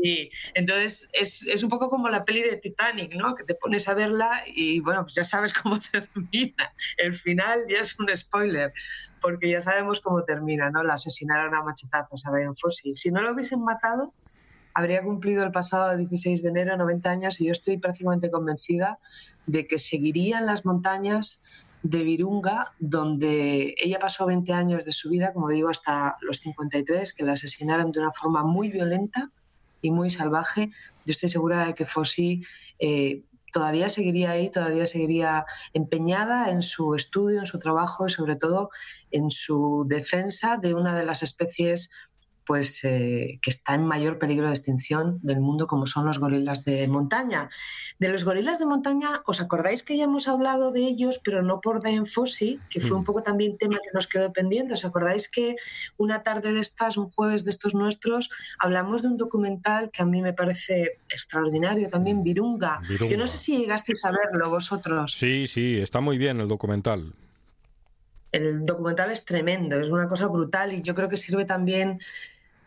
Sí, 0.00 0.30
entonces 0.54 1.08
es, 1.12 1.44
es, 1.48 1.64
un 1.64 1.70
poco 1.70 1.90
como 1.90 2.08
la 2.08 2.24
peli 2.24 2.42
de 2.42 2.56
Titanic, 2.56 3.16
¿no? 3.16 3.34
Que 3.34 3.42
te 3.42 3.56
pones 3.56 3.88
a 3.88 3.94
verla 3.94 4.44
y 4.46 4.78
bueno, 4.78 5.02
pues 5.02 5.16
ya 5.16 5.24
sabes 5.24 5.52
cómo 5.62 5.80
termina. 5.80 6.72
El 6.98 7.14
final 7.14 7.62
ya 7.68 7.80
es 7.80 7.98
un 7.98 8.14
spoiler 8.14 8.72
porque 9.20 9.50
ya 9.50 9.60
sabemos 9.60 10.00
cómo 10.00 10.22
termina, 10.22 10.70
¿no? 10.70 10.84
La 10.84 10.94
asesinaron 10.94 11.52
a 11.56 11.64
machetazos 11.64 12.24
a 12.26 12.36
Diane 12.36 12.54
Fossey. 12.54 12.94
Si 12.94 13.10
no 13.10 13.22
lo 13.22 13.32
hubiesen 13.32 13.60
matado 13.64 14.14
habría 14.74 15.02
cumplido 15.02 15.44
el 15.44 15.52
pasado 15.52 15.96
16 15.96 16.42
de 16.42 16.48
enero 16.48 16.76
90 16.76 17.10
años 17.10 17.40
y 17.40 17.46
yo 17.46 17.52
estoy 17.52 17.78
prácticamente 17.78 18.30
convencida 18.30 18.98
de 19.46 19.66
que 19.66 19.78
seguiría 19.78 20.38
en 20.38 20.46
las 20.46 20.64
montañas 20.64 21.42
de 21.82 22.02
Virunga, 22.02 22.72
donde 22.78 23.74
ella 23.78 23.98
pasó 23.98 24.26
20 24.26 24.52
años 24.52 24.84
de 24.84 24.92
su 24.92 25.10
vida, 25.10 25.32
como 25.32 25.50
digo, 25.50 25.68
hasta 25.68 26.16
los 26.22 26.38
53, 26.38 27.12
que 27.12 27.24
la 27.24 27.32
asesinaron 27.32 27.92
de 27.92 28.00
una 28.00 28.10
forma 28.10 28.42
muy 28.42 28.70
violenta 28.70 29.30
y 29.82 29.90
muy 29.90 30.08
salvaje. 30.08 30.70
Yo 31.04 31.12
estoy 31.12 31.28
segura 31.28 31.66
de 31.66 31.74
que 31.74 31.84
Fossi 31.84 32.42
eh, 32.78 33.22
todavía 33.52 33.88
seguiría 33.88 34.32
ahí, 34.32 34.50
todavía 34.50 34.86
seguiría 34.86 35.44
empeñada 35.74 36.50
en 36.50 36.62
su 36.62 36.94
estudio, 36.94 37.38
en 37.38 37.46
su 37.46 37.58
trabajo 37.58 38.06
y 38.06 38.10
sobre 38.10 38.36
todo 38.36 38.70
en 39.10 39.30
su 39.30 39.84
defensa 39.86 40.56
de 40.56 40.74
una 40.74 40.96
de 40.96 41.04
las 41.04 41.22
especies 41.22 41.90
pues 42.46 42.84
eh, 42.84 43.38
que 43.42 43.50
está 43.50 43.74
en 43.74 43.84
mayor 43.84 44.18
peligro 44.18 44.46
de 44.46 44.52
extinción 44.52 45.18
del 45.22 45.40
mundo, 45.40 45.66
como 45.66 45.86
son 45.86 46.06
los 46.06 46.18
gorilas 46.18 46.64
de 46.64 46.86
montaña. 46.88 47.48
De 47.98 48.08
los 48.08 48.24
gorilas 48.24 48.58
de 48.58 48.66
montaña, 48.66 49.22
¿os 49.26 49.40
acordáis 49.40 49.82
que 49.82 49.96
ya 49.96 50.04
hemos 50.04 50.28
hablado 50.28 50.72
de 50.72 50.80
ellos, 50.80 51.20
pero 51.24 51.42
no 51.42 51.60
por 51.60 51.82
Diane 51.82 52.06
Fossey, 52.06 52.60
que 52.70 52.80
fue 52.80 52.96
un 52.96 53.02
mm. 53.02 53.06
poco 53.06 53.22
también 53.22 53.58
tema 53.58 53.76
que 53.82 53.90
nos 53.92 54.06
quedó 54.06 54.32
pendiente? 54.32 54.74
¿Os 54.74 54.84
acordáis 54.84 55.28
que 55.28 55.56
una 55.96 56.22
tarde 56.22 56.52
de 56.52 56.60
estas, 56.60 56.96
un 56.96 57.10
jueves 57.10 57.44
de 57.44 57.50
estos 57.50 57.74
nuestros, 57.74 58.30
hablamos 58.58 59.02
de 59.02 59.08
un 59.08 59.16
documental 59.16 59.90
que 59.90 60.02
a 60.02 60.06
mí 60.06 60.22
me 60.22 60.32
parece 60.32 61.00
extraordinario, 61.08 61.88
también 61.88 62.22
Virunga. 62.22 62.80
Yo 62.88 63.16
no 63.16 63.26
sé 63.26 63.36
si 63.38 63.58
llegasteis 63.58 64.04
a 64.04 64.10
verlo 64.10 64.50
vosotros. 64.50 65.12
Sí, 65.12 65.46
sí, 65.46 65.78
está 65.78 66.00
muy 66.00 66.18
bien 66.18 66.40
el 66.40 66.48
documental 66.48 67.12
el 68.34 68.66
documental 68.66 69.12
es 69.12 69.24
tremendo, 69.24 69.78
es 69.78 69.90
una 69.90 70.08
cosa 70.08 70.26
brutal 70.26 70.72
y 70.72 70.82
yo 70.82 70.96
creo 70.96 71.08
que 71.08 71.16
sirve 71.16 71.44
también 71.44 72.00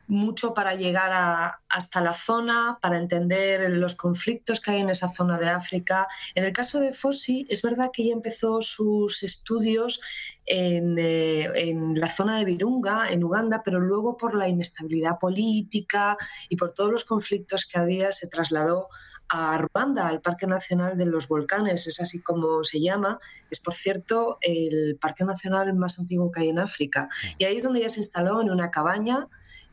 mucho 0.08 0.54
para 0.54 0.76
llegar 0.76 1.60
hasta 1.70 2.02
la 2.02 2.14
zona, 2.14 2.80
para 2.82 2.98
entender 2.98 3.72
los 3.74 3.96
conflictos 3.96 4.62
que 4.62 4.72
hay 4.72 4.80
en 4.80 4.90
esa 4.90 5.10
zona 5.10 5.38
de 5.38 5.50
África. 5.50 6.08
En 6.34 6.44
el 6.44 6.54
caso 6.54 6.80
de 6.80 6.94
Fossi, 6.94 7.46
es 7.50 7.62
verdad 7.62 7.90
que 7.92 8.04
ella 8.04 8.14
empezó 8.14 8.62
sus 8.62 9.24
estudios 9.24 10.02
en, 10.46 10.98
eh, 10.98 11.70
en, 11.70 12.00
la 12.00 12.10
zona 12.10 12.38
de 12.38 12.46
Virunga, 12.46 13.12
en 13.12 13.24
Uganda, 13.24 13.62
pero 13.64 13.80
luego 13.80 14.16
por 14.18 14.34
la 14.34 14.48
inestabilidad 14.48 15.20
política 15.20 16.18
y 16.48 16.56
por 16.56 16.72
todos 16.72 16.92
los 16.92 17.04
conflictos 17.04 17.66
que 17.66 17.78
había, 17.78 18.12
se 18.14 18.28
trasladó 18.28 18.88
a 19.30 19.58
Ruanda, 19.58 20.08
al 20.08 20.22
Parque 20.22 20.48
Nacional 20.48 20.98
de 20.98 21.06
los 21.06 21.28
Volcanes, 21.28 21.86
es 21.88 22.00
así 22.00 22.22
como 22.22 22.64
se 22.64 22.80
llama. 22.80 23.20
Es, 23.50 23.60
por 23.60 23.74
cierto, 23.74 24.38
el 24.42 24.98
parque 25.00 25.26
nacional 25.26 25.74
más 25.74 26.00
antiguo 26.00 26.32
que 26.32 26.42
hay 26.42 26.50
en 26.50 26.60
África. 26.60 27.10
Y 27.38 27.46
ahí 27.46 27.58
es 27.58 27.64
donde 27.64 27.80
ella 27.80 27.90
se 27.90 28.00
instaló 28.00 28.42
en 28.42 28.50
una 28.50 28.72
cabaña 28.72 29.28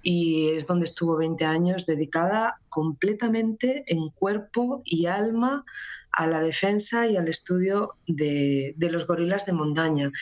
y 0.05 0.51
es 0.51 0.67
donde 0.67 0.85
estuvo 0.85 1.17
20 1.17 1.47
años 1.47 1.87
dedicada 1.87 2.61
completamente 2.69 3.85
en 3.87 4.11
cuerpo 4.11 4.83
y 4.85 5.07
alma 5.07 5.65
a 6.13 6.27
la 6.27 6.41
defensa 6.41 7.07
y 7.07 7.17
al 7.17 7.27
estudio 7.27 7.97
de, 8.07 8.75
los 8.79 9.07
gorilas 9.07 9.47
de 9.47 9.55
montaña. 9.55 10.13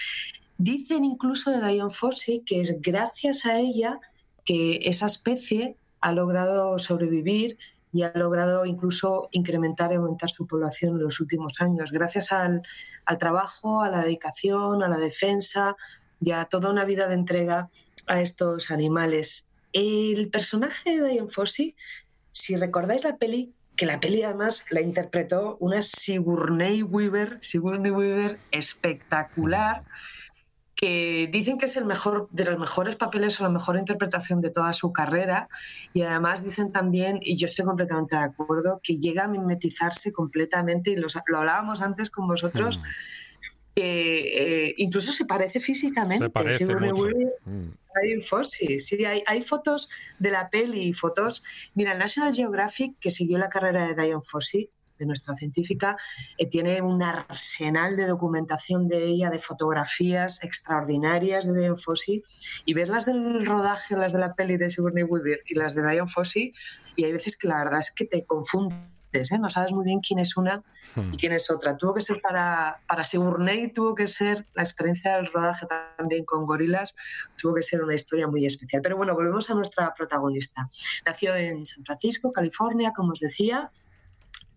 Dicen 0.57 1.05
incluso 1.05 1.51
de 1.51 1.67
Diane 1.67 1.91
Fossey 1.91 2.45
que 2.47 2.61
es 2.61 2.81
gracias 2.81 3.45
a 3.45 3.59
ella 3.59 3.99
que 4.45 4.79
esa 4.83 5.07
especie 5.07 5.77
ha 6.01 6.13
logrado 6.13 6.79
sobrevivir 6.79 7.59
y 7.93 8.03
ha 8.03 8.13
logrado 8.15 8.65
incluso 8.65 9.29
incrementar 9.33 9.91
y 9.91 9.97
aumentar 9.97 10.31
su 10.31 10.47
población 10.47 10.93
en 10.93 11.03
los 11.03 11.21
últimos 11.21 11.61
años, 11.61 11.91
gracias 11.91 12.31
al, 12.31 12.63
al 13.05 13.19
trabajo, 13.19 13.83
a 13.83 13.91
la 13.91 14.03
dedicación, 14.03 14.85
a 14.85 14.89
la 14.89 14.97
defensa 14.99 15.77
y 16.21 16.31
a 16.31 16.45
toda 16.45 16.71
una 16.71 16.85
vida 16.85 17.09
de 17.09 17.15
entrega 17.15 17.69
a 18.07 18.21
estos 18.21 18.71
animales. 18.71 19.49
El 19.73 20.29
personaje 20.29 21.01
de 21.01 21.09
Diane 21.09 21.31
Fossey 21.31 21.75
si 22.33 22.57
recordáis 22.57 23.05
la 23.05 23.19
peli, 23.19 23.55
que 23.77 23.87
la 23.87 24.01
peli 24.01 24.23
además 24.23 24.67
la 24.71 24.81
interpretó 24.81 25.57
una 25.61 25.83
Sigourney 25.83 26.83
Weaver, 26.83 27.39
Sigourney 27.41 27.91
Weaver 27.91 28.39
espectacular, 28.51 29.85
que 30.75 31.29
dicen 31.31 31.59
que 31.59 31.67
es 31.67 31.77
el 31.77 31.85
mejor 31.85 32.29
de 32.33 32.45
los 32.45 32.59
mejores 32.59 32.97
papeles 32.97 33.39
o 33.39 33.45
la 33.45 33.51
mejor 33.51 33.79
interpretación 33.79 34.41
de 34.41 34.51
toda 34.51 34.73
su 34.73 34.93
carrera 34.93 35.49
y 35.93 36.03
además 36.03 36.43
dicen 36.43 36.73
también 36.73 37.19
y 37.21 37.37
yo 37.37 37.47
estoy 37.47 37.65
completamente 37.65 38.17
de 38.17 38.23
acuerdo 38.23 38.81
que 38.83 38.97
llega 38.97 39.25
a 39.25 39.29
mimetizarse 39.29 40.11
completamente 40.13 40.91
y 40.91 40.97
lo 40.97 41.07
hablábamos 41.37 41.83
antes 41.83 42.11
con 42.11 42.27
vosotros 42.27 42.79
mm. 42.79 42.83
Que 43.75 44.67
eh, 44.69 44.75
incluso 44.79 45.13
se 45.13 45.25
parece 45.25 45.61
físicamente 45.61 46.27
se 46.27 46.31
parece 46.31 46.67
mucho. 46.67 47.07
Mm. 47.45 47.71
Hay 47.95 48.21
sí, 48.79 49.05
hay, 49.05 49.23
hay, 49.27 49.43
fotos 49.43 49.91
de 50.19 50.31
la 50.31 50.49
peli 50.49 50.83
y 50.83 50.93
fotos. 50.93 51.43
Mira, 51.75 51.95
National 51.95 52.35
Geographic, 52.35 52.99
que 52.99 53.11
siguió 53.11 53.37
la 53.37 53.51
carrera 53.51 53.87
de 53.87 53.95
Diane 53.95 54.23
Fossey, 54.23 54.71
de 54.99 55.07
nuestra 55.07 55.35
científica, 55.35 55.97
eh, 56.39 56.49
tiene 56.49 56.81
un 56.81 57.03
arsenal 57.03 57.97
de 57.97 58.07
documentación 58.07 58.89
de 58.89 59.05
ella, 59.05 59.31
de 59.31 59.39
fotografías 59.39 60.43
extraordinarias 60.43 61.47
de 61.47 61.59
Diane 61.59 61.77
Fossey, 61.77 62.23
y 62.65 62.73
ves 62.75 62.89
las 62.89 63.05
del 63.05 63.45
rodaje, 63.45 63.97
las 63.97 64.13
de 64.13 64.21
la 64.21 64.35
peli 64.35 64.57
de 64.57 64.71
Sigourney 64.71 65.05
Weaver 65.05 65.41
y 65.47 65.55
las 65.55 65.75
de 65.75 65.83
Diane 65.83 66.09
Fossey, 66.09 66.55
y 66.97 67.05
hay 67.05 67.13
veces 67.13 67.37
que 67.37 67.49
la 67.49 67.59
verdad 67.59 67.81
es 67.81 67.91
que 67.91 68.07
te 68.07 68.25
confunden 68.25 68.93
¿eh? 69.15 69.39
no 69.39 69.51
sabes 69.51 69.73
muy 69.73 69.85
bien 69.85 70.01
quién 70.01 70.19
es 70.19 70.37
una 70.37 70.63
y 70.97 71.01
hmm. 71.01 71.15
quién 71.17 71.33
es 71.33 71.51
otra. 71.51 71.77
Tuvo 71.77 71.95
que 71.95 72.01
ser 72.01 72.21
para, 72.21 72.81
para 72.87 73.05
Sigourney, 73.05 73.73
tuvo 73.73 73.95
que 73.95 74.07
ser 74.07 74.47
la 74.55 74.63
experiencia 74.63 75.17
del 75.17 75.27
rodaje 75.27 75.67
también 75.97 76.25
con 76.25 76.47
gorilas, 76.47 76.95
tuvo 77.37 77.55
que 77.55 77.63
ser 77.63 77.83
una 77.83 77.95
historia 77.95 78.27
muy 78.27 78.45
especial. 78.47 78.83
Pero 78.83 78.97
bueno, 78.97 79.15
volvemos 79.15 79.51
a 79.51 79.55
nuestra 79.55 79.93
protagonista. 79.95 80.69
Nació 81.05 81.35
en 81.37 81.67
San 81.67 81.85
Francisco, 81.85 82.33
California, 82.33 82.93
como 82.95 83.13
os 83.13 83.21
decía, 83.21 83.71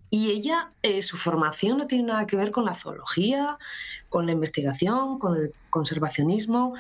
y 0.09 0.31
ella, 0.31 0.71
eh, 0.81 1.01
su 1.01 1.17
formación 1.17 1.77
no 1.77 1.87
tiene 1.87 2.05
nada 2.05 2.25
que 2.25 2.37
ver 2.37 2.51
con 2.51 2.65
la 2.65 2.75
zoología, 2.75 3.57
con 4.07 4.25
la 4.25 4.31
investigación, 4.31 5.19
con 5.19 5.35
el 5.35 5.53
conservacionismo. 5.69 6.73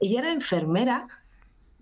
Ella 0.00 0.20
era 0.20 0.32
enfermera 0.32 1.06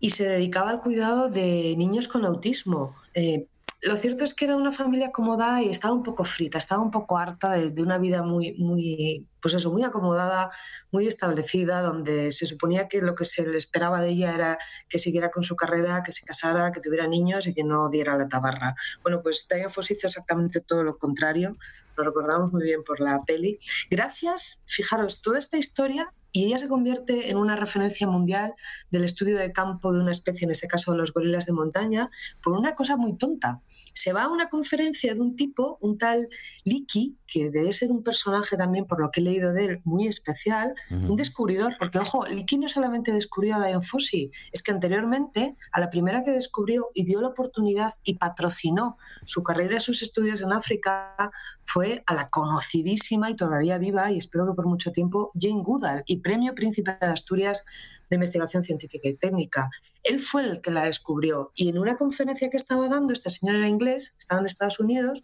y 0.01 0.11
se 0.11 0.27
dedicaba 0.27 0.71
al 0.71 0.81
cuidado 0.81 1.29
de 1.29 1.75
niños 1.77 2.09
con 2.09 2.25
autismo. 2.25 2.97
Eh, 3.15 3.47
lo 3.83 3.97
cierto 3.97 4.25
es 4.25 4.35
que 4.35 4.45
era 4.45 4.57
una 4.57 4.73
familia 4.73 5.09
acomodada 5.09 5.63
y 5.63 5.71
estaba 5.71 5.95
un 5.95 6.03
poco 6.03 6.25
frita, 6.25 6.59
estaba 6.59 6.83
un 6.83 6.91
poco 6.91 7.19
harta 7.19 7.53
de, 7.53 7.83
una 7.83 7.97
vida 7.99 8.23
muy, 8.23 8.55
muy, 8.59 9.27
pues 9.41 9.55
eso, 9.55 9.73
muy 9.73 9.83
acomodada, 9.85 10.51
muy 10.91 11.07
establecida, 11.07 11.81
donde 11.81 12.31
se 12.33 12.45
suponía 12.45 12.89
que 12.89 13.01
lo 13.01 13.15
que 13.15 13.25
se 13.25 13.47
le 13.47 13.57
esperaba 13.57 14.03
de 14.03 14.11
ella 14.11 14.35
era 14.35 14.59
que 14.89 14.99
siguiera 14.99 15.31
con 15.31 15.43
su 15.43 15.57
carrera, 15.57 16.03
que 16.03 16.13
se 16.13 16.27
casara, 16.27 16.73
que 16.73 16.81
tuviera 16.81 17.07
niños 17.07 17.47
y 17.47 17.55
que 17.55 17.65
no 17.65 17.89
diera 17.89 18.19
la 18.19 18.29
tabarra. 18.29 18.75
Bueno, 19.03 19.23
pues 19.23 19.47
Diane 19.49 19.71
Foss 19.71 19.91
hizo 19.91 20.09
exactamente 20.09 20.61
todo 20.61 20.83
lo 20.85 20.99
contrario, 20.99 21.57
lo 21.97 22.05
recordamos 22.05 22.53
muy 22.53 22.65
bien 22.65 22.85
por 22.85 23.01
la 23.01 23.23
peli. 23.25 23.59
Gracias, 23.91 24.63
fijaros, 24.67 25.23
toda 25.23 25.39
esta 25.39 25.57
historia 25.57 26.13
y 26.33 26.45
ella 26.45 26.59
se 26.59 26.69
convierte 26.69 27.31
en 27.31 27.37
una 27.37 27.57
referencia 27.57 28.07
mundial 28.07 28.55
del 28.91 29.05
estudio 29.05 29.39
de 29.39 29.53
campo 29.53 29.93
de 29.93 30.01
una 30.01 30.13
especie, 30.13 30.45
en 30.45 30.51
este 30.51 30.69
caso 30.69 30.93
de 30.93 30.99
los 30.99 31.13
gorilas 31.13 31.47
de 31.47 31.53
montaña, 31.53 32.11
por 32.43 32.57
una 32.57 32.75
cosa 32.75 32.97
muy 32.97 33.17
tonta. 33.17 33.61
Se 33.95 34.13
va 34.13 34.25
a 34.25 34.29
una 34.29 34.49
conferencia 34.49 35.15
de 35.15 35.21
un 35.21 35.37
tipo, 35.37 35.79
un 35.81 35.99
tal 35.99 36.29
Liki, 36.65 37.17
que 37.27 37.51
debe 37.51 37.73
ser 37.73 37.91
un 37.91 38.03
personaje 38.03 38.57
también, 38.57 38.87
por 38.87 39.01
lo 39.01 39.11
que 39.11 39.21
he 39.21 39.23
leído 39.23 39.53
de 39.53 39.65
él, 39.65 39.81
muy 39.85 40.07
especial, 40.07 40.75
un 40.91 41.17
descubridor, 41.17 41.77
porque 41.79 41.99
ojo, 41.99 42.27
Liki 42.27 42.59
no 42.59 42.69
solamente 42.69 43.13
descubrió 43.13 43.57
a 43.57 43.67
Diane 43.67 43.85
Fossey, 43.85 44.31
es 44.53 44.63
que 44.63 44.73
anteriormente, 44.73 45.57
a 45.73 45.81
la 45.81 45.91
primera 45.91 46.23
que 46.25 46.31
descubrió 46.31 46.89
y 46.95 47.05
dio 47.05 47.21
la 47.21 47.29
oportunidad 47.29 47.95
y 48.03 48.15
patrocinó 48.15 48.97
su 49.25 49.43
carrera 49.43 49.77
y 49.77 49.81
sus 49.81 50.03
estudios 50.03 50.41
en 50.41 50.53
África, 50.53 51.31
fue 51.65 52.03
a 52.07 52.15
la 52.15 52.29
conocidísima 52.31 53.31
y 53.31 53.37
todavía 53.37 53.79
viva, 53.79 54.11
y 54.11 54.19
espero 54.19 54.47
que 54.47 54.55
por 54.55 54.67
mucho 54.67 54.93
tiempo, 54.93 55.31
Jane 55.39 55.63
Goodall, 55.63 56.03
y 56.07 56.19
Premio 56.19 56.55
Príncipe 56.55 56.97
de 57.01 57.07
Asturias 57.07 57.65
de 58.09 58.17
Investigación 58.17 58.65
Científica 58.65 59.09
y 59.09 59.15
Técnica. 59.15 59.71
Él 60.03 60.21
fue 60.21 60.43
el 60.43 60.61
que 60.61 60.71
la 60.71 60.85
descubrió, 60.85 61.53
y 61.55 61.69
en 61.69 61.79
una 61.79 61.97
conferencia 61.97 62.51
que 62.51 62.57
estaba 62.57 62.89
dando, 62.89 63.13
este 63.13 63.31
señor 63.31 63.57
era 63.57 63.69
inglés, 63.69 64.15
estaba 64.19 64.41
en 64.41 64.47
Estados 64.47 64.81
Unidos, 64.81 65.23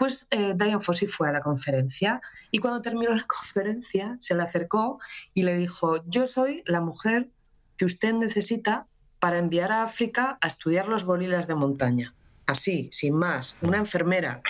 pues 0.00 0.28
eh, 0.30 0.54
Diane 0.56 0.80
Fossey 0.80 1.08
fue 1.08 1.28
a 1.28 1.32
la 1.32 1.42
conferencia 1.42 2.22
y 2.50 2.58
cuando 2.58 2.80
terminó 2.80 3.12
la 3.14 3.22
conferencia 3.28 4.16
se 4.18 4.34
le 4.34 4.42
acercó 4.42 4.98
y 5.34 5.42
le 5.42 5.54
dijo, 5.56 6.02
yo 6.06 6.26
soy 6.26 6.62
la 6.64 6.80
mujer 6.80 7.28
que 7.76 7.84
usted 7.84 8.14
necesita 8.14 8.86
para 9.18 9.36
enviar 9.36 9.72
a 9.72 9.82
África 9.82 10.38
a 10.40 10.46
estudiar 10.46 10.88
los 10.88 11.04
gorilas 11.04 11.46
de 11.46 11.54
montaña. 11.54 12.14
Así, 12.46 12.88
sin 12.92 13.14
más, 13.14 13.58
una 13.60 13.76
enfermera 13.76 14.42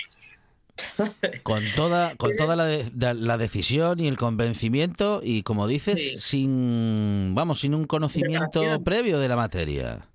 con 1.42 1.62
toda, 1.76 2.14
con 2.16 2.36
toda 2.36 2.56
la, 2.56 3.38
decisión 3.38 4.00
y 4.00 4.08
el 4.08 4.16
convencimiento 4.16 5.20
y 5.22 5.42
como 5.42 5.66
dices, 5.66 6.22
sin 6.22 7.34
vamos, 7.34 7.60
sin 7.60 7.74
un 7.74 7.86
conocimiento 7.86 8.62
previo 8.82 9.18
de 9.18 9.28
la 9.28 9.36
materia. 9.36 10.06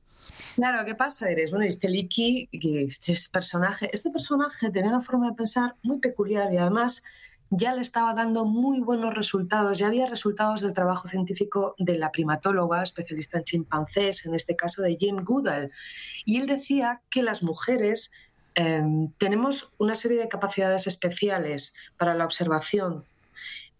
Claro, 0.55 0.86
¿qué 0.86 0.95
pasa, 0.95 1.30
Eres? 1.30 1.51
Bueno, 1.51 1.66
este 1.66 1.89
Liki, 1.89 2.47
este 2.51 3.13
personaje, 3.32 3.89
este 3.91 4.09
personaje 4.09 4.70
tenía 4.72 4.89
una 4.89 5.01
forma 5.01 5.30
de 5.30 5.36
pensar 5.36 5.76
muy 5.84 5.99
peculiar 5.99 6.51
y 6.53 6.57
además 6.57 7.03
ya 7.49 7.74
le 7.74 7.82
estaba 7.82 8.13
dando 8.13 8.45
muy 8.45 8.80
buenos 8.80 9.13
resultados. 9.13 9.78
Ya 9.78 9.88
había 9.88 10.07
resultados 10.07 10.61
del 10.61 10.74
trabajo 10.74 11.07
científico 11.07 11.76
de 11.78 11.97
la 11.97 12.11
primatóloga, 12.11 12.82
especialista 12.84 13.38
en 13.38 13.43
chimpancés, 13.43 14.26
en 14.26 14.34
este 14.34 14.55
caso 14.55 14.82
de 14.82 14.95
Jim 14.95 15.18
Goodall. 15.18 15.72
Y 16.24 16.38
él 16.39 16.47
decía 16.47 17.01
que 17.09 17.22
las 17.22 17.43
mujeres 17.43 18.11
Em, 18.56 19.12
tenemos 19.18 19.72
una 19.78 19.95
serie 19.95 20.18
de 20.18 20.30
capacidades 20.30 20.88
especiales 20.88 21.76
para 21.97 22.16
la 22.16 22.26
observación 22.26 23.03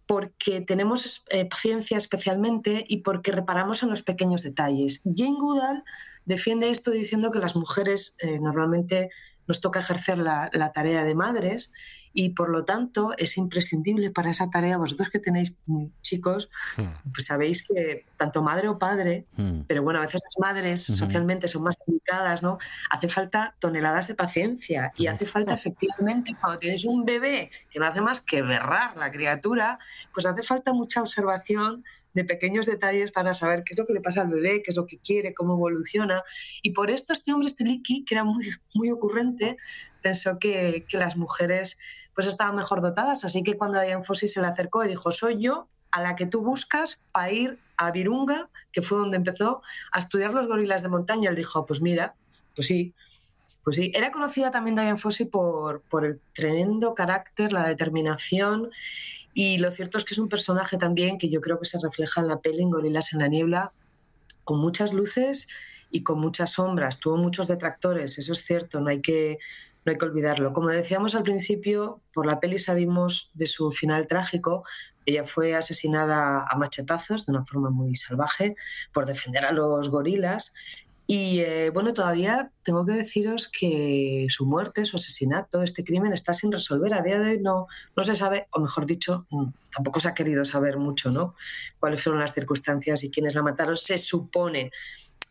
porque 0.06 0.60
tenemos 0.60 1.24
eh, 1.30 1.46
paciencia 1.46 1.96
especialmente 1.96 2.84
y 2.86 2.98
porque 2.98 3.32
reparamos 3.32 3.82
en 3.82 3.90
los 3.90 4.02
pequeños 4.02 4.42
detalles. 4.42 5.02
Jane 5.04 5.36
Goodall 5.38 5.82
defiende 6.26 6.70
esto 6.70 6.92
diciendo 6.92 7.30
que 7.32 7.40
las 7.40 7.56
mujeres 7.56 8.14
eh, 8.18 8.38
normalmente 8.38 9.10
nos 9.46 9.60
toca 9.60 9.80
ejercer 9.80 10.18
la, 10.18 10.50
tarea 10.74 11.04
de 11.04 11.14
madres 11.14 11.72
y 12.12 12.30
por 12.30 12.48
lo 12.48 12.64
tanto 12.64 13.12
es 13.18 13.36
imprescindible 13.36 14.10
para 14.10 14.30
esa 14.30 14.50
tarea, 14.50 14.78
vosotros 14.78 15.10
que 15.10 15.18
tenéis 15.18 15.54
chicos, 16.02 16.50
hmm. 16.76 17.12
pues 17.12 17.26
sabéis 17.26 17.66
que 17.66 18.06
tanto 18.16 18.42
madre 18.42 18.68
o 18.68 18.78
padre, 18.78 19.26
hmm. 19.36 19.62
pero 19.66 19.82
bueno, 19.82 20.00
a 20.00 20.02
veces 20.02 20.20
las 20.24 20.38
madres 20.38 20.84
socialmente 20.84 21.46
son 21.46 21.62
más 21.62 21.76
delicadas, 21.86 22.42
¿no? 22.42 22.58
Hace 22.90 23.08
falta 23.08 23.54
toneladas 23.58 24.08
de 24.08 24.14
paciencia 24.14 24.92
y 24.96 25.06
hace 25.06 25.26
falta 25.26 25.54
efectivamente, 25.54 26.34
cuando 26.40 26.58
tienes 26.58 26.84
un 26.84 27.04
bebé 27.04 27.50
que 27.70 27.78
no 27.78 27.86
hace 27.86 28.00
más 28.00 28.20
que 28.20 28.42
berrar 28.42 28.96
la 28.96 29.10
criatura, 29.10 29.78
pues 30.14 30.26
hace 30.26 30.42
falta 30.42 30.72
mucha 30.72 31.00
observación 31.00 31.84
de 32.16 32.24
pequeños 32.24 32.64
detalles 32.64 33.12
para 33.12 33.34
saber 33.34 33.62
qué 33.62 33.74
es 33.74 33.78
lo 33.78 33.86
que 33.86 33.92
le 33.92 34.00
pasa 34.00 34.22
al 34.22 34.28
bebé, 34.28 34.62
qué 34.62 34.70
es 34.70 34.76
lo 34.76 34.86
que 34.86 34.98
quiere, 34.98 35.34
cómo 35.34 35.52
evoluciona. 35.52 36.24
Y 36.62 36.70
por 36.70 36.90
esto 36.90 37.12
este 37.12 37.32
hombre, 37.32 37.46
este 37.46 37.64
Liki, 37.64 38.04
que 38.06 38.14
era 38.14 38.24
muy, 38.24 38.48
muy 38.74 38.90
ocurrente, 38.90 39.56
pensó 40.02 40.38
que, 40.38 40.86
que 40.88 40.96
las 40.96 41.16
mujeres 41.18 41.78
pues 42.14 42.26
estaban 42.26 42.56
mejor 42.56 42.80
dotadas. 42.80 43.24
Así 43.26 43.42
que 43.42 43.58
cuando 43.58 43.80
Diane 43.80 44.02
Fossey 44.02 44.28
se 44.28 44.40
le 44.40 44.46
acercó 44.46 44.82
y 44.82 44.88
dijo, 44.88 45.12
soy 45.12 45.38
yo 45.38 45.68
a 45.90 46.00
la 46.00 46.16
que 46.16 46.24
tú 46.24 46.42
buscas 46.42 47.04
para 47.12 47.30
ir 47.30 47.58
a 47.76 47.90
Virunga, 47.90 48.48
que 48.72 48.80
fue 48.80 48.98
donde 48.98 49.18
empezó 49.18 49.60
a 49.92 49.98
estudiar 49.98 50.32
los 50.32 50.46
gorilas 50.46 50.82
de 50.82 50.88
montaña, 50.88 51.28
él 51.28 51.36
dijo, 51.36 51.66
pues 51.66 51.82
mira, 51.82 52.14
pues 52.54 52.66
sí, 52.66 52.94
pues 53.62 53.76
sí, 53.76 53.92
era 53.94 54.10
conocida 54.10 54.50
también 54.50 54.76
Diane 54.76 54.96
Fossey 54.96 55.26
por, 55.26 55.82
por 55.82 56.06
el 56.06 56.18
tremendo 56.34 56.94
carácter, 56.94 57.52
la 57.52 57.68
determinación 57.68 58.70
y 59.38 59.58
lo 59.58 59.70
cierto 59.70 59.98
es 59.98 60.06
que 60.06 60.14
es 60.14 60.18
un 60.18 60.30
personaje 60.30 60.78
también 60.78 61.18
que 61.18 61.28
yo 61.28 61.42
creo 61.42 61.58
que 61.58 61.66
se 61.66 61.78
refleja 61.78 62.22
en 62.22 62.28
la 62.28 62.40
peli 62.40 62.62
en 62.62 62.70
Gorilas 62.70 63.12
en 63.12 63.18
la 63.18 63.28
Niebla, 63.28 63.72
con 64.44 64.58
muchas 64.58 64.94
luces 64.94 65.46
y 65.90 66.02
con 66.04 66.20
muchas 66.20 66.52
sombras. 66.52 67.00
Tuvo 67.00 67.18
muchos 67.18 67.46
detractores, 67.46 68.16
eso 68.16 68.32
es 68.32 68.42
cierto, 68.46 68.80
no 68.80 68.88
hay 68.88 69.02
que, 69.02 69.36
no 69.84 69.92
hay 69.92 69.98
que 69.98 70.06
olvidarlo. 70.06 70.54
Como 70.54 70.70
decíamos 70.70 71.14
al 71.14 71.22
principio, 71.22 72.00
por 72.14 72.24
la 72.24 72.40
peli 72.40 72.58
sabimos 72.58 73.30
de 73.34 73.46
su 73.46 73.70
final 73.72 74.06
trágico. 74.06 74.64
Ella 75.04 75.24
fue 75.24 75.54
asesinada 75.54 76.46
a 76.48 76.56
machetazos 76.56 77.26
de 77.26 77.32
una 77.32 77.44
forma 77.44 77.68
muy 77.68 77.94
salvaje 77.94 78.56
por 78.90 79.04
defender 79.04 79.44
a 79.44 79.52
los 79.52 79.90
gorilas 79.90 80.54
y 81.08 81.38
eh, 81.40 81.70
bueno, 81.70 81.94
todavía 81.94 82.50
tengo 82.64 82.84
que 82.84 82.92
deciros 82.92 83.48
que 83.48 84.26
su 84.28 84.44
muerte, 84.44 84.84
su 84.84 84.96
asesinato, 84.96 85.62
este 85.62 85.84
crimen 85.84 86.12
está 86.12 86.34
sin 86.34 86.50
resolver. 86.50 86.94
A 86.94 87.02
día 87.02 87.20
de 87.20 87.30
hoy 87.30 87.38
no, 87.40 87.68
no 87.94 88.02
se 88.02 88.16
sabe, 88.16 88.48
o 88.50 88.60
mejor 88.60 88.86
dicho, 88.86 89.24
mm, 89.30 89.44
tampoco 89.72 90.00
se 90.00 90.08
ha 90.08 90.14
querido 90.14 90.44
saber 90.44 90.78
mucho, 90.78 91.12
¿no? 91.12 91.36
Cuáles 91.78 92.02
fueron 92.02 92.20
las 92.20 92.34
circunstancias 92.34 93.04
y 93.04 93.10
quiénes 93.12 93.36
la 93.36 93.42
mataron. 93.42 93.76
Se 93.76 93.98
supone, 93.98 94.72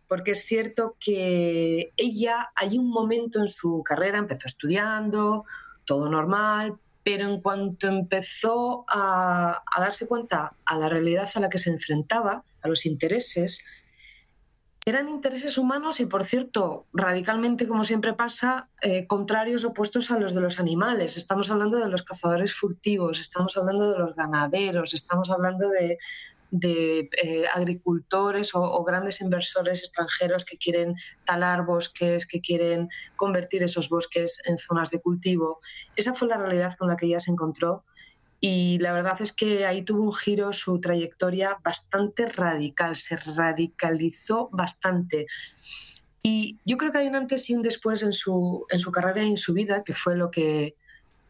porque 0.07 0.31
es 0.31 0.45
cierto 0.45 0.95
que 0.97 1.91
ella, 1.97 2.51
hay 2.55 2.77
un 2.77 2.89
momento 2.89 3.41
en 3.41 3.49
su 3.49 3.83
carrera, 3.83 4.17
empezó 4.17 4.47
estudiando, 4.47 5.43
todo 5.83 6.07
normal, 6.07 6.75
pero 7.03 7.27
en 7.27 7.41
cuanto 7.41 7.87
empezó 7.87 8.85
a, 8.87 9.61
a 9.75 9.81
darse 9.81 10.07
cuenta 10.07 10.53
a 10.65 10.77
la 10.77 10.87
realidad 10.87 11.29
a 11.35 11.39
la 11.41 11.49
que 11.49 11.57
se 11.57 11.69
enfrentaba, 11.69 12.45
a 12.61 12.67
los 12.69 12.85
intereses, 12.85 13.65
eran 14.85 15.09
intereses 15.09 15.57
humanos 15.57 15.99
y, 15.99 16.05
por 16.05 16.23
cierto, 16.23 16.85
radicalmente, 16.93 17.67
como 17.67 17.83
siempre 17.83 18.13
pasa, 18.13 18.69
eh, 18.81 19.07
contrarios 19.07 19.65
opuestos 19.65 20.11
a 20.11 20.19
los 20.19 20.35
de 20.35 20.41
los 20.41 20.59
animales. 20.59 21.17
Estamos 21.17 21.49
hablando 21.49 21.77
de 21.77 21.89
los 21.89 22.03
cazadores 22.03 22.53
furtivos, 22.53 23.19
estamos 23.19 23.57
hablando 23.57 23.91
de 23.91 23.97
los 23.97 24.15
ganaderos, 24.15 24.93
estamos 24.93 25.31
hablando 25.31 25.69
de, 25.69 25.97
eh, 26.61 27.45
agricultores 27.53 28.51
o, 28.53 28.83
grandes 28.83 29.21
inversores 29.21 29.79
extranjeros 29.79 30.45
que 30.45 30.57
quieren 30.57 30.93
talar 31.25 31.65
bosques, 31.65 32.27
que 32.27 32.39
quieren 32.39 32.87
convertir 33.15 33.63
esos 33.63 33.89
bosques 33.89 34.39
en 34.45 34.59
zonas 34.59 34.91
de 34.91 35.01
cultivo. 35.01 35.61
Esa 35.95 36.13
fue 36.13 36.27
la 36.27 36.37
realidad 36.37 36.75
con 36.77 36.87
la 36.87 36.95
que 36.95 37.07
ella 37.07 37.19
se 37.19 37.31
encontró 37.31 37.83
y 38.47 38.77
la 38.77 38.93
verdad 38.93 39.19
es 39.21 39.33
que 39.33 39.65
ahí 39.65 39.81
tuvo 39.81 40.03
un 40.03 40.13
giro 40.13 40.53
su 40.53 40.79
trayectoria 40.79 41.57
bastante 41.63 42.27
radical, 42.27 42.95
se 42.95 43.17
radicalizó 43.17 44.49
bastante. 44.51 45.25
Y 46.21 46.59
yo 46.63 46.77
creo 46.77 46.91
que 46.91 46.99
hay 46.99 47.07
un 47.07 47.15
antes 47.15 47.49
y 47.49 47.55
un 47.55 47.63
después 47.63 48.03
en 48.03 48.13
su, 48.13 48.67
en 48.69 48.79
su 48.79 48.91
carrera 48.91 49.23
y 49.23 49.31
en 49.31 49.37
su 49.37 49.53
vida, 49.53 49.83
que 49.83 49.95
fue 49.95 50.15
lo 50.15 50.29
que 50.29 50.75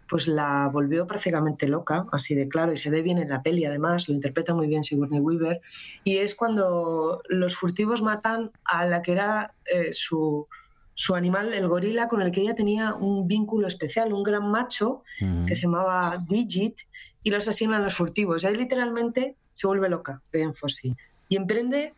pues 0.10 0.28
la 0.28 0.68
volvió 0.68 1.08
prácticamente 1.08 1.70
loca, 1.70 2.06
así 2.12 2.36
de 2.36 2.50
claro, 2.50 2.74
y 2.74 2.78
se 2.78 2.90
ve 2.90 3.02
bien 3.02 3.18
en 3.18 3.30
la 3.30 3.42
peli 3.42 3.64
además, 3.64 4.10
lo 4.10 4.14
interpreta 4.14 4.54
muy 4.54 4.68
bien 4.68 4.84
Sigourney 4.84 5.22
Weaver, 5.22 5.62
y 6.04 6.18
es 6.18 6.36
cuando 6.36 7.22
los 7.30 7.56
furtivos 7.56 8.02
matan 8.02 8.52
a 8.66 8.86
la 8.86 9.02
que 9.02 9.14
era 9.14 9.54
eh, 9.74 9.94
su, 9.94 10.50
su 10.96 11.14
animal, 11.14 11.54
el 11.54 11.68
gorila, 11.68 12.08
con 12.08 12.22
el 12.22 12.32
que 12.32 12.42
ella 12.42 12.56
tenía 12.56 12.94
un 12.94 13.28
vínculo 13.28 13.68
especial, 13.68 14.14
un 14.14 14.24
gran 14.24 14.50
macho 14.50 15.04
que 15.46 15.54
se 15.54 15.64
llamaba 15.64 16.24
Digit, 16.28 16.80
y 17.22 17.30
lo 17.30 17.38
asesinan 17.38 17.84
los 17.84 17.96
furtivos. 17.96 18.44
Y 18.44 18.48
ahí 18.48 18.56
literalmente 18.56 19.36
se 19.54 19.68
vuelve 19.68 19.90
loca 19.90 20.22
de 20.32 20.42
énfasis 20.42 20.94
y 21.28 21.36
emprende 21.36 21.94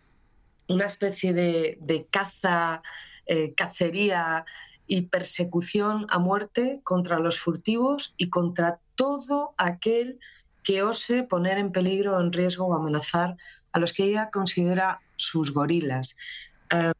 una 0.67 0.85
especie 0.85 1.33
de, 1.33 2.07
caza, 2.09 2.81
eh, 3.25 3.53
cacería 3.53 4.45
y 4.87 5.03
persecución 5.03 6.07
a 6.09 6.17
muerte 6.17 6.81
contra 6.83 7.19
los 7.19 7.39
furtivos 7.39 8.13
y 8.17 8.29
contra 8.29 8.79
todo 8.95 9.53
aquel 9.57 10.19
que 10.63 10.81
ose 10.81 11.23
poner 11.23 11.57
en 11.57 11.71
peligro, 11.71 12.19
en 12.19 12.33
riesgo 12.33 12.65
o 12.65 12.73
amenazar 12.73 13.37
a 13.71 13.79
los 13.79 13.93
que 13.93 14.05
ella 14.05 14.29
considera 14.31 15.01
sus 15.15 15.53
gorilas. 15.53 16.17
Eh, 16.71 16.91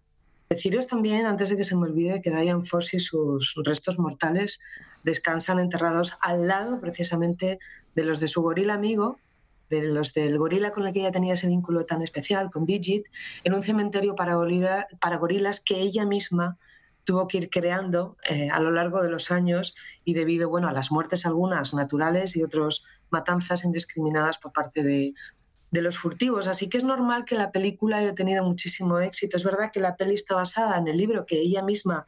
Deciros 0.50 0.88
también, 0.88 1.26
antes 1.26 1.50
de 1.50 1.58
que 1.58 1.66
se 1.66 1.76
me 1.76 1.84
olvide, 1.84 2.22
que 2.22 2.30
Diane 2.30 2.64
Foss 2.64 2.94
y 2.94 3.00
sus 3.00 3.54
restos 3.66 4.00
mortales 4.00 4.62
descansan 5.04 5.60
enterrados 5.60 6.14
al 6.22 6.48
lado 6.48 6.80
precisamente 6.80 7.60
de 7.96 8.04
los 8.04 8.20
de 8.22 8.30
su 8.30 8.42
gorila 8.42 8.74
amigo, 8.74 9.20
de 9.70 9.84
los 9.84 10.14
del 10.14 10.38
gorila 10.38 10.72
con 10.72 10.88
el 10.88 10.94
que 10.94 11.02
ella 11.02 11.12
tenía 11.12 11.34
ese 11.34 11.48
vínculo 11.48 11.86
tan 11.86 12.02
especial, 12.02 12.50
con 12.50 12.66
Digit, 12.66 13.06
en 13.44 13.54
un 13.56 13.64
cementerio 13.64 14.16
para, 14.16 14.38
para 15.02 15.18
gorilas 15.18 15.60
que 15.60 15.82
ella 15.82 16.06
misma 16.06 16.58
tuvo 17.04 17.28
que 17.28 17.38
ir 17.38 17.50
creando 17.50 18.18
eh, 18.30 18.50
a 18.50 18.60
lo 18.60 18.72
largo 18.72 19.02
de 19.02 19.10
los 19.10 19.32
años 19.32 19.76
y 20.06 20.14
debido 20.14 20.50
bueno, 20.50 20.68
a 20.68 20.74
las 20.74 20.92
muertes 20.92 21.26
algunas 21.26 21.74
naturales 21.74 22.36
y 22.38 22.44
otras 22.44 22.84
matanzas 23.10 23.64
indiscriminadas 23.64 24.38
por 24.38 24.52
parte 24.52 24.84
de, 24.84 25.14
de 25.72 25.82
los 25.82 25.98
furtivos. 25.98 26.48
Así 26.48 26.70
que 26.70 26.78
es 26.78 26.84
normal 26.84 27.26
que 27.26 27.36
la 27.36 27.52
película 27.52 27.98
haya 27.98 28.16
tenido 28.16 28.44
muchísimo 28.44 29.00
éxito. 29.00 29.38
Es 29.38 29.44
verdad 29.44 29.72
que 29.72 29.80
la 29.80 29.96
peli 29.96 30.16
está 30.16 30.36
basada 30.36 30.78
en 30.78 30.88
el 30.88 30.98
libro 30.98 31.26
que 31.26 31.40
ella 31.40 31.62
misma 31.62 32.06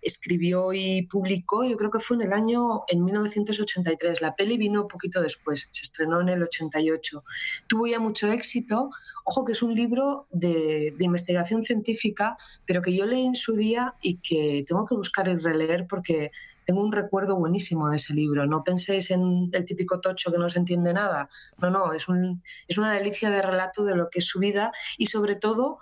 escribió 0.00 0.72
y 0.72 1.02
publicó, 1.02 1.64
yo 1.64 1.76
creo 1.76 1.90
que 1.90 2.00
fue 2.00 2.16
en 2.16 2.22
el 2.22 2.32
año 2.32 2.84
en 2.88 3.04
1983. 3.04 4.20
La 4.20 4.34
peli 4.34 4.56
vino 4.56 4.82
un 4.82 4.88
poquito 4.88 5.20
después, 5.20 5.68
se 5.72 5.82
estrenó 5.82 6.20
en 6.20 6.30
el 6.30 6.42
88. 6.42 7.24
Tuvo 7.66 7.86
ya 7.86 7.98
mucho 7.98 8.30
éxito. 8.30 8.90
Ojo 9.24 9.44
que 9.44 9.52
es 9.52 9.62
un 9.62 9.74
libro 9.74 10.26
de, 10.30 10.94
de 10.96 11.04
investigación 11.04 11.64
científica, 11.64 12.36
pero 12.66 12.82
que 12.82 12.94
yo 12.94 13.04
leí 13.04 13.26
en 13.26 13.36
su 13.36 13.54
día 13.54 13.94
y 14.00 14.16
que 14.16 14.64
tengo 14.66 14.86
que 14.86 14.94
buscar 14.94 15.28
y 15.28 15.36
releer 15.36 15.86
porque 15.86 16.32
tengo 16.72 16.86
un 16.86 16.92
recuerdo 16.92 17.36
buenísimo 17.36 17.90
de 17.90 17.96
ese 17.96 18.14
libro. 18.14 18.46
No 18.46 18.64
penséis 18.64 19.10
en 19.10 19.50
el 19.52 19.66
típico 19.66 20.00
tocho 20.00 20.32
que 20.32 20.38
no 20.38 20.48
se 20.48 20.58
entiende 20.58 20.94
nada. 20.94 21.28
No, 21.58 21.68
no, 21.68 21.92
es, 21.92 22.08
un, 22.08 22.42
es 22.66 22.78
una 22.78 22.94
delicia 22.94 23.28
de 23.28 23.42
relato 23.42 23.84
de 23.84 23.94
lo 23.94 24.08
que 24.08 24.20
es 24.20 24.26
su 24.26 24.38
vida 24.38 24.72
y 24.96 25.08
sobre 25.08 25.36
todo 25.36 25.80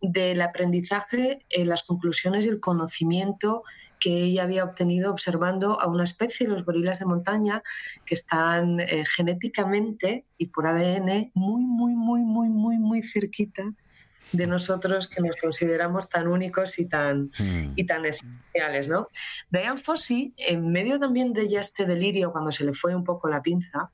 del 0.00 0.40
aprendizaje, 0.40 1.44
eh, 1.48 1.64
las 1.64 1.82
conclusiones 1.82 2.46
y 2.46 2.50
el 2.50 2.60
conocimiento 2.60 3.64
que 3.98 4.22
ella 4.22 4.44
había 4.44 4.62
obtenido 4.62 5.10
observando 5.10 5.80
a 5.80 5.88
una 5.88 6.04
especie, 6.04 6.46
los 6.46 6.64
gorilas 6.64 7.00
de 7.00 7.06
montaña, 7.06 7.64
que 8.06 8.14
están 8.14 8.78
eh, 8.78 9.04
genéticamente 9.16 10.24
y 10.36 10.50
por 10.50 10.68
ADN 10.68 11.32
muy, 11.34 11.64
muy, 11.64 11.96
muy, 11.96 12.20
muy, 12.20 12.48
muy, 12.48 12.78
muy 12.78 13.02
cerquita 13.02 13.64
de 14.32 14.46
nosotros 14.46 15.08
que 15.08 15.22
nos 15.22 15.36
consideramos 15.36 16.08
tan 16.08 16.28
únicos 16.28 16.78
y 16.78 16.86
tan, 16.86 17.30
hmm. 17.38 17.72
y 17.76 17.84
tan 17.84 18.04
especiales. 18.04 18.88
¿no? 18.88 19.08
Diane 19.50 19.76
Fossey, 19.76 20.34
en 20.36 20.70
medio 20.70 20.98
también 20.98 21.32
de 21.32 21.48
ya 21.48 21.60
este 21.60 21.86
delirio, 21.86 22.32
cuando 22.32 22.52
se 22.52 22.64
le 22.64 22.72
fue 22.72 22.94
un 22.94 23.04
poco 23.04 23.28
la 23.28 23.42
pinza, 23.42 23.90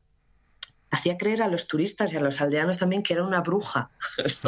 hacía 0.94 1.18
creer 1.18 1.42
a 1.42 1.48
los 1.48 1.66
turistas 1.66 2.12
y 2.12 2.16
a 2.16 2.20
los 2.20 2.40
aldeanos 2.40 2.78
también 2.78 3.02
que 3.02 3.12
era 3.12 3.24
una 3.24 3.40
bruja. 3.40 3.90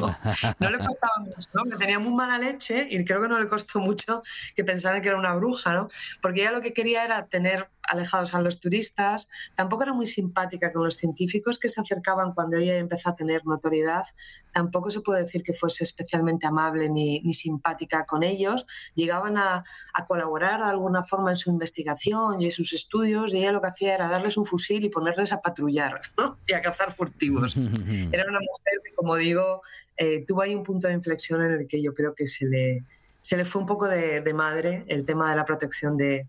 no, 0.61 0.71
le 0.71 0.79
costaba 0.79 1.19
mucho, 1.19 1.49
¿no? 1.53 1.65
que 1.65 1.77
tenía 1.77 1.99
muy 1.99 2.15
mala 2.15 2.39
leche 2.39 2.87
y 2.89 3.05
creo 3.05 3.21
que 3.21 3.29
no 3.29 3.39
le 3.39 3.49
costó 3.49 3.81
mucho 3.81 4.23
que 4.55 4.65
pensaran 4.65 5.03
que 5.03 5.09
era 5.09 5.19
una 5.19 5.35
bruja, 5.35 5.73
¿no? 5.73 5.89
porque 6.23 6.43
ella 6.43 6.53
lo 6.53 6.61
que 6.61 6.73
quería 6.73 7.05
era 7.05 7.27
tener 7.27 7.69
alejados 7.89 8.35
a 8.35 8.41
los 8.41 8.61
turistas, 8.61 9.29
tampoco 9.55 9.85
era 9.85 9.93
muy 9.93 10.07
simpática 10.07 10.73
con 10.73 10.85
los 10.85 10.97
científicos 10.97 11.59
que 11.59 11.69
se 11.69 11.81
acercaban 11.81 12.33
cuando 12.33 12.57
ella 12.57 12.77
empezó 12.77 13.11
a 13.11 13.17
tener 13.17 13.45
notoriedad, 13.47 14.05
tampoco 14.53 14.91
se 14.91 15.01
puede 15.01 15.23
decir 15.23 15.43
que 15.43 15.53
fuese 15.53 15.85
especialmente 15.85 16.47
amable 16.47 16.89
ni, 16.89 17.21
ni 17.21 17.35
simpática 17.35 18.07
con 18.07 18.23
ellos, 18.23 18.67
llegaban 18.95 19.37
a, 19.37 19.65
a, 19.93 20.05
colaborar 20.07 20.61
de 20.61 20.71
alguna 20.71 21.05
forma 21.05 21.31
en 21.31 21.37
su 21.37 21.51
investigación 21.51 22.41
y 22.41 22.47
en 22.47 22.53
sus 22.53 22.73
estudios 22.73 23.35
y 23.35 23.39
ella 23.39 23.53
lo 23.53 23.61
que 23.61 23.69
hacía 23.69 23.95
era 23.95 24.09
darles 24.09 24.37
un 24.37 24.47
fusil 24.47 24.85
y 24.85 24.89
ponerles 24.89 25.33
a 25.33 25.43
patrullar 25.43 26.01
y 26.47 26.55
a 26.55 26.63
cazar 26.63 26.93
furtivos. 26.93 27.55
era 28.13 28.25
una 28.29 28.41
mujer 28.41 28.81
que, 28.83 28.95
como 28.95 29.17
digo, 29.17 29.63
eh, 29.97 30.25
tuvo 30.27 30.43
ahí 30.43 30.55
un 30.55 30.65
punto 30.65 30.89
de 30.89 30.95
inflexión 30.95 31.43
en 31.45 31.53
el 31.53 31.67
que 31.67 31.83
yo 31.83 31.93
creo 31.93 32.15
que 32.15 32.27
se 32.27 32.47
le, 32.47 32.85
se 33.21 33.37
le 33.37 33.45
fue 33.45 33.61
un 33.61 33.67
poco 33.67 33.89
de, 33.89 34.21
de 34.21 34.35
madre 34.35 34.85
el 34.89 35.05
tema 35.05 35.31
de 35.31 35.37
la 35.37 35.45
protección 35.45 35.97
de, 35.97 36.27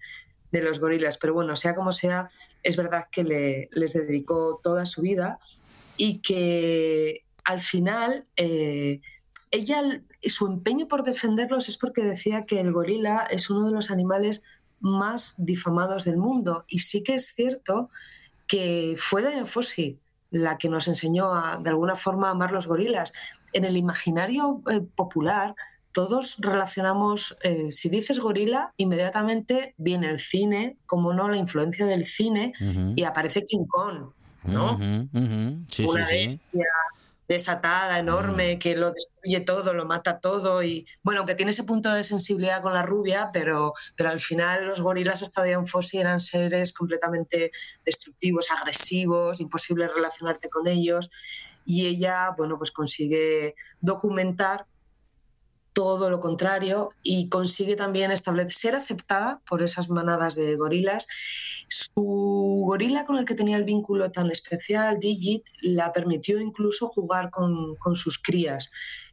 de 0.52 0.62
los 0.62 0.80
gorilas. 0.80 1.18
Pero 1.18 1.34
bueno, 1.34 1.56
sea 1.56 1.76
como 1.76 1.91
sea, 1.91 2.30
es 2.64 2.78
verdad 2.78 3.06
que 3.12 3.24
le, 3.24 3.70
les 3.72 3.93
dedicó 3.93 4.60
toda 4.64 4.86
su 4.86 5.02
vida 5.02 5.39
y 5.98 6.20
que 6.20 7.24
al 7.43 7.62
final 7.62 8.26
eh, 8.36 9.02
ella, 9.52 9.82
su 10.24 10.48
empeño 10.48 10.88
por 10.88 11.04
defenderlos 11.04 11.70
es 11.70 11.78
porque 11.78 12.04
decía 12.04 12.45
que 12.45 12.60
el 12.60 12.72
gorila 12.72 13.28
es 13.30 13.50
uno 13.50 13.66
de 13.66 13.72
los 13.72 13.91
animales 13.91 14.43
más 14.80 15.36
difamados 15.38 16.06
del 16.06 16.18
mundo. 16.18 16.66
Y 16.68 16.80
sí 16.80 17.04
que 17.04 17.16
es 17.16 17.34
cierto 17.34 17.89
que 18.45 18.95
fue 18.98 19.22
Diane 19.22 19.45
Fossey 19.45 20.00
la 20.30 20.58
que 20.58 20.70
nos 20.70 20.88
enseñó 20.88 21.34
a, 21.34 21.58
de 21.58 21.70
alguna 21.70 21.95
forma 21.95 22.28
a 22.28 22.32
amar 22.32 22.52
los 22.52 22.68
gorilas. 22.68 23.14
En 23.54 23.66
el 23.66 23.78
imaginario 23.78 24.62
eh, 24.70 24.82
popular, 24.82 25.56
todos 25.98 26.38
relacionamos, 26.38 27.36
eh, 27.41 27.72
si 27.72 27.89
dices 27.89 28.20
gorila, 28.20 28.72
inmediatamente 28.78 29.74
viene 29.78 30.08
el 30.12 30.20
cine, 30.20 30.78
como 30.86 31.12
no, 31.12 31.28
la 31.28 31.38
influencia 31.38 31.88
del 31.88 32.06
cine, 32.06 32.54
y 32.95 33.04
aparece 33.04 33.43
King 33.43 33.66
Kong, 33.68 34.12
¿no? 34.43 34.76
Una 34.76 36.06
bestia 36.06 36.68
desatada, 37.28 37.98
enorme, 37.98 38.60
que 38.60 38.76
lo 38.76 38.91
destruye 38.91 39.39
todo, 39.39 39.74
lo 39.74 39.88
mata 39.88 40.20
todo, 40.20 40.62
y 40.62 40.86
bueno, 41.02 41.26
que 41.26 41.34
tiene 41.34 41.50
ese 41.50 41.64
punto 41.64 41.91
de 41.91 42.04
sensibilidad 42.04 42.62
con 42.62 42.74
la 42.74 42.84
rubia, 42.84 43.32
pero, 43.34 43.74
pero 43.95 44.12
al 44.12 44.20
final 44.20 44.68
los 44.68 44.82
gorilas 44.82 45.24
hasta 45.24 45.41
de 45.41 45.58
Fossi 45.66 45.98
eran 45.98 46.20
seres 46.20 46.74
completamente 46.74 47.50
destructivos, 47.84 48.52
agresivos, 48.52 49.41
imposible 49.41 49.88
relacionarte 49.88 50.48
con 50.48 50.68
ellos, 50.68 51.10
y 51.66 51.88
ella, 51.88 52.36
bueno, 52.38 52.60
pues 52.60 52.70
consigue 52.70 53.56
documentar 53.82 54.68
todo 55.78 56.09
lo 56.09 56.19
contrario 56.19 56.89
y 57.03 57.30
consigue 57.30 57.75
también 57.75 58.09
establecer, 58.09 58.51
ser 58.51 58.75
aceptada 58.75 59.41
por 59.47 59.61
esas 59.61 59.89
manadas 59.89 60.34
de 60.34 60.55
gorilas. 60.55 61.05
Su 61.67 62.63
gorila 62.65 63.05
con 63.05 63.19
el 63.19 63.25
que 63.25 63.36
tenía 63.36 63.57
el 63.57 63.63
vínculo 63.63 64.11
tan 64.11 64.32
especial, 64.32 64.99
Digit, 64.99 65.45
la 65.61 65.91
permitió 65.91 66.41
incluso 66.41 66.88
jugar 66.88 67.30
con, 67.30 67.78
sus 67.93 68.17
crías. 68.17 68.71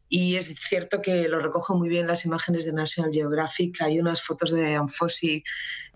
Y 0.09 0.37
es 0.37 0.55
cierto 0.57 1.03
que 1.03 1.29
lo 1.29 1.39
recojo 1.39 1.77
muy 1.77 1.91
bien 1.91 2.07
las 2.07 2.25
imágenes 2.25 2.65
de 2.65 2.73
National 2.73 3.13
Geographic. 3.13 3.83
Hay 3.83 4.01
unas 4.01 4.23
fotos 4.23 4.51
de 4.51 4.75
Anfosi 4.75 5.45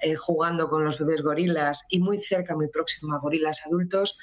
eh, 0.03 0.17
jugando 0.17 0.69
con 0.69 0.85
los 0.85 0.99
bebés 0.99 1.23
gorilas 1.23 1.87
y 1.89 2.01
muy 2.01 2.19
cerca, 2.19 2.55
muy 2.55 2.69
próximo 2.69 3.15
a 3.15 3.21
gorilas 3.21 3.65
adultos 3.65 4.19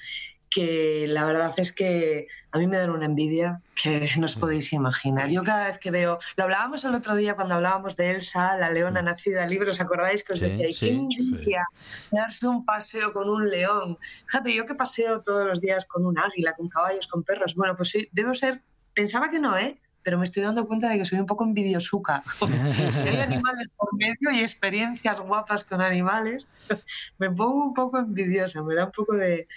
que 0.55 1.05
la 1.09 1.25
verdad 1.25 1.53
es 1.57 1.73
que 1.73 2.27
a 2.53 2.59
mí 2.59 2.65
me 2.65 2.77
dan 2.77 2.89
una 2.89 3.07
envidia 3.07 3.61
que 3.75 4.07
no 4.17 4.25
os 4.25 4.37
podéis 4.37 4.71
imaginar. 4.71 5.29
Yo 5.29 5.43
cada 5.43 5.65
vez 5.65 5.79
que 5.79 5.91
veo, 5.91 6.17
lo 6.37 6.45
hablábamos 6.45 6.85
el 6.85 6.95
otro 6.95 7.13
día 7.13 7.35
cuando 7.35 7.55
hablábamos 7.55 7.97
de 7.97 8.11
Elsa, 8.11 8.55
la 8.55 8.69
leona 8.69 9.01
mm. 9.01 9.05
nacida 9.05 9.45
libre, 9.47 9.71
¿os 9.71 9.81
acordáis 9.81 10.23
que 10.23 10.31
os 10.31 10.39
decía, 10.39 10.67
qué 10.79 10.91
envidia 10.91 11.67
darse 12.09 12.47
un 12.47 12.63
paseo 12.63 13.11
con 13.11 13.29
un 13.29 13.49
león? 13.49 13.97
Fíjate, 14.27 14.55
yo 14.55 14.65
que 14.65 14.75
paseo 14.75 15.21
todos 15.21 15.45
los 15.45 15.59
días 15.59 15.85
con 15.85 16.05
un 16.05 16.17
águila, 16.17 16.53
con 16.53 16.69
caballos, 16.69 17.07
con 17.07 17.23
perros, 17.23 17.53
bueno, 17.55 17.75
pues 17.75 17.91
debo 18.13 18.33
ser, 18.33 18.61
pensaba 18.93 19.29
que 19.29 19.39
no, 19.39 19.57
¿eh? 19.57 19.77
Pero 20.05 20.19
me 20.19 20.23
estoy 20.23 20.43
dando 20.43 20.67
cuenta 20.67 20.87
de 20.87 20.99
que 20.99 21.05
soy 21.05 21.17
un 21.17 21.25
poco 21.25 21.43
envidiosuca. 21.43 22.23
si 22.91 23.07
hay 23.07 23.17
animales 23.17 23.69
por 23.75 23.91
medio 23.95 24.29
y 24.31 24.41
experiencias 24.41 25.19
guapas 25.19 25.63
con 25.63 25.81
animales, 25.81 26.47
me 27.17 27.31
pongo 27.31 27.63
un 27.63 27.73
poco 27.73 27.97
envidiosa, 27.97 28.61
me 28.61 28.75
da 28.75 28.85
un 28.85 28.91
poco 28.91 29.15
de, 29.15 29.47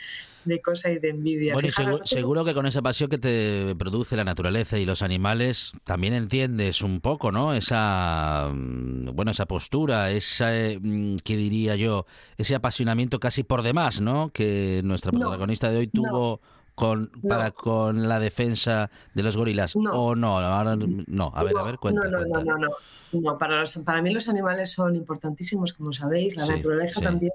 de 0.46 0.62
cosa 0.62 0.90
y 0.90 0.98
de 1.00 1.10
envidia. 1.10 1.52
Bueno, 1.52 1.68
seguro, 2.06 2.46
que 2.46 2.54
con 2.54 2.64
esa 2.64 2.80
pasión 2.80 3.10
que 3.10 3.18
te 3.18 3.76
produce 3.76 4.16
la 4.16 4.24
naturaleza 4.24 4.78
y 4.78 4.86
los 4.86 5.02
animales, 5.02 5.72
también 5.84 6.14
entiendes 6.14 6.80
un 6.80 7.02
poco, 7.02 7.30
¿no? 7.30 7.52
Esa, 7.52 8.50
mm, 8.50 9.10
bueno, 9.14 9.32
esa 9.32 9.44
postura, 9.44 10.10
esa, 10.12 10.50
mm, 10.80 11.16
¿qué 11.24 11.36
diría 11.36 11.76
yo? 11.76 12.06
Ese 12.38 12.54
apasionamiento 12.54 13.20
casi 13.20 13.42
por 13.42 13.62
demás, 13.62 14.00
¿no? 14.00 14.30
Que 14.32 14.80
nuestra 14.82 15.12
protagonista 15.12 15.70
de 15.70 15.76
hoy 15.76 15.86
tuvo... 15.88 16.40
Con, 16.78 17.10
para 17.28 17.50
con 17.50 18.08
la 18.08 18.20
defensa 18.20 18.90
de 19.14 19.22
los 19.22 19.36
gorilas 19.36 19.74
o 19.74 20.14
no 20.14 20.38
ahora 20.38 20.76
no 20.76 21.32
a 21.34 21.42
ver 21.42 21.56
a 21.58 21.62
ver 21.64 21.78
cuenta, 21.78 22.04
no 22.04 22.20
no 22.20 22.42
no 22.42 22.56
no 22.56 22.68
no. 23.12 23.38
Para 23.38 23.60
los, 23.60 23.78
para 23.78 24.00
mí 24.00 24.12
los 24.12 24.28
animales 24.28 24.70
son 24.70 24.94
importantísimos 24.94 25.72
como 25.72 25.92
sabéis 25.92 26.36
la 26.36 26.46
naturaleza 26.46 27.00
también 27.00 27.32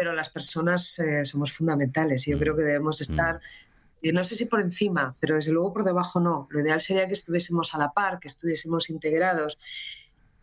pero 0.00 0.14
las 0.14 0.30
personas 0.30 0.98
eh, 0.98 1.26
somos 1.26 1.52
fundamentales. 1.52 2.26
Y 2.26 2.30
yo 2.30 2.38
creo 2.38 2.56
que 2.56 2.62
debemos 2.62 3.00
mm. 3.00 3.02
estar, 3.02 3.40
y 4.00 4.12
no 4.12 4.24
sé 4.24 4.34
si 4.34 4.46
por 4.46 4.62
encima, 4.62 5.14
pero 5.20 5.34
desde 5.34 5.52
luego 5.52 5.74
por 5.74 5.84
debajo 5.84 6.20
no. 6.20 6.48
Lo 6.48 6.62
ideal 6.62 6.80
sería 6.80 7.06
que 7.06 7.12
estuviésemos 7.12 7.74
a 7.74 7.78
la 7.78 7.92
par, 7.92 8.18
que 8.18 8.28
estuviésemos 8.28 8.88
integrados. 8.88 9.58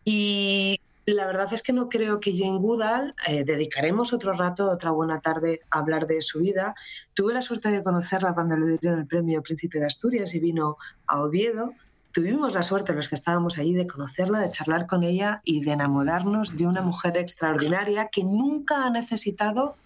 Y 0.04 0.80
la 1.12 1.26
verdad 1.26 1.52
es 1.52 1.62
que 1.62 1.72
no 1.72 1.88
creo 1.88 2.20
que 2.20 2.36
Jane 2.36 2.58
Goodall 2.58 3.14
eh, 3.26 3.44
dedicaremos 3.44 4.12
otro 4.12 4.32
rato, 4.32 4.70
otra 4.70 4.90
buena 4.90 5.20
tarde 5.20 5.60
a 5.70 5.78
hablar 5.78 6.06
de 6.06 6.20
su 6.20 6.40
vida. 6.40 6.74
Tuve 7.14 7.34
la 7.34 7.42
suerte 7.42 7.70
de 7.70 7.82
conocerla 7.82 8.34
cuando 8.34 8.56
le 8.56 8.78
dieron 8.78 9.00
el 9.00 9.06
premio 9.06 9.42
Príncipe 9.42 9.78
de 9.78 9.86
Asturias 9.86 10.34
y 10.34 10.40
vino 10.40 10.76
a 11.06 11.22
Oviedo 11.22 11.72
tuvimos 12.12 12.52
la 12.54 12.62
suerte, 12.62 12.94
los 12.94 13.08
que 13.08 13.14
estábamos 13.14 13.58
allí, 13.58 13.74
de 13.74 13.86
conocerla, 13.86 14.40
de 14.40 14.50
charlar 14.50 14.86
con 14.86 15.04
ella 15.04 15.40
y 15.44 15.60
de 15.60 15.70
enamorarnos 15.70 16.56
de 16.56 16.66
una 16.66 16.82
mujer 16.82 17.16
extraordinaria 17.16 18.08
que 18.10 18.24
nunca 18.24 18.84
ha 18.84 18.90
necesitado 18.90 19.76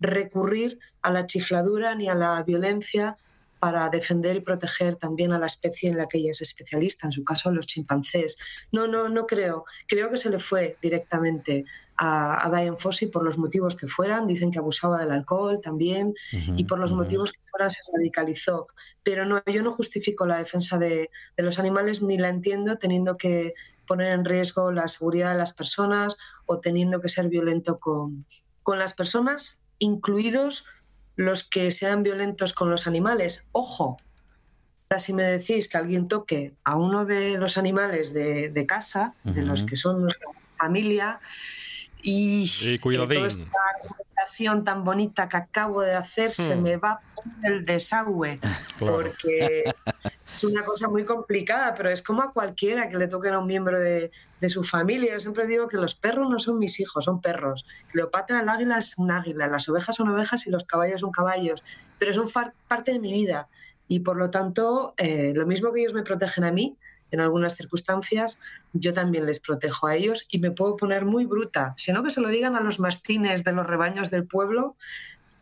recurrir 0.00 0.78
a 1.02 1.10
la 1.10 1.26
chifladura 1.26 1.94
ni 1.94 2.08
a 2.08 2.14
la 2.14 2.42
violencia 2.44 3.16
para 3.62 3.88
defender 3.90 4.34
y 4.34 4.40
proteger 4.40 4.96
también 4.96 5.32
a 5.32 5.38
la 5.38 5.46
especie 5.46 5.88
en 5.88 5.96
la 5.96 6.08
que 6.08 6.18
ella 6.18 6.32
es 6.32 6.40
especialista, 6.40 7.06
en 7.06 7.12
su 7.12 7.22
caso 7.22 7.52
los 7.52 7.68
chimpancés. 7.68 8.36
No, 8.72 8.88
no, 8.88 9.08
no 9.08 9.24
creo. 9.24 9.66
Creo 9.86 10.10
que 10.10 10.18
se 10.18 10.30
le 10.30 10.40
fue 10.40 10.78
directamente 10.82 11.64
a, 11.96 12.50
Diane 12.52 12.76
Fossey 12.76 13.06
por 13.06 13.22
los 13.22 13.38
motivos 13.38 13.76
que 13.76 13.86
fueran. 13.86 14.26
Dicen 14.26 14.50
que 14.50 14.58
abusaba 14.58 14.98
del 14.98 15.12
alcohol 15.12 15.60
también 15.62 16.12
y 16.56 16.64
por 16.64 16.80
los 16.80 16.92
motivos 16.92 17.30
que 17.30 17.38
fueran 17.48 17.70
se 17.70 17.82
radicalizó. 17.94 18.66
Pero 19.04 19.26
no, 19.26 19.40
yo 19.46 19.62
no 19.62 19.70
justifico 19.70 20.26
la 20.26 20.38
defensa 20.38 20.76
de, 20.76 21.10
de 21.36 21.42
los 21.44 21.60
animales 21.60 22.02
ni 22.02 22.18
la 22.18 22.30
entiendo 22.30 22.78
teniendo 22.78 23.16
que 23.16 23.54
poner 23.86 24.10
en 24.12 24.24
riesgo 24.24 24.72
la 24.72 24.88
seguridad 24.88 25.34
de 25.34 25.38
las 25.38 25.52
personas 25.52 26.16
o 26.46 26.58
teniendo 26.58 27.00
que 27.00 27.08
ser 27.08 27.28
violento 27.28 27.78
con, 27.78 28.26
con 28.64 28.80
las 28.80 28.94
personas, 28.94 29.60
incluidos 29.78 30.66
los 31.16 31.44
que 31.44 31.70
sean 31.70 32.02
violentos 32.02 32.52
con 32.52 32.70
los 32.70 32.86
animales. 32.86 33.46
Ojo, 33.52 33.98
si 34.98 35.12
me 35.12 35.24
decís 35.24 35.68
que 35.68 35.78
alguien 35.78 36.08
toque 36.08 36.54
a 36.64 36.76
uno 36.76 37.04
de 37.04 37.38
los 37.38 37.56
animales 37.56 38.12
de, 38.12 38.64
casa, 38.66 39.14
de 39.24 39.42
los 39.42 39.62
que 39.64 39.76
son 39.76 40.02
nuestra 40.02 40.28
familia, 40.58 41.20
y, 42.02 42.44
y 42.44 42.78
toda 42.78 43.26
esta 43.26 43.44
argumentación 43.74 44.64
tan 44.64 44.84
bonita 44.84 45.28
que 45.28 45.36
acabo 45.36 45.82
de 45.82 45.94
hacer 45.94 46.32
se 46.32 46.56
hmm. 46.56 46.62
me 46.62 46.76
va 46.76 47.00
por 47.14 47.24
el 47.44 47.64
desagüe, 47.64 48.40
porque 48.78 49.64
es 50.32 50.44
una 50.44 50.64
cosa 50.64 50.88
muy 50.88 51.04
complicada, 51.04 51.74
pero 51.74 51.90
es 51.90 52.02
como 52.02 52.22
a 52.22 52.32
cualquiera 52.32 52.88
que 52.88 52.96
le 52.96 53.06
toque 53.06 53.28
a 53.28 53.38
un 53.38 53.46
miembro 53.46 53.78
de, 53.78 54.10
de, 54.40 54.48
su 54.48 54.64
familia. 54.64 55.12
Yo 55.12 55.20
siempre 55.20 55.46
digo 55.46 55.68
que 55.68 55.76
los 55.76 55.94
perros 55.94 56.28
no 56.30 56.38
son 56.38 56.58
mis 56.58 56.80
hijos, 56.80 57.04
son 57.04 57.20
perros. 57.20 57.64
Cleopatra, 57.90 58.40
el 58.40 58.48
águila 58.48 58.78
es 58.78 58.98
un 58.98 59.10
águila, 59.10 59.46
las 59.46 59.68
ovejas 59.68 59.96
son 59.96 60.08
ovejas 60.08 60.46
y 60.46 60.50
los 60.50 60.64
caballos 60.64 61.00
son 61.00 61.12
caballos, 61.12 61.64
pero 61.98 62.12
son 62.12 62.26
parte 62.66 62.92
de 62.92 62.98
mi 62.98 63.12
vida. 63.12 63.48
Y 63.88 64.00
por 64.00 64.16
lo 64.16 64.30
tanto, 64.30 64.94
eh, 64.96 65.32
lo 65.34 65.46
mismo 65.46 65.72
que 65.72 65.80
ellos 65.80 65.94
me 65.94 66.02
protegen 66.02 66.44
a 66.44 66.52
mí, 66.52 66.76
en 67.12 67.20
algunas 67.20 67.56
circunstancias, 67.56 68.40
yo 68.72 68.92
también 68.92 69.26
les 69.26 69.40
protejo 69.40 69.86
a 69.86 69.94
ellos 69.94 70.26
y 70.30 70.38
me 70.38 70.50
puedo 70.50 70.76
poner 70.76 71.04
muy 71.04 71.26
bruta, 71.26 71.74
sino 71.76 72.02
que 72.02 72.10
se 72.10 72.20
lo 72.20 72.28
digan 72.28 72.56
a 72.56 72.60
los 72.60 72.80
mastines 72.80 73.44
de 73.44 73.52
los 73.52 73.66
rebaños 73.66 74.10
del 74.10 74.26
pueblo, 74.26 74.76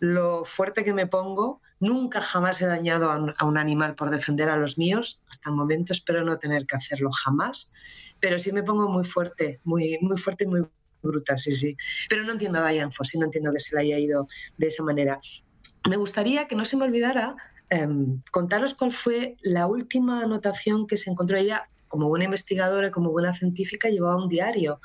lo 0.01 0.45
fuerte 0.45 0.85
que 0.85 0.93
me 0.93 1.07
pongo. 1.07 1.61
Nunca 1.79 2.21
jamás 2.21 2.61
he 2.61 2.67
dañado 2.67 3.11
a 3.11 3.45
un, 3.45 3.59
animal 3.59 3.95
por 3.95 4.11
defender 4.11 4.51
a 4.51 4.57
los 4.57 4.77
míos, 4.77 5.21
hasta 5.31 5.49
el 5.49 5.57
momento 5.57 5.93
espero 5.93 6.25
no 6.25 6.39
tener 6.39 6.67
que 6.67 6.77
hacerlo 6.77 7.11
jamás, 7.11 7.73
pero 8.19 8.39
sí 8.39 8.53
me 8.53 8.63
pongo 8.63 8.89
muy 8.89 9.05
fuerte, 9.05 9.61
muy, 9.65 9.99
muy 10.03 10.19
fuerte 10.19 10.45
y 10.45 10.47
muy 10.49 10.67
bruta, 11.03 11.39
sí, 11.39 11.55
sí. 11.55 11.77
Pero 12.09 12.25
no 12.25 12.33
entiendo 12.33 12.59
a 12.59 12.69
Diane 12.69 12.93
Fossey, 12.93 13.19
no 13.19 13.27
entiendo 13.27 13.53
que 13.53 13.61
se 13.61 13.75
le 13.75 13.83
haya 13.83 13.99
ido 13.99 14.29
de 14.59 14.67
esa 14.67 14.83
manera. 14.83 15.21
Me 15.89 15.97
gustaría 15.97 16.47
que 16.47 16.57
no 16.57 16.67
se 16.67 16.77
me 16.77 16.85
olvidara 16.85 17.37
Em, 17.71 18.21
contaros 18.33 18.75
cuál 18.75 18.93
fue 18.93 19.37
la 19.43 19.69
última 19.69 20.23
anotación 20.23 20.89
que 20.89 20.97
se 20.97 21.09
encontró 21.09 21.39
ella 21.39 21.69
como 21.87 22.09
buena 22.09 22.25
investigadora 22.25 22.89
y 22.89 22.91
como 22.91 23.13
buena 23.13 23.33
científica 23.33 23.89
llevaba 23.89 24.23
un 24.23 24.29
diario. 24.29 24.81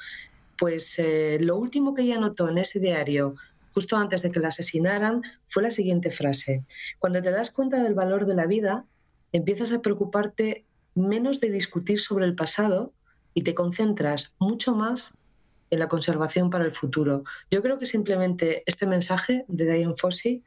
Pues 0.57 0.97
eh, 0.99 1.37
lo 1.41 1.57
último 1.57 1.93
que 1.93 2.03
ella 2.03 2.17
anotó 2.17 2.47
en 2.47 2.59
ese 2.59 2.79
diario, 2.79 3.35
justo 3.73 3.97
antes 3.97 4.21
de 4.21 4.31
que 4.31 4.39
la 4.39 4.49
asesinaran, 4.49 5.23
fue 5.47 5.63
la 5.63 5.71
siguiente 5.71 6.11
frase. 6.11 6.63
Cuando 6.99 7.21
te 7.21 7.31
das 7.31 7.51
cuenta 7.51 7.81
del 7.81 7.95
valor 7.95 8.25
de 8.27 8.35
la 8.35 8.45
vida, 8.45 8.85
empiezas 9.31 9.71
a 9.71 9.81
preocuparte 9.81 10.65
menos 10.93 11.41
de 11.41 11.49
discutir 11.49 11.99
sobre 11.99 12.25
el 12.25 12.35
pasado 12.35 12.93
y 13.33 13.41
te 13.41 13.53
concentras 13.53 14.33
mucho 14.39 14.75
más 14.75 15.17
en 15.69 15.79
la 15.79 15.87
conservación 15.87 16.49
para 16.49 16.65
el 16.65 16.71
futuro. 16.71 17.23
Yo 17.51 17.61
creo 17.61 17.79
que 17.79 17.85
simplemente 17.85 18.63
este 18.65 18.85
mensaje 18.85 19.43
de 19.47 19.65
Diane 19.65 19.95
Fossey 19.97 20.43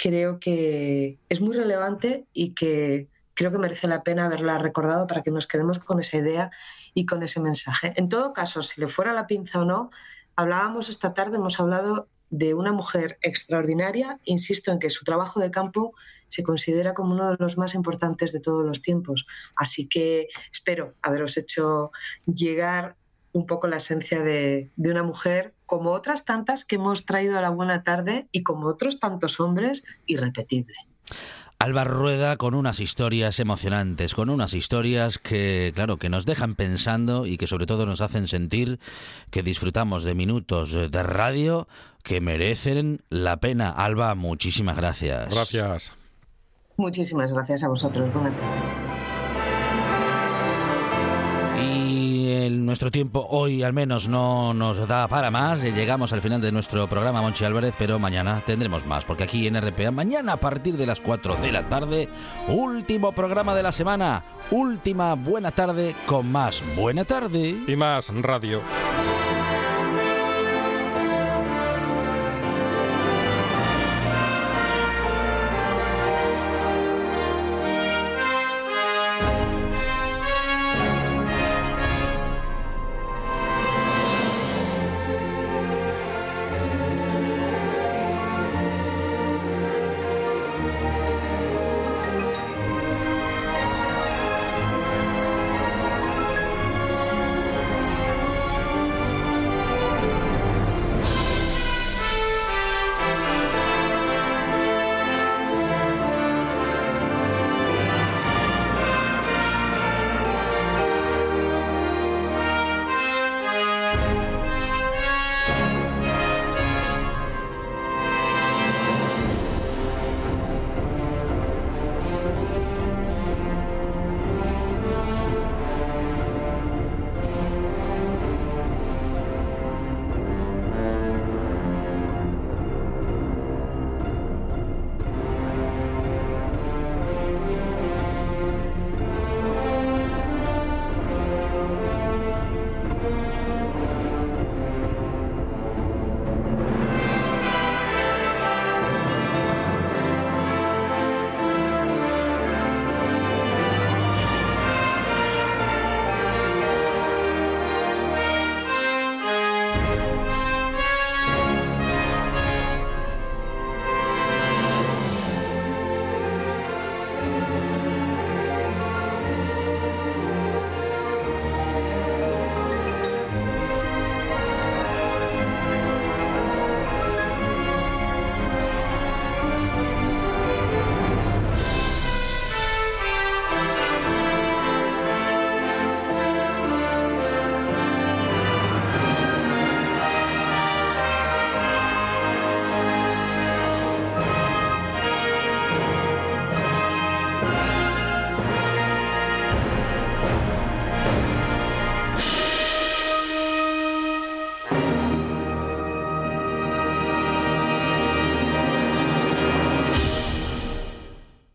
creo 0.00 0.40
que 0.40 1.18
es 1.28 1.40
muy 1.42 1.54
relevante 1.54 2.24
y 2.32 2.54
que 2.54 3.08
creo 3.34 3.50
que 3.50 3.58
merece 3.58 3.86
la 3.86 4.02
pena 4.02 4.24
haberla 4.24 4.58
recordado 4.58 5.06
para 5.06 5.20
que 5.20 5.30
nos 5.30 5.46
quedemos 5.46 5.78
con 5.78 6.00
esa 6.00 6.16
idea 6.16 6.50
y 6.94 7.04
con 7.04 7.22
ese 7.22 7.40
mensaje. 7.40 7.92
En 7.96 8.08
todo 8.08 8.32
caso, 8.32 8.62
si 8.62 8.80
le 8.80 8.88
fuera 8.88 9.12
la 9.12 9.26
pinza 9.26 9.60
o 9.60 9.64
no, 9.66 9.90
hablábamos 10.36 10.88
esta 10.88 11.12
tarde, 11.12 11.36
hemos 11.36 11.60
hablado 11.60 12.08
de 12.30 12.54
una 12.54 12.72
mujer 12.72 13.18
extraordinaria, 13.22 14.18
insisto 14.24 14.70
en 14.70 14.78
que 14.78 14.88
su 14.88 15.04
trabajo 15.04 15.38
de 15.40 15.50
campo 15.50 15.94
se 16.28 16.44
considera 16.44 16.94
como 16.94 17.12
uno 17.12 17.30
de 17.30 17.36
los 17.38 17.58
más 17.58 17.74
importantes 17.74 18.32
de 18.32 18.40
todos 18.40 18.64
los 18.64 18.80
tiempos. 18.80 19.26
Así 19.56 19.86
que 19.86 20.28
espero 20.50 20.94
haberos 21.02 21.36
hecho 21.36 21.90
llegar 22.26 22.96
un 23.32 23.46
poco 23.46 23.68
la 23.68 23.76
esencia 23.76 24.22
de, 24.22 24.70
una 24.76 25.02
mujer, 25.02 25.54
como 25.70 25.92
otras 25.92 26.24
tantas 26.24 26.64
que 26.64 26.74
hemos 26.74 27.06
traído 27.06 27.38
a 27.38 27.40
la 27.40 27.50
buena 27.50 27.84
tarde 27.84 28.26
y 28.32 28.42
como 28.42 28.66
otros 28.66 28.98
tantos 28.98 29.38
hombres, 29.38 29.84
irrepetible. 30.04 30.74
Alba 31.60 31.84
Rueda 31.84 32.36
con 32.38 32.54
unas 32.54 32.80
historias 32.80 33.38
emocionantes, 33.38 34.16
con 34.16 34.30
unas 34.30 34.52
historias 34.52 35.18
que, 35.18 35.70
claro, 35.72 35.96
que 35.96 36.08
nos 36.08 36.26
dejan 36.26 36.56
pensando 36.56 37.24
y 37.24 37.36
que 37.36 37.46
sobre 37.46 37.66
todo 37.66 37.86
nos 37.86 38.00
hacen 38.00 38.26
sentir 38.26 38.80
que 39.30 39.44
disfrutamos 39.44 40.02
de 40.02 40.16
minutos 40.16 40.72
de 40.72 41.02
radio 41.04 41.68
que 42.02 42.20
merecen 42.20 43.04
la 43.08 43.36
pena. 43.36 43.70
Alba, 43.70 44.16
muchísimas 44.16 44.76
gracias. 44.76 45.32
Gracias. 45.32 45.92
Muchísimas 46.76 47.32
gracias 47.32 47.62
a 47.62 47.68
vosotros. 47.68 48.12
Buenas 48.12 48.36
tardes. 48.36 48.79
Nuestro 52.70 52.92
tiempo 52.92 53.26
hoy 53.28 53.64
al 53.64 53.72
menos 53.72 54.08
no 54.08 54.54
nos 54.54 54.86
da 54.86 55.08
para 55.08 55.32
más. 55.32 55.60
Llegamos 55.60 56.12
al 56.12 56.22
final 56.22 56.40
de 56.40 56.52
nuestro 56.52 56.86
programa, 56.86 57.20
Monchi 57.20 57.44
Álvarez, 57.44 57.74
pero 57.76 57.98
mañana 57.98 58.42
tendremos 58.46 58.86
más, 58.86 59.04
porque 59.04 59.24
aquí 59.24 59.48
en 59.48 59.60
RPA, 59.60 59.90
mañana 59.90 60.34
a 60.34 60.36
partir 60.36 60.76
de 60.76 60.86
las 60.86 61.00
4 61.00 61.34
de 61.34 61.50
la 61.50 61.68
tarde, 61.68 62.08
último 62.46 63.10
programa 63.10 63.56
de 63.56 63.64
la 63.64 63.72
semana, 63.72 64.22
última 64.52 65.14
buena 65.14 65.50
tarde 65.50 65.96
con 66.06 66.30
más 66.30 66.62
buena 66.76 67.04
tarde. 67.04 67.56
Y 67.66 67.74
más 67.74 68.08
radio. 68.22 68.60